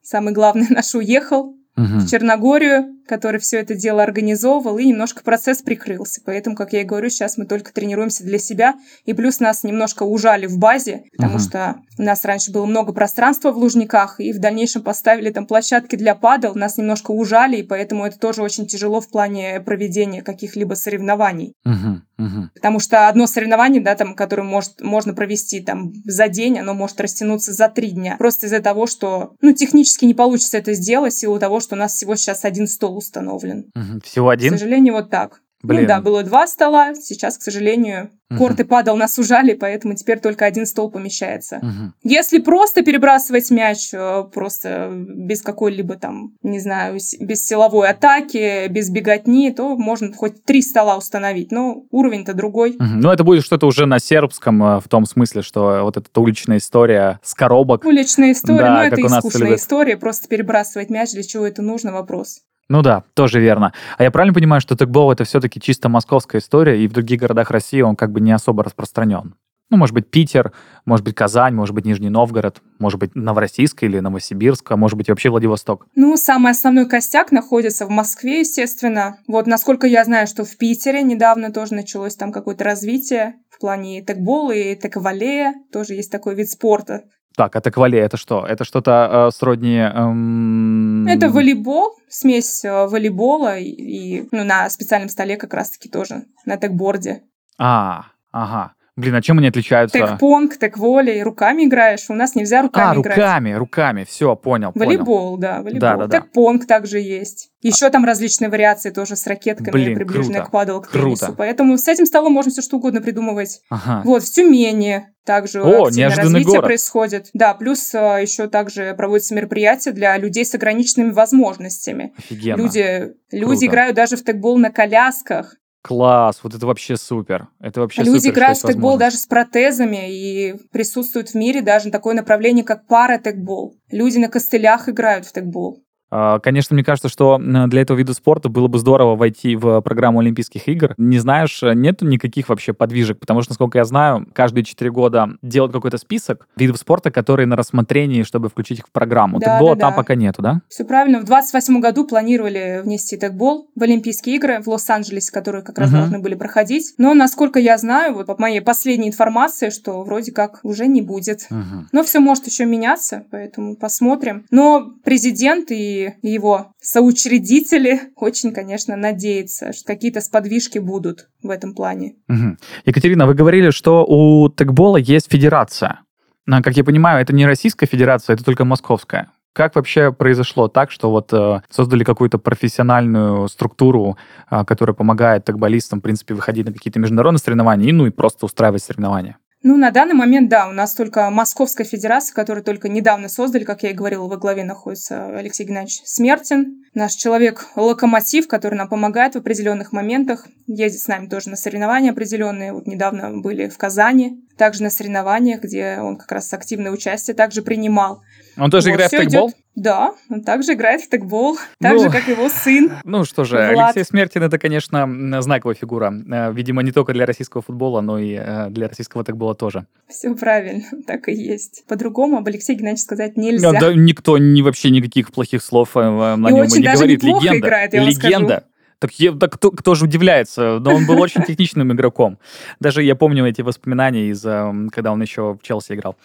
самый 0.01 0.33
главный 0.33 0.67
наш, 0.69 0.93
уехал 0.95 1.49
угу. 1.49 1.55
в 1.75 2.07
Черногорию, 2.07 2.98
который 3.09 3.39
все 3.39 3.59
это 3.59 3.73
дело 3.73 4.03
организовывал, 4.03 4.77
и 4.77 4.85
немножко 4.85 5.23
процесс 5.23 5.63
прикрылся. 5.63 6.21
Поэтому, 6.23 6.55
как 6.55 6.73
я 6.73 6.81
и 6.81 6.85
говорю, 6.85 7.09
сейчас 7.09 7.37
мы 7.37 7.45
только 7.45 7.73
тренируемся 7.73 8.23
для 8.23 8.37
себя, 8.37 8.75
и 9.05 9.13
плюс 9.13 9.39
нас 9.39 9.63
немножко 9.63 10.03
ужали 10.03 10.45
в 10.45 10.59
базе, 10.59 11.05
потому 11.17 11.35
угу. 11.35 11.43
что 11.43 11.77
у 11.97 12.03
нас 12.03 12.23
раньше 12.23 12.51
было 12.51 12.65
много 12.65 12.93
пространства 12.93 13.51
в 13.51 13.57
Лужниках, 13.57 14.19
и 14.19 14.31
в 14.31 14.39
дальнейшем 14.39 14.83
поставили 14.83 15.31
там 15.31 15.47
площадки 15.47 15.95
для 15.95 16.13
падал, 16.13 16.53
нас 16.53 16.77
немножко 16.77 17.09
ужали, 17.09 17.57
и 17.57 17.63
поэтому 17.63 18.05
это 18.05 18.19
тоже 18.19 18.43
очень 18.43 18.67
тяжело 18.67 19.01
в 19.01 19.09
плане 19.09 19.59
проведения 19.59 20.21
каких-либо 20.21 20.75
соревнований. 20.75 21.55
Угу. 21.65 22.01
Угу. 22.19 22.49
Потому 22.53 22.79
что 22.79 23.07
одно 23.07 23.27
соревнование, 23.27 23.81
да, 23.81 23.95
там, 23.95 24.13
которое 24.13 24.43
может, 24.43 24.81
можно 24.81 25.13
провести 25.13 25.61
там 25.61 25.93
за 26.03 26.27
день, 26.27 26.59
оно 26.59 26.73
может 26.73 26.99
растянуться 26.99 27.53
за 27.53 27.69
три 27.69 27.91
дня. 27.91 28.17
Просто 28.17 28.47
из-за 28.47 28.59
того, 28.59 28.87
что, 28.87 29.35
ну, 29.41 29.53
технически 29.53 30.05
не 30.05 30.13
получится 30.13 30.57
это 30.57 30.73
сделать, 30.73 31.13
в 31.13 31.17
силу 31.17 31.39
того, 31.39 31.61
что 31.61 31.75
у 31.75 31.77
нас 31.77 31.93
всего 31.93 32.15
сейчас 32.15 32.43
один 32.43 32.67
стол 32.67 32.98
установлен. 32.99 33.65
Угу. 33.75 34.01
Всего 34.03 34.29
один? 34.29 34.53
К 34.53 34.59
сожалению, 34.59 34.93
вот 34.93 35.09
так. 35.09 35.41
Блин. 35.61 35.81
Ну 35.81 35.87
да, 35.87 35.99
было 35.99 36.23
два 36.23 36.47
стола, 36.47 36.95
сейчас, 36.95 37.37
к 37.37 37.41
сожалению, 37.41 38.11
Корты 38.37 38.63
падал, 38.63 38.95
нас 38.95 39.17
ужали, 39.17 39.55
поэтому 39.55 39.95
теперь 39.95 40.19
только 40.19 40.45
один 40.45 40.65
стол 40.65 40.91
помещается. 40.91 41.57
Угу. 41.57 41.93
Если 42.03 42.39
просто 42.39 42.83
перебрасывать 42.83 43.49
мяч, 43.49 43.89
э, 43.91 44.23
просто 44.31 44.89
без 44.91 45.41
какой-либо 45.41 45.95
там, 45.95 46.35
не 46.43 46.59
знаю, 46.59 46.99
без 47.19 47.45
силовой 47.45 47.89
атаки, 47.89 48.67
без 48.67 48.89
беготни, 48.89 49.51
то 49.51 49.75
можно 49.75 50.13
хоть 50.13 50.43
три 50.45 50.61
стола 50.61 50.95
установить, 50.95 51.51
но 51.51 51.83
уровень-то 51.89 52.33
другой. 52.33 52.75
Угу. 52.75 52.83
Ну, 52.83 53.09
это 53.09 53.23
будет 53.23 53.43
что-то 53.43 53.65
уже 53.65 53.87
на 53.87 53.99
сербском, 53.99 54.63
э, 54.63 54.79
в 54.79 54.87
том 54.87 55.05
смысле, 55.05 55.41
что 55.41 55.81
вот 55.81 55.97
эта 55.97 56.07
уличная 56.21 56.57
история 56.57 57.19
с 57.23 57.33
коробок. 57.33 57.83
Уличная 57.83 58.31
история, 58.31 58.59
да, 58.59 58.75
ну 58.75 58.83
это 58.83 59.01
искусная 59.01 59.55
история, 59.55 59.97
просто 59.97 60.27
перебрасывать 60.27 60.89
мяч, 60.89 61.11
для 61.11 61.23
чего 61.23 61.47
это 61.47 61.63
нужно, 61.63 61.91
вопрос. 61.91 62.43
Ну 62.69 62.83
да, 62.83 63.03
тоже 63.15 63.39
верно. 63.39 63.73
А 63.97 64.03
я 64.03 64.11
правильно 64.11 64.33
понимаю, 64.33 64.61
что 64.61 64.77
текбол 64.77 65.11
это 65.11 65.23
все-таки 65.23 65.59
чисто 65.59 65.89
московская 65.89 66.37
история, 66.37 66.83
и 66.83 66.87
в 66.87 66.93
других 66.93 67.19
городах 67.19 67.49
России 67.49 67.81
он 67.81 67.95
как 67.95 68.11
бы 68.11 68.21
не 68.21 68.31
особо 68.31 68.63
распространен? 68.63 69.33
Ну, 69.71 69.77
может 69.77 69.93
быть, 69.93 70.09
Питер, 70.09 70.51
может 70.85 71.05
быть, 71.05 71.13
Казань, 71.13 71.53
может 71.53 71.75
быть, 71.75 71.85
Нижний 71.85 72.09
Новгород, 72.09 72.61
может 72.79 72.99
быть, 72.99 73.13
Новороссийск 73.13 73.83
или 73.83 73.99
Новосибирск, 73.99 74.71
а 74.71 74.77
может 74.77 74.97
быть, 74.97 75.09
вообще 75.09 75.29
Владивосток. 75.29 75.85
Ну, 75.95 76.17
самый 76.17 76.51
основной 76.51 76.89
костяк 76.89 77.31
находится 77.31 77.85
в 77.85 77.89
Москве, 77.89 78.39
естественно. 78.39 79.17
Вот, 79.27 79.45
насколько 79.45 79.85
я 79.85 80.03
знаю, 80.05 80.25
что 80.25 80.43
в 80.43 80.57
Питере 80.57 81.03
недавно 81.03 81.51
тоже 81.51 81.75
началось 81.75 82.15
там 82.15 82.31
какое-то 82.31 82.63
развитие 82.63 83.35
в 83.51 83.59
плане 83.59 84.01
текбола 84.03 84.51
и 84.51 84.75
теквалея. 84.75 85.53
Тоже 85.71 85.93
есть 85.93 86.11
такой 86.11 86.33
вид 86.33 86.49
спорта. 86.49 87.03
Так, 87.35 87.55
а 87.55 87.61
теквале 87.61 87.99
это 87.99 88.17
что? 88.17 88.45
Это 88.45 88.65
что-то 88.65 89.27
э, 89.29 89.35
сродни... 89.35 89.77
Эм... 89.77 91.07
Это 91.07 91.29
волейбол, 91.29 91.95
смесь 92.09 92.65
э, 92.65 92.87
волейбола 92.87 93.57
и, 93.57 93.69
и 93.69 94.27
ну, 94.31 94.43
на 94.43 94.69
специальном 94.69 95.09
столе 95.09 95.37
как 95.37 95.53
раз-таки 95.53 95.89
тоже, 95.89 96.25
на 96.45 96.57
текборде. 96.57 97.23
А, 97.57 98.07
ага. 98.31 98.73
Блин, 98.99 99.15
а 99.15 99.21
чем 99.21 99.37
они 99.37 99.47
отличаются? 99.47 99.97
Тэк-понг, 99.97 100.57
тэк-волей, 100.57 101.23
руками 101.23 101.63
играешь. 101.63 102.09
У 102.09 102.13
нас 102.13 102.35
нельзя 102.35 102.61
руками 102.61 102.97
а, 102.97 103.01
играть. 103.01 103.17
руками, 103.17 103.53
руками, 103.53 104.03
все, 104.03 104.35
понял, 104.35 104.71
Волейбол, 104.75 105.37
понял. 105.37 105.37
да, 105.37 105.61
волейбол. 105.61 105.79
Да, 105.79 105.95
да, 105.95 106.07
да. 106.07 106.17
Тэк-понг 106.17 106.65
также 106.65 106.99
есть. 106.99 107.49
Еще 107.61 107.85
а... 107.85 107.89
там 107.91 108.03
различные 108.03 108.49
вариации 108.49 108.89
тоже 108.89 109.15
с 109.15 109.25
ракетками, 109.25 109.71
Блин, 109.71 109.95
приближенные 109.95 110.39
круто, 110.39 110.45
к 110.45 110.51
падал, 110.51 110.81
к 110.81 110.91
теннису. 110.91 111.25
Круто. 111.27 111.37
Поэтому 111.37 111.77
с 111.77 111.87
этим 111.87 112.05
столом 112.05 112.33
можно 112.33 112.51
все 112.51 112.61
что 112.61 112.75
угодно 112.75 113.01
придумывать. 113.01 113.61
Ага. 113.69 114.01
Вот, 114.03 114.23
в 114.23 114.31
Тюмени 114.33 115.07
также 115.23 115.61
О, 115.61 115.85
развитие 115.85 116.43
город. 116.43 116.63
происходит. 116.63 117.29
Да, 117.33 117.53
плюс 117.53 117.93
а, 117.93 118.17
еще 118.17 118.47
также 118.47 118.93
проводятся 118.95 119.35
мероприятия 119.35 119.91
для 119.91 120.17
людей 120.17 120.43
с 120.43 120.55
ограниченными 120.55 121.11
возможностями. 121.11 122.13
Офигенно. 122.17 122.61
Люди, 122.61 123.13
люди 123.31 123.65
играют 123.65 123.95
даже 123.95 124.17
в 124.17 124.23
тэкбол 124.23 124.57
на 124.57 124.71
колясках. 124.71 125.55
Класс, 125.81 126.41
вот 126.43 126.53
это 126.53 126.65
вообще 126.65 126.97
супер. 126.97 127.47
Это 127.59 127.79
вообще 127.79 128.03
Люди 128.03 128.17
супер, 128.17 128.33
играют 128.33 128.57
в 128.57 128.67
текбол 128.67 128.97
даже 128.97 129.17
с 129.17 129.25
протезами 129.25 130.11
и 130.11 130.55
присутствует 130.71 131.29
в 131.29 131.35
мире 131.35 131.61
даже 131.61 131.89
такое 131.89 132.15
направление, 132.15 132.65
как 132.65 132.85
пара-текбол. 132.85 133.75
Люди 133.89 134.17
на 134.17 134.27
костылях 134.27 134.89
играют 134.89 135.25
в 135.25 135.31
текбол. 135.31 135.81
А, 136.11 136.39
конечно, 136.39 136.73
мне 136.73 136.83
кажется, 136.83 137.09
что 137.09 137.37
для 137.39 137.81
этого 137.81 137.97
вида 137.97 138.13
спорта 138.13 138.49
было 138.49 138.67
бы 138.67 138.79
здорово 138.79 139.15
войти 139.15 139.55
в 139.55 139.81
программу 139.81 140.19
Олимпийских 140.19 140.67
игр. 140.67 140.93
Не 140.97 141.19
знаешь, 141.19 141.61
нету 141.61 142.05
никаких 142.05 142.49
вообще 142.49 142.73
подвижек, 142.73 143.19
потому 143.19 143.41
что, 143.41 143.51
насколько 143.51 143.77
я 143.77 143.85
знаю, 143.85 144.27
каждые 144.33 144.63
четыре 144.63 144.91
года 144.91 145.29
делают 145.41 145.73
какой-то 145.73 145.97
список 145.97 146.47
видов 146.55 146.77
спорта, 146.77 147.11
которые 147.11 147.45
на 147.47 147.55
рассмотрении, 147.55 148.23
чтобы 148.23 148.49
включить 148.49 148.79
их 148.79 148.87
в 148.87 148.91
программу. 148.91 149.39
Да, 149.39 149.53
Текбола 149.53 149.75
да, 149.75 149.81
там 149.81 149.91
да. 149.91 149.95
пока 149.97 150.15
нету, 150.15 150.41
да? 150.41 150.61
Все 150.67 150.83
правильно. 150.83 151.19
В 151.19 151.25
28 151.25 151.79
году 151.79 152.05
планировали 152.05 152.81
внести 152.83 153.17
текбол 153.17 153.69
в 153.75 153.83
Олимпийские 153.83 154.35
игры 154.35 154.61
в 154.61 154.67
Лос-Анджелесе, 154.67 155.31
которые 155.31 155.63
как 155.63 155.77
раз 155.77 155.89
uh-huh. 155.89 155.97
должны 155.97 156.19
были 156.19 156.35
проходить. 156.35 156.93
Но, 156.97 157.13
насколько 157.13 157.59
я 157.59 157.77
знаю, 157.77 158.15
вот 158.15 158.27
по 158.27 158.35
моей 158.39 158.61
последней 158.61 159.09
информации, 159.09 159.69
что 159.69 160.03
вроде 160.03 160.31
как 160.31 160.59
уже 160.63 160.87
не 160.87 161.01
будет. 161.01 161.47
Uh-huh. 161.49 161.85
Но 161.91 162.03
все 162.03 162.19
может 162.19 162.47
еще 162.47 162.65
меняться, 162.65 163.25
поэтому 163.31 163.75
посмотрим. 163.75 164.45
Но 164.51 164.91
президент 165.03 165.71
и 165.71 165.98
его 166.21 166.73
соучредители 166.81 167.99
очень, 168.15 168.53
конечно, 168.53 168.95
надеются, 168.95 169.73
что 169.73 169.85
какие-то 169.85 170.21
сподвижки 170.21 170.79
будут 170.79 171.29
в 171.43 171.49
этом 171.49 171.73
плане. 171.73 172.15
Угу. 172.27 172.57
Екатерина, 172.85 173.27
вы 173.27 173.33
говорили, 173.33 173.69
что 173.71 174.05
у 174.05 174.49
текбола 174.49 174.97
есть 174.97 175.31
федерация. 175.31 176.01
Но, 176.45 176.61
как 176.61 176.75
я 176.77 176.83
понимаю, 176.83 177.21
это 177.21 177.33
не 177.33 177.45
Российская 177.45 177.85
Федерация, 177.85 178.33
это 178.33 178.43
только 178.43 178.65
Московская. 178.65 179.29
Как 179.53 179.75
вообще 179.75 180.11
произошло 180.11 180.67
так, 180.67 180.89
что 180.91 181.09
вот 181.09 181.33
э, 181.33 181.61
создали 181.69 182.03
какую-то 182.03 182.37
профессиональную 182.37 183.47
структуру, 183.47 184.17
э, 184.49 184.63
которая 184.65 184.93
помогает 184.93 185.45
текболистам, 185.45 185.99
в 185.99 186.01
принципе, 186.03 186.33
выходить 186.33 186.65
на 186.65 186.73
какие-то 186.73 186.99
международные 186.99 187.39
соревнования 187.39 187.89
и, 187.89 187.91
ну, 187.91 188.05
и 188.05 188.09
просто 188.09 188.45
устраивать 188.45 188.83
соревнования? 188.83 189.37
Ну, 189.61 189.75
на 189.75 189.91
данный 189.91 190.13
момент, 190.13 190.49
да, 190.49 190.69
у 190.69 190.71
нас 190.71 190.93
только 190.93 191.29
Московская 191.29 191.83
Федерация, 191.83 192.33
которую 192.33 192.63
только 192.63 192.87
недавно 192.87 193.27
создали, 193.27 193.65
как 193.65 193.83
я 193.83 193.91
и 193.91 193.93
говорила, 193.93 194.25
во 194.25 194.37
главе 194.37 194.63
находится 194.63 195.37
Алексей 195.37 195.65
Геннадьевич 195.65 196.01
Смертин. 196.05 196.85
Наш 196.93 197.13
человек-локомотив, 197.15 198.47
который 198.47 198.75
нам 198.75 198.87
помогает 198.87 199.35
в 199.35 199.39
определенных 199.39 199.91
моментах, 199.91 200.47
ездит 200.65 201.01
с 201.01 201.07
нами 201.09 201.27
тоже 201.27 201.49
на 201.49 201.57
соревнования 201.57 202.11
определенные. 202.11 202.71
Вот 202.71 202.87
недавно 202.87 203.37
были 203.37 203.67
в 203.67 203.77
Казани, 203.77 204.39
также 204.57 204.81
на 204.81 204.89
соревнованиях, 204.89 205.61
где 205.61 205.99
он 205.99 206.15
как 206.15 206.31
раз 206.31 206.53
активное 206.53 206.91
участие 206.91 207.35
также 207.35 207.61
принимал. 207.61 208.21
Он 208.59 208.69
тоже 208.69 208.89
вот, 208.89 208.95
играет 208.95 209.11
в 209.11 209.17
текбол? 209.17 209.53
Да, 209.75 210.13
он 210.29 210.43
также 210.43 210.73
играет 210.73 211.01
в 211.01 211.09
текбол, 211.09 211.57
так 211.79 211.93
ну, 211.93 212.03
же, 212.03 212.09
как 212.09 212.27
его 212.27 212.49
сын. 212.49 212.91
Ну 213.05 213.23
что 213.23 213.45
же, 213.45 213.55
Влад. 213.55 213.95
Алексей 213.95 214.03
Смертин 214.03 214.43
это, 214.43 214.57
конечно, 214.57 215.41
знаковая 215.41 215.75
фигура. 215.75 216.13
Э, 216.29 216.51
видимо, 216.51 216.83
не 216.83 216.91
только 216.91 217.13
для 217.13 217.25
российского 217.25 217.61
футбола, 217.61 218.01
но 218.01 218.19
и 218.19 218.33
э, 218.33 218.69
для 218.69 218.89
российского 218.89 219.23
текбола 219.23 219.55
тоже. 219.55 219.85
Все 220.07 220.35
правильно, 220.35 220.83
так 221.07 221.29
и 221.29 221.33
есть. 221.33 221.85
По-другому 221.87 222.37
об 222.37 222.47
Алексее 222.47 222.75
Геннадьевиче 222.75 223.03
сказать 223.03 223.37
нельзя. 223.37 223.71
Да, 223.71 223.93
никто 223.93 224.37
не 224.37 224.61
вообще 224.61 224.89
никаких 224.89 225.31
плохих 225.31 225.63
слов 225.63 225.95
э, 225.95 226.01
на 226.01 226.49
и 226.49 226.53
нем 226.53 226.65
не 226.65 226.81
говорит. 226.81 227.23
Легенда. 227.23 227.57
Играет, 227.57 227.93
я 227.93 228.03
Легенда. 228.03 228.63
Так, 228.99 229.13
я, 229.13 229.31
так 229.31 229.53
кто, 229.53 229.71
кто 229.71 229.95
же 229.95 230.05
удивляется? 230.05 230.79
Но 230.79 230.93
он 230.93 231.05
был 231.05 231.21
очень 231.21 231.41
техничным 231.43 231.93
игроком. 231.93 232.37
Даже 232.81 233.01
я 233.01 233.15
помню 233.15 233.47
эти 233.47 233.61
воспоминания 233.61 234.27
из, 234.27 234.45
эм, 234.45 234.89
когда 234.89 235.13
он 235.13 235.21
еще 235.21 235.53
в 235.53 235.65
Челси 235.65 235.93
играл. 235.93 236.17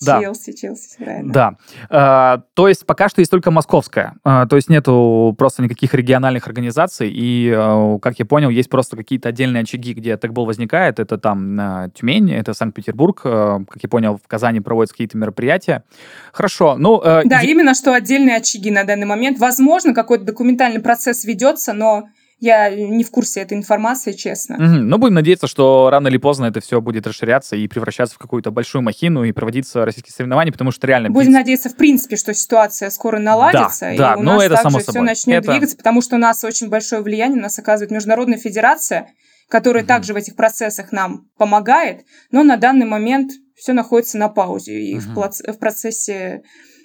Да. 0.00 0.22
Челси, 0.22 0.52
Челси, 0.52 0.96
правильно. 1.04 1.32
Да. 1.32 1.54
А, 1.90 2.42
то 2.54 2.66
есть 2.66 2.86
пока 2.86 3.10
что 3.10 3.20
есть 3.20 3.30
только 3.30 3.50
московская. 3.50 4.14
А, 4.24 4.46
то 4.46 4.56
есть 4.56 4.70
нету 4.70 5.34
просто 5.36 5.62
никаких 5.62 5.92
региональных 5.92 6.46
организаций. 6.46 7.10
И, 7.12 7.52
а, 7.54 7.98
как 7.98 8.18
я 8.18 8.24
понял, 8.24 8.48
есть 8.48 8.70
просто 8.70 8.96
какие-то 8.96 9.28
отдельные 9.28 9.64
очаги, 9.64 9.92
где 9.92 10.16
тегбол 10.16 10.46
возникает. 10.46 11.00
Это 11.00 11.18
там 11.18 11.90
Тюмень, 11.92 12.32
это 12.32 12.54
Санкт-Петербург. 12.54 13.20
Как 13.20 13.82
я 13.82 13.88
понял, 13.90 14.16
в 14.16 14.26
Казани 14.26 14.60
проводятся 14.60 14.94
какие-то 14.94 15.18
мероприятия. 15.18 15.84
Хорошо. 16.32 16.76
Ну, 16.78 17.02
да, 17.02 17.42
именно 17.42 17.74
что 17.74 17.92
отдельные 17.92 18.36
очаги 18.36 18.70
на 18.70 18.84
данный 18.84 19.06
момент. 19.06 19.38
Возможно, 19.38 19.92
какой-то 19.92 20.24
документальный 20.24 20.80
процесс 20.80 21.24
ведется, 21.24 21.74
но 21.74 22.08
я 22.44 22.68
не 22.68 23.04
в 23.04 23.10
курсе 23.10 23.40
этой 23.40 23.56
информации, 23.56 24.12
честно. 24.12 24.56
Угу. 24.56 24.64
Ну, 24.64 24.98
будем 24.98 25.14
надеяться, 25.14 25.46
что 25.46 25.88
рано 25.90 26.08
или 26.08 26.18
поздно 26.18 26.44
это 26.44 26.60
все 26.60 26.82
будет 26.82 27.06
расширяться 27.06 27.56
и 27.56 27.66
превращаться 27.66 28.16
в 28.16 28.18
какую-то 28.18 28.50
большую 28.50 28.82
махину 28.82 29.24
и 29.24 29.32
проводиться 29.32 29.84
российские 29.84 30.12
соревнования, 30.12 30.52
потому 30.52 30.70
что 30.70 30.86
реально... 30.86 31.10
Будем 31.10 31.32
надеяться, 31.32 31.70
в 31.70 31.76
принципе, 31.76 32.16
что 32.16 32.34
ситуация 32.34 32.90
скоро 32.90 33.18
наладится, 33.18 33.86
да, 33.86 33.94
и 33.94 33.98
да, 33.98 34.14
у 34.16 34.22
ну, 34.22 34.32
нас 34.34 34.42
это 34.42 34.56
также 34.56 34.62
само 34.62 34.78
все 34.78 34.92
собой. 34.92 35.06
начнет 35.06 35.42
это... 35.42 35.52
двигаться, 35.52 35.76
потому 35.76 36.02
что 36.02 36.16
у 36.16 36.18
нас 36.18 36.44
очень 36.44 36.68
большое 36.68 37.00
влияние, 37.00 37.38
у 37.38 37.42
нас 37.42 37.58
оказывает 37.58 37.90
Международная 37.90 38.38
Федерация, 38.38 39.08
которая 39.48 39.82
угу. 39.82 39.88
также 39.88 40.12
в 40.12 40.16
этих 40.16 40.36
процессах 40.36 40.92
нам 40.92 41.26
помогает, 41.38 42.04
но 42.30 42.42
на 42.42 42.58
данный 42.58 42.86
момент 42.86 43.32
все 43.56 43.72
находится 43.72 44.18
на 44.18 44.28
паузе 44.28 44.78
и 44.78 44.98
угу. 44.98 45.22
в, 45.22 45.52
в 45.52 45.58
процессе 45.58 46.42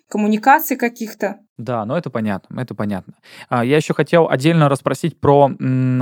коммуникаций 0.09 0.75
каких-то. 0.75 1.37
Да, 1.57 1.85
ну 1.85 1.95
это 1.95 2.09
понятно, 2.09 2.59
это 2.59 2.73
понятно. 2.73 3.13
А, 3.47 3.63
я 3.63 3.77
еще 3.77 3.93
хотел 3.93 4.27
отдельно 4.29 4.67
расспросить 4.67 5.19
про 5.19 5.51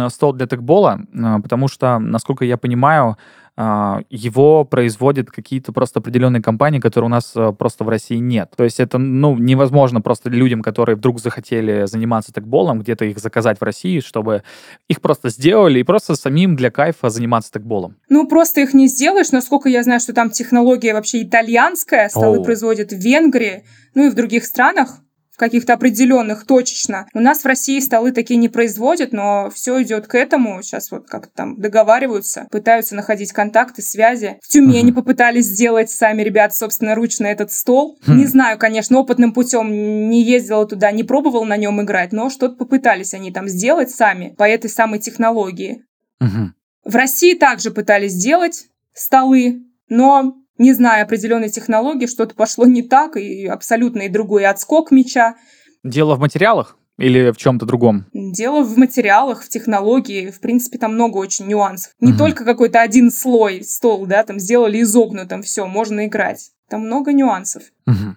стол 0.10 0.34
для 0.34 0.47
текбола, 0.47 1.01
а, 1.14 1.39
потому 1.39 1.68
что, 1.68 1.99
насколько 1.99 2.45
я 2.45 2.58
понимаю, 2.58 3.18
его 3.58 4.66
производят 4.66 5.32
какие-то 5.32 5.72
просто 5.72 5.99
определенные 5.99 6.43
компании, 6.43 6.80
которые 6.80 7.08
у 7.08 7.10
нас 7.10 7.34
а, 7.36 7.53
просто 7.53 7.84
в 7.84 7.89
России 7.89 8.18
нет. 8.18 8.51
То 8.55 8.64
есть 8.64 8.80
это, 8.80 8.99
ну, 8.99 9.36
невозможно 9.36 9.99
просто 9.99 10.30
людям, 10.30 10.62
которые 10.62 10.95
вдруг 10.95 11.20
захотели 11.20 11.88
заниматься 11.88 12.32
текболом, 12.32 12.82
где-то 12.82 13.05
их 13.05 13.18
заказать 13.18 13.60
в 13.60 13.64
России, 13.64 13.99
чтобы 13.99 14.43
их 14.88 15.01
просто 15.01 15.30
сделали 15.30 15.80
и 15.80 15.84
просто 15.84 16.16
самим 16.16 16.55
для 16.55 16.70
кайфа 16.70 17.10
заниматься 17.10 17.51
текболом. 17.51 17.95
Ну, 18.10 18.28
просто 18.28 18.62
их 18.62 18.76
не 18.76 18.88
сделаешь. 18.88 19.32
Насколько 19.32 19.70
я 19.70 19.82
знаю, 19.82 20.01
что 20.01 20.14
там 20.14 20.30
технология 20.30 20.93
вообще 20.93 21.24
итальянская, 21.24 22.10
столы 22.10 22.38
Оу. 22.38 22.43
производят 22.43 22.91
в 22.91 22.99
Венгрии, 22.99 23.64
ну 23.95 24.05
и 24.05 24.10
в 24.12 24.14
других 24.14 24.45
странах 24.45 24.99
каких-то 25.38 25.73
определенных 25.73 26.45
точечно. 26.45 27.07
У 27.13 27.19
нас 27.19 27.43
в 27.43 27.45
России 27.45 27.79
столы 27.79 28.11
такие 28.11 28.38
не 28.38 28.49
производят, 28.49 29.13
но 29.13 29.49
все 29.53 29.81
идет 29.83 30.07
к 30.07 30.15
этому. 30.15 30.61
Сейчас 30.61 30.91
вот 30.91 31.07
как 31.07 31.27
там 31.27 31.59
договариваются, 31.59 32.47
пытаются 32.51 32.95
находить 32.95 33.31
контакты, 33.31 33.81
связи. 33.81 34.39
В 34.41 34.47
Тюмени 34.47 34.91
uh-huh. 34.91 34.95
попытались 34.95 35.45
сделать 35.45 35.91
сами 35.91 36.23
ребят 36.23 36.55
собственноручно 36.55 37.27
этот 37.27 37.51
стол. 37.51 37.99
Uh-huh. 38.05 38.15
Не 38.15 38.25
знаю, 38.25 38.57
конечно, 38.57 38.97
опытным 38.97 39.31
путем 39.31 40.09
не 40.09 40.23
ездила 40.23 40.65
туда, 40.65 40.91
не 40.91 41.03
пробовала 41.03 41.45
на 41.45 41.55
нем 41.55 41.81
играть, 41.81 42.11
но 42.11 42.29
что-то 42.29 42.55
попытались 42.55 43.13
они 43.13 43.31
там 43.31 43.47
сделать 43.47 43.91
сами 43.91 44.33
по 44.38 44.43
этой 44.43 44.69
самой 44.69 44.99
технологии. 44.99 45.83
Uh-huh. 46.21 46.47
В 46.83 46.95
России 46.95 47.35
также 47.35 47.69
пытались 47.69 48.13
сделать 48.13 48.65
столы, 48.93 49.61
но 49.88 50.35
не 50.58 50.74
зная 50.74 51.03
определенной 51.03 51.49
технологии, 51.49 52.08
что-то 52.08 52.36
пошло 52.36 52.66
не 52.66 52.82
так, 52.82 53.18
и 53.18 53.45
абсолютно 53.45 54.03
и 54.03 54.10
другой 54.10 54.45
отскок 54.45 54.91
мяча. 54.91 55.36
Дело 55.84 56.16
в 56.16 56.20
материалах? 56.20 56.78
Или 56.97 57.32
в 57.32 57.38
чем-то 57.38 57.66
другом? 57.68 58.08
Дело 58.14 58.64
в 58.64 58.76
материалах, 58.78 59.43
в 59.43 59.49
технологии. 59.49 60.32
В 60.32 60.39
принципе, 60.39 60.80
там 60.80 60.95
много 60.95 61.18
очень 61.18 61.45
нюансов. 61.45 61.93
Не 61.99 62.12
угу. 62.12 62.18
только 62.18 62.43
какой-то 62.43 62.82
один 62.82 63.12
слой 63.12 63.64
стол, 63.64 64.08
да, 64.08 64.24
там 64.24 64.39
сделали 64.39 64.82
изогнутым, 64.82 65.43
все, 65.43 65.68
можно 65.68 66.08
играть. 66.08 66.51
Там 66.70 66.82
много 66.82 67.14
нюансов. 67.14 67.64
Угу. 67.86 68.16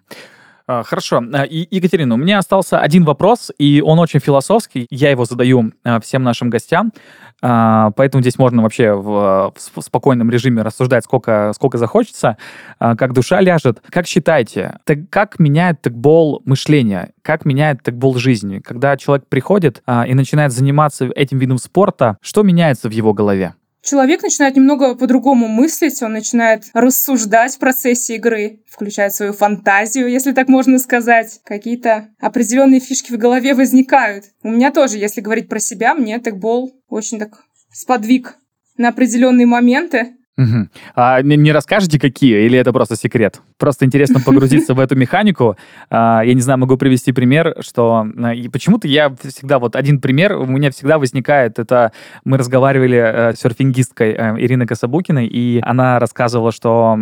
А, 0.72 0.84
хорошо. 0.84 1.20
А, 1.32 1.42
и, 1.42 1.66
Екатерина, 1.74 2.14
у 2.14 2.16
меня 2.16 2.38
остался 2.38 2.78
один 2.78 3.04
вопрос, 3.04 3.50
и 3.58 3.82
он 3.84 3.98
очень 3.98 4.20
философский. 4.20 4.86
Я 4.88 5.10
его 5.10 5.24
задаю 5.24 5.72
а, 5.82 5.98
всем 6.00 6.22
нашим 6.22 6.48
гостям, 6.48 6.92
поэтому 7.40 8.20
здесь 8.20 8.38
можно 8.38 8.62
вообще 8.62 8.92
в, 8.92 9.52
в 9.56 9.80
спокойном 9.80 10.30
режиме 10.30 10.60
рассуждать, 10.62 11.04
сколько, 11.04 11.52
сколько 11.54 11.78
захочется, 11.78 12.36
как 12.78 13.14
душа 13.14 13.40
ляжет. 13.40 13.80
Как 13.88 14.06
считаете, 14.06 14.78
так 14.84 15.08
как 15.08 15.38
меняет 15.38 15.80
текбол 15.80 16.42
мышление? 16.44 17.12
Как 17.22 17.46
меняет 17.46 17.82
текбол 17.82 18.16
жизни? 18.16 18.58
Когда 18.58 18.94
человек 18.98 19.26
приходит 19.26 19.82
и 20.06 20.12
начинает 20.12 20.52
заниматься 20.52 21.06
этим 21.06 21.38
видом 21.38 21.56
спорта, 21.56 22.18
что 22.20 22.42
меняется 22.42 22.90
в 22.90 22.92
его 22.92 23.14
голове? 23.14 23.54
Человек 23.82 24.22
начинает 24.22 24.56
немного 24.56 24.94
по-другому 24.94 25.48
мыслить, 25.48 26.02
он 26.02 26.12
начинает 26.12 26.64
рассуждать 26.74 27.56
в 27.56 27.58
процессе 27.58 28.16
игры, 28.16 28.60
включает 28.68 29.14
свою 29.14 29.32
фантазию, 29.32 30.08
если 30.08 30.32
так 30.32 30.48
можно 30.48 30.78
сказать. 30.78 31.40
Какие-то 31.44 32.10
определенные 32.20 32.80
фишки 32.80 33.12
в 33.12 33.16
голове 33.16 33.54
возникают. 33.54 34.26
У 34.42 34.50
меня 34.50 34.70
тоже, 34.70 34.98
если 34.98 35.22
говорить 35.22 35.48
про 35.48 35.60
себя, 35.60 35.94
мне 35.94 36.20
текбол 36.20 36.74
очень 36.88 37.18
так 37.18 37.44
сподвиг 37.72 38.36
на 38.76 38.88
определенные 38.88 39.46
моменты. 39.46 40.16
Угу. 40.40 40.68
А 40.94 41.20
не, 41.20 41.36
не 41.36 41.52
расскажете, 41.52 42.00
какие, 42.00 42.46
или 42.46 42.58
это 42.58 42.72
просто 42.72 42.96
секрет? 42.96 43.42
Просто 43.58 43.84
интересно 43.84 44.20
погрузиться 44.24 44.72
в 44.72 44.80
эту 44.80 44.96
механику. 44.96 45.56
А, 45.90 46.22
я 46.24 46.32
не 46.32 46.40
знаю, 46.40 46.58
могу 46.58 46.78
привести 46.78 47.12
пример, 47.12 47.56
что 47.60 48.06
а, 48.16 48.32
почему-то 48.50 48.88
я 48.88 49.14
всегда, 49.22 49.58
вот 49.58 49.76
один 49.76 50.00
пример 50.00 50.36
у 50.36 50.46
меня 50.46 50.70
всегда 50.70 50.98
возникает, 50.98 51.58
это 51.58 51.92
мы 52.24 52.38
разговаривали 52.38 52.96
э, 52.96 53.34
с 53.34 53.40
серфингисткой 53.40 54.12
э, 54.12 54.36
Ириной 54.38 54.66
Кособукиной, 54.66 55.26
и 55.26 55.60
она 55.62 55.98
рассказывала, 55.98 56.52
что 56.52 56.96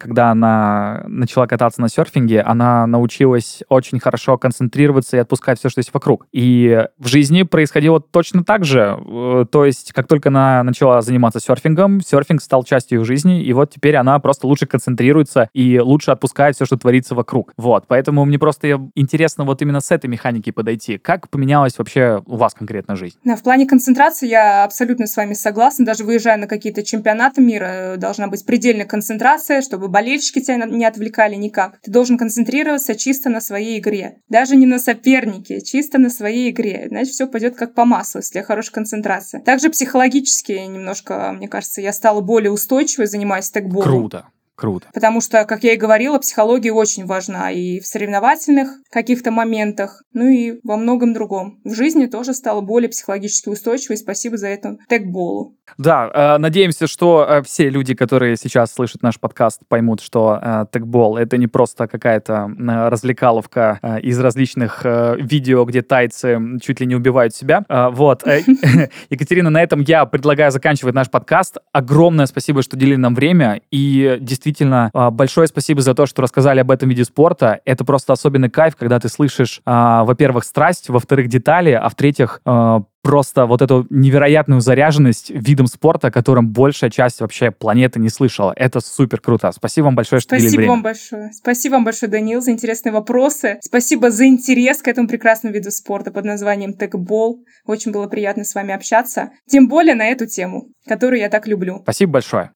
когда 0.00 0.30
она 0.30 1.04
начала 1.06 1.46
кататься 1.46 1.80
на 1.80 1.88
серфинге, 1.88 2.42
она 2.42 2.86
научилась 2.86 3.62
очень 3.68 3.98
хорошо 3.98 4.36
концентрироваться 4.36 5.16
и 5.16 5.20
отпускать 5.20 5.58
все, 5.58 5.70
что 5.70 5.78
есть 5.78 5.94
вокруг. 5.94 6.26
И 6.32 6.86
в 6.98 7.06
жизни 7.06 7.44
происходило 7.44 8.00
точно 8.00 8.44
так 8.44 8.64
же. 8.66 8.98
Э, 8.98 9.46
то 9.50 9.64
есть, 9.64 9.92
как 9.92 10.06
только 10.06 10.28
она 10.28 10.62
начала 10.62 11.00
заниматься 11.00 11.40
серфингом, 11.40 12.02
серфинг 12.02 12.41
стал 12.42 12.64
частью 12.64 13.00
ее 13.00 13.04
жизни, 13.04 13.42
и 13.42 13.52
вот 13.52 13.70
теперь 13.70 13.96
она 13.96 14.18
просто 14.18 14.46
лучше 14.46 14.66
концентрируется 14.66 15.48
и 15.52 15.78
лучше 15.78 16.10
отпускает 16.10 16.56
все, 16.56 16.64
что 16.64 16.76
творится 16.76 17.14
вокруг. 17.14 17.52
Вот, 17.56 17.84
поэтому 17.86 18.24
мне 18.24 18.38
просто 18.38 18.90
интересно 18.94 19.44
вот 19.44 19.62
именно 19.62 19.80
с 19.80 19.90
этой 19.90 20.06
механики 20.06 20.50
подойти. 20.50 20.98
Как 20.98 21.28
поменялась 21.28 21.78
вообще 21.78 22.22
у 22.26 22.36
вас 22.36 22.54
конкретно 22.54 22.96
жизнь? 22.96 23.16
Да, 23.24 23.36
в 23.36 23.42
плане 23.42 23.66
концентрации 23.66 24.28
я 24.28 24.64
абсолютно 24.64 25.06
с 25.06 25.16
вами 25.16 25.34
согласна. 25.34 25.84
Даже 25.84 26.04
выезжая 26.04 26.36
на 26.36 26.46
какие-то 26.46 26.82
чемпионаты 26.82 27.40
мира, 27.40 27.94
должна 27.96 28.26
быть 28.26 28.44
предельная 28.44 28.86
концентрация, 28.86 29.62
чтобы 29.62 29.88
болельщики 29.88 30.40
тебя 30.40 30.56
не 30.66 30.84
отвлекали 30.84 31.34
никак. 31.34 31.78
Ты 31.82 31.90
должен 31.90 32.18
концентрироваться 32.18 32.94
чисто 32.94 33.30
на 33.30 33.40
своей 33.40 33.78
игре. 33.78 34.16
Даже 34.28 34.56
не 34.56 34.66
на 34.66 34.78
сопернике, 34.78 35.60
чисто 35.60 35.98
на 35.98 36.10
своей 36.10 36.50
игре. 36.50 36.86
Значит, 36.88 37.14
все 37.14 37.26
пойдет 37.26 37.56
как 37.56 37.74
по 37.74 37.84
маслу, 37.84 38.18
если 38.20 38.40
хорошая 38.42 38.72
концентрация. 38.72 39.40
Также 39.40 39.70
психологически 39.70 40.52
немножко, 40.52 41.32
мне 41.36 41.48
кажется, 41.48 41.80
я 41.80 41.92
стала 41.92 42.20
более 42.20 42.31
устойчивой, 42.50 43.06
занимаясь 43.06 43.50
тегболом. 43.50 43.88
Круто. 43.88 44.26
Круто. 44.54 44.86
Потому 44.92 45.20
что, 45.20 45.44
как 45.44 45.64
я 45.64 45.72
и 45.72 45.76
говорила, 45.76 46.18
психология 46.18 46.72
очень 46.72 47.06
важна 47.06 47.50
и 47.50 47.80
в 47.80 47.86
соревновательных 47.86 48.68
каких-то 48.90 49.30
моментах, 49.30 50.02
ну 50.12 50.28
и 50.28 50.60
во 50.62 50.76
многом 50.76 51.14
другом. 51.14 51.60
В 51.64 51.74
жизни 51.74 52.06
тоже 52.06 52.34
стала 52.34 52.60
более 52.60 52.90
психологически 52.90 53.48
устойчивой. 53.48 53.96
Спасибо 53.96 54.36
за 54.36 54.48
это 54.48 54.76
тегболу. 54.88 55.56
Да, 55.78 56.10
э, 56.12 56.38
надеемся, 56.38 56.86
что 56.86 57.26
э, 57.26 57.42
все 57.42 57.70
люди, 57.70 57.94
которые 57.94 58.36
сейчас 58.36 58.72
слышат 58.72 59.02
наш 59.02 59.18
подкаст, 59.18 59.62
поймут, 59.68 60.00
что 60.02 60.38
э, 60.40 60.66
тегбол— 60.70 61.16
это 61.18 61.38
не 61.38 61.46
просто 61.46 61.88
какая-то 61.88 62.50
э, 62.56 62.88
развлекаловка 62.88 63.78
э, 63.82 64.00
из 64.00 64.20
различных 64.20 64.82
э, 64.84 65.16
видео, 65.18 65.64
где 65.64 65.80
тайцы 65.80 66.38
чуть 66.62 66.80
ли 66.80 66.86
не 66.86 66.94
убивают 66.94 67.34
себя. 67.34 67.64
Э, 67.68 67.88
вот. 67.90 68.26
Э, 68.26 68.42
Екатерина, 69.10 69.48
на 69.48 69.62
этом 69.62 69.80
я 69.80 70.04
предлагаю 70.04 70.52
заканчивать 70.52 70.94
наш 70.94 71.10
подкаст. 71.10 71.56
Огромное 71.72 72.26
спасибо, 72.26 72.62
что 72.62 72.76
уделили 72.76 72.96
нам 72.96 73.14
время. 73.14 73.62
И 73.70 74.18
действительно, 74.20 74.41
э, 74.46 75.10
большое 75.10 75.46
спасибо 75.46 75.80
за 75.80 75.94
то, 75.94 76.06
что 76.06 76.22
рассказали 76.22 76.60
об 76.60 76.70
этом 76.70 76.88
виде 76.88 77.04
спорта. 77.04 77.60
Это 77.64 77.84
просто 77.84 78.12
особенный 78.12 78.50
кайф, 78.50 78.76
когда 78.76 78.98
ты 79.00 79.08
слышишь, 79.08 79.60
э, 79.64 79.70
во-первых, 80.04 80.44
страсть, 80.44 80.88
во-вторых, 80.88 81.28
детали, 81.28 81.70
а 81.70 81.88
в-третьих, 81.88 82.40
э, 82.44 82.80
просто 83.02 83.46
вот 83.46 83.60
эту 83.60 83.86
невероятную 83.90 84.60
заряженность 84.60 85.30
видом 85.30 85.66
спорта, 85.66 86.08
о 86.08 86.10
котором 86.10 86.48
большая 86.48 86.90
часть 86.90 87.20
вообще 87.20 87.50
планеты 87.50 87.98
не 88.00 88.08
слышала. 88.08 88.52
Это 88.56 88.80
супер 88.80 89.20
круто. 89.20 89.50
Спасибо 89.52 89.86
вам 89.86 89.96
большое, 89.96 90.20
что 90.20 90.38
Спасибо 90.38 90.62
вам 90.62 90.82
большое. 90.82 91.30
Спасибо 91.32 91.72
вам 91.74 91.84
большое, 91.84 92.10
Данил, 92.10 92.40
за 92.40 92.52
интересные 92.52 92.92
вопросы. 92.92 93.58
Спасибо 93.60 94.10
за 94.10 94.26
интерес 94.26 94.82
к 94.82 94.88
этому 94.88 95.08
прекрасному 95.08 95.54
виду 95.54 95.70
спорта 95.70 96.12
под 96.12 96.24
названием 96.24 96.74
текбол. 96.74 97.44
Очень 97.66 97.92
было 97.92 98.06
приятно 98.06 98.44
с 98.44 98.54
вами 98.54 98.72
общаться. 98.72 99.30
Тем 99.48 99.68
более 99.68 99.94
на 99.94 100.06
эту 100.06 100.26
тему, 100.26 100.68
которую 100.86 101.20
я 101.20 101.28
так 101.28 101.46
люблю. 101.46 101.80
Спасибо 101.82 102.12
большое. 102.12 102.52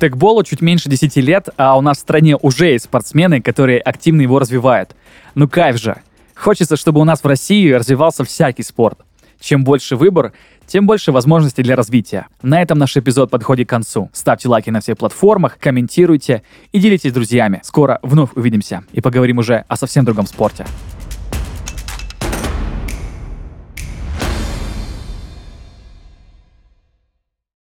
Текболу 0.00 0.44
чуть 0.44 0.60
меньше 0.60 0.88
10 0.88 1.16
лет, 1.16 1.48
а 1.56 1.76
у 1.76 1.80
нас 1.80 1.98
в 1.98 2.00
стране 2.00 2.36
уже 2.36 2.68
есть 2.68 2.84
спортсмены, 2.84 3.40
которые 3.40 3.80
активно 3.80 4.22
его 4.22 4.38
развивают. 4.38 4.94
Ну 5.34 5.48
кайф 5.48 5.76
же! 5.76 5.96
Хочется, 6.34 6.76
чтобы 6.76 7.00
у 7.00 7.04
нас 7.04 7.24
в 7.24 7.26
России 7.26 7.72
развивался 7.72 8.22
всякий 8.22 8.62
спорт. 8.62 9.00
Чем 9.40 9.64
больше 9.64 9.96
выбор, 9.96 10.32
тем 10.68 10.86
больше 10.86 11.10
возможностей 11.10 11.62
для 11.62 11.74
развития. 11.74 12.26
На 12.42 12.62
этом 12.62 12.78
наш 12.78 12.96
эпизод 12.96 13.30
подходит 13.30 13.66
к 13.66 13.70
концу. 13.70 14.08
Ставьте 14.12 14.48
лайки 14.48 14.70
на 14.70 14.80
всех 14.80 14.98
платформах, 14.98 15.58
комментируйте 15.58 16.42
и 16.70 16.78
делитесь 16.78 17.10
с 17.10 17.14
друзьями. 17.14 17.60
Скоро 17.64 17.98
вновь 18.02 18.30
увидимся 18.36 18.84
и 18.92 19.00
поговорим 19.00 19.38
уже 19.38 19.64
о 19.66 19.76
совсем 19.76 20.04
другом 20.04 20.26
спорте. 20.26 20.64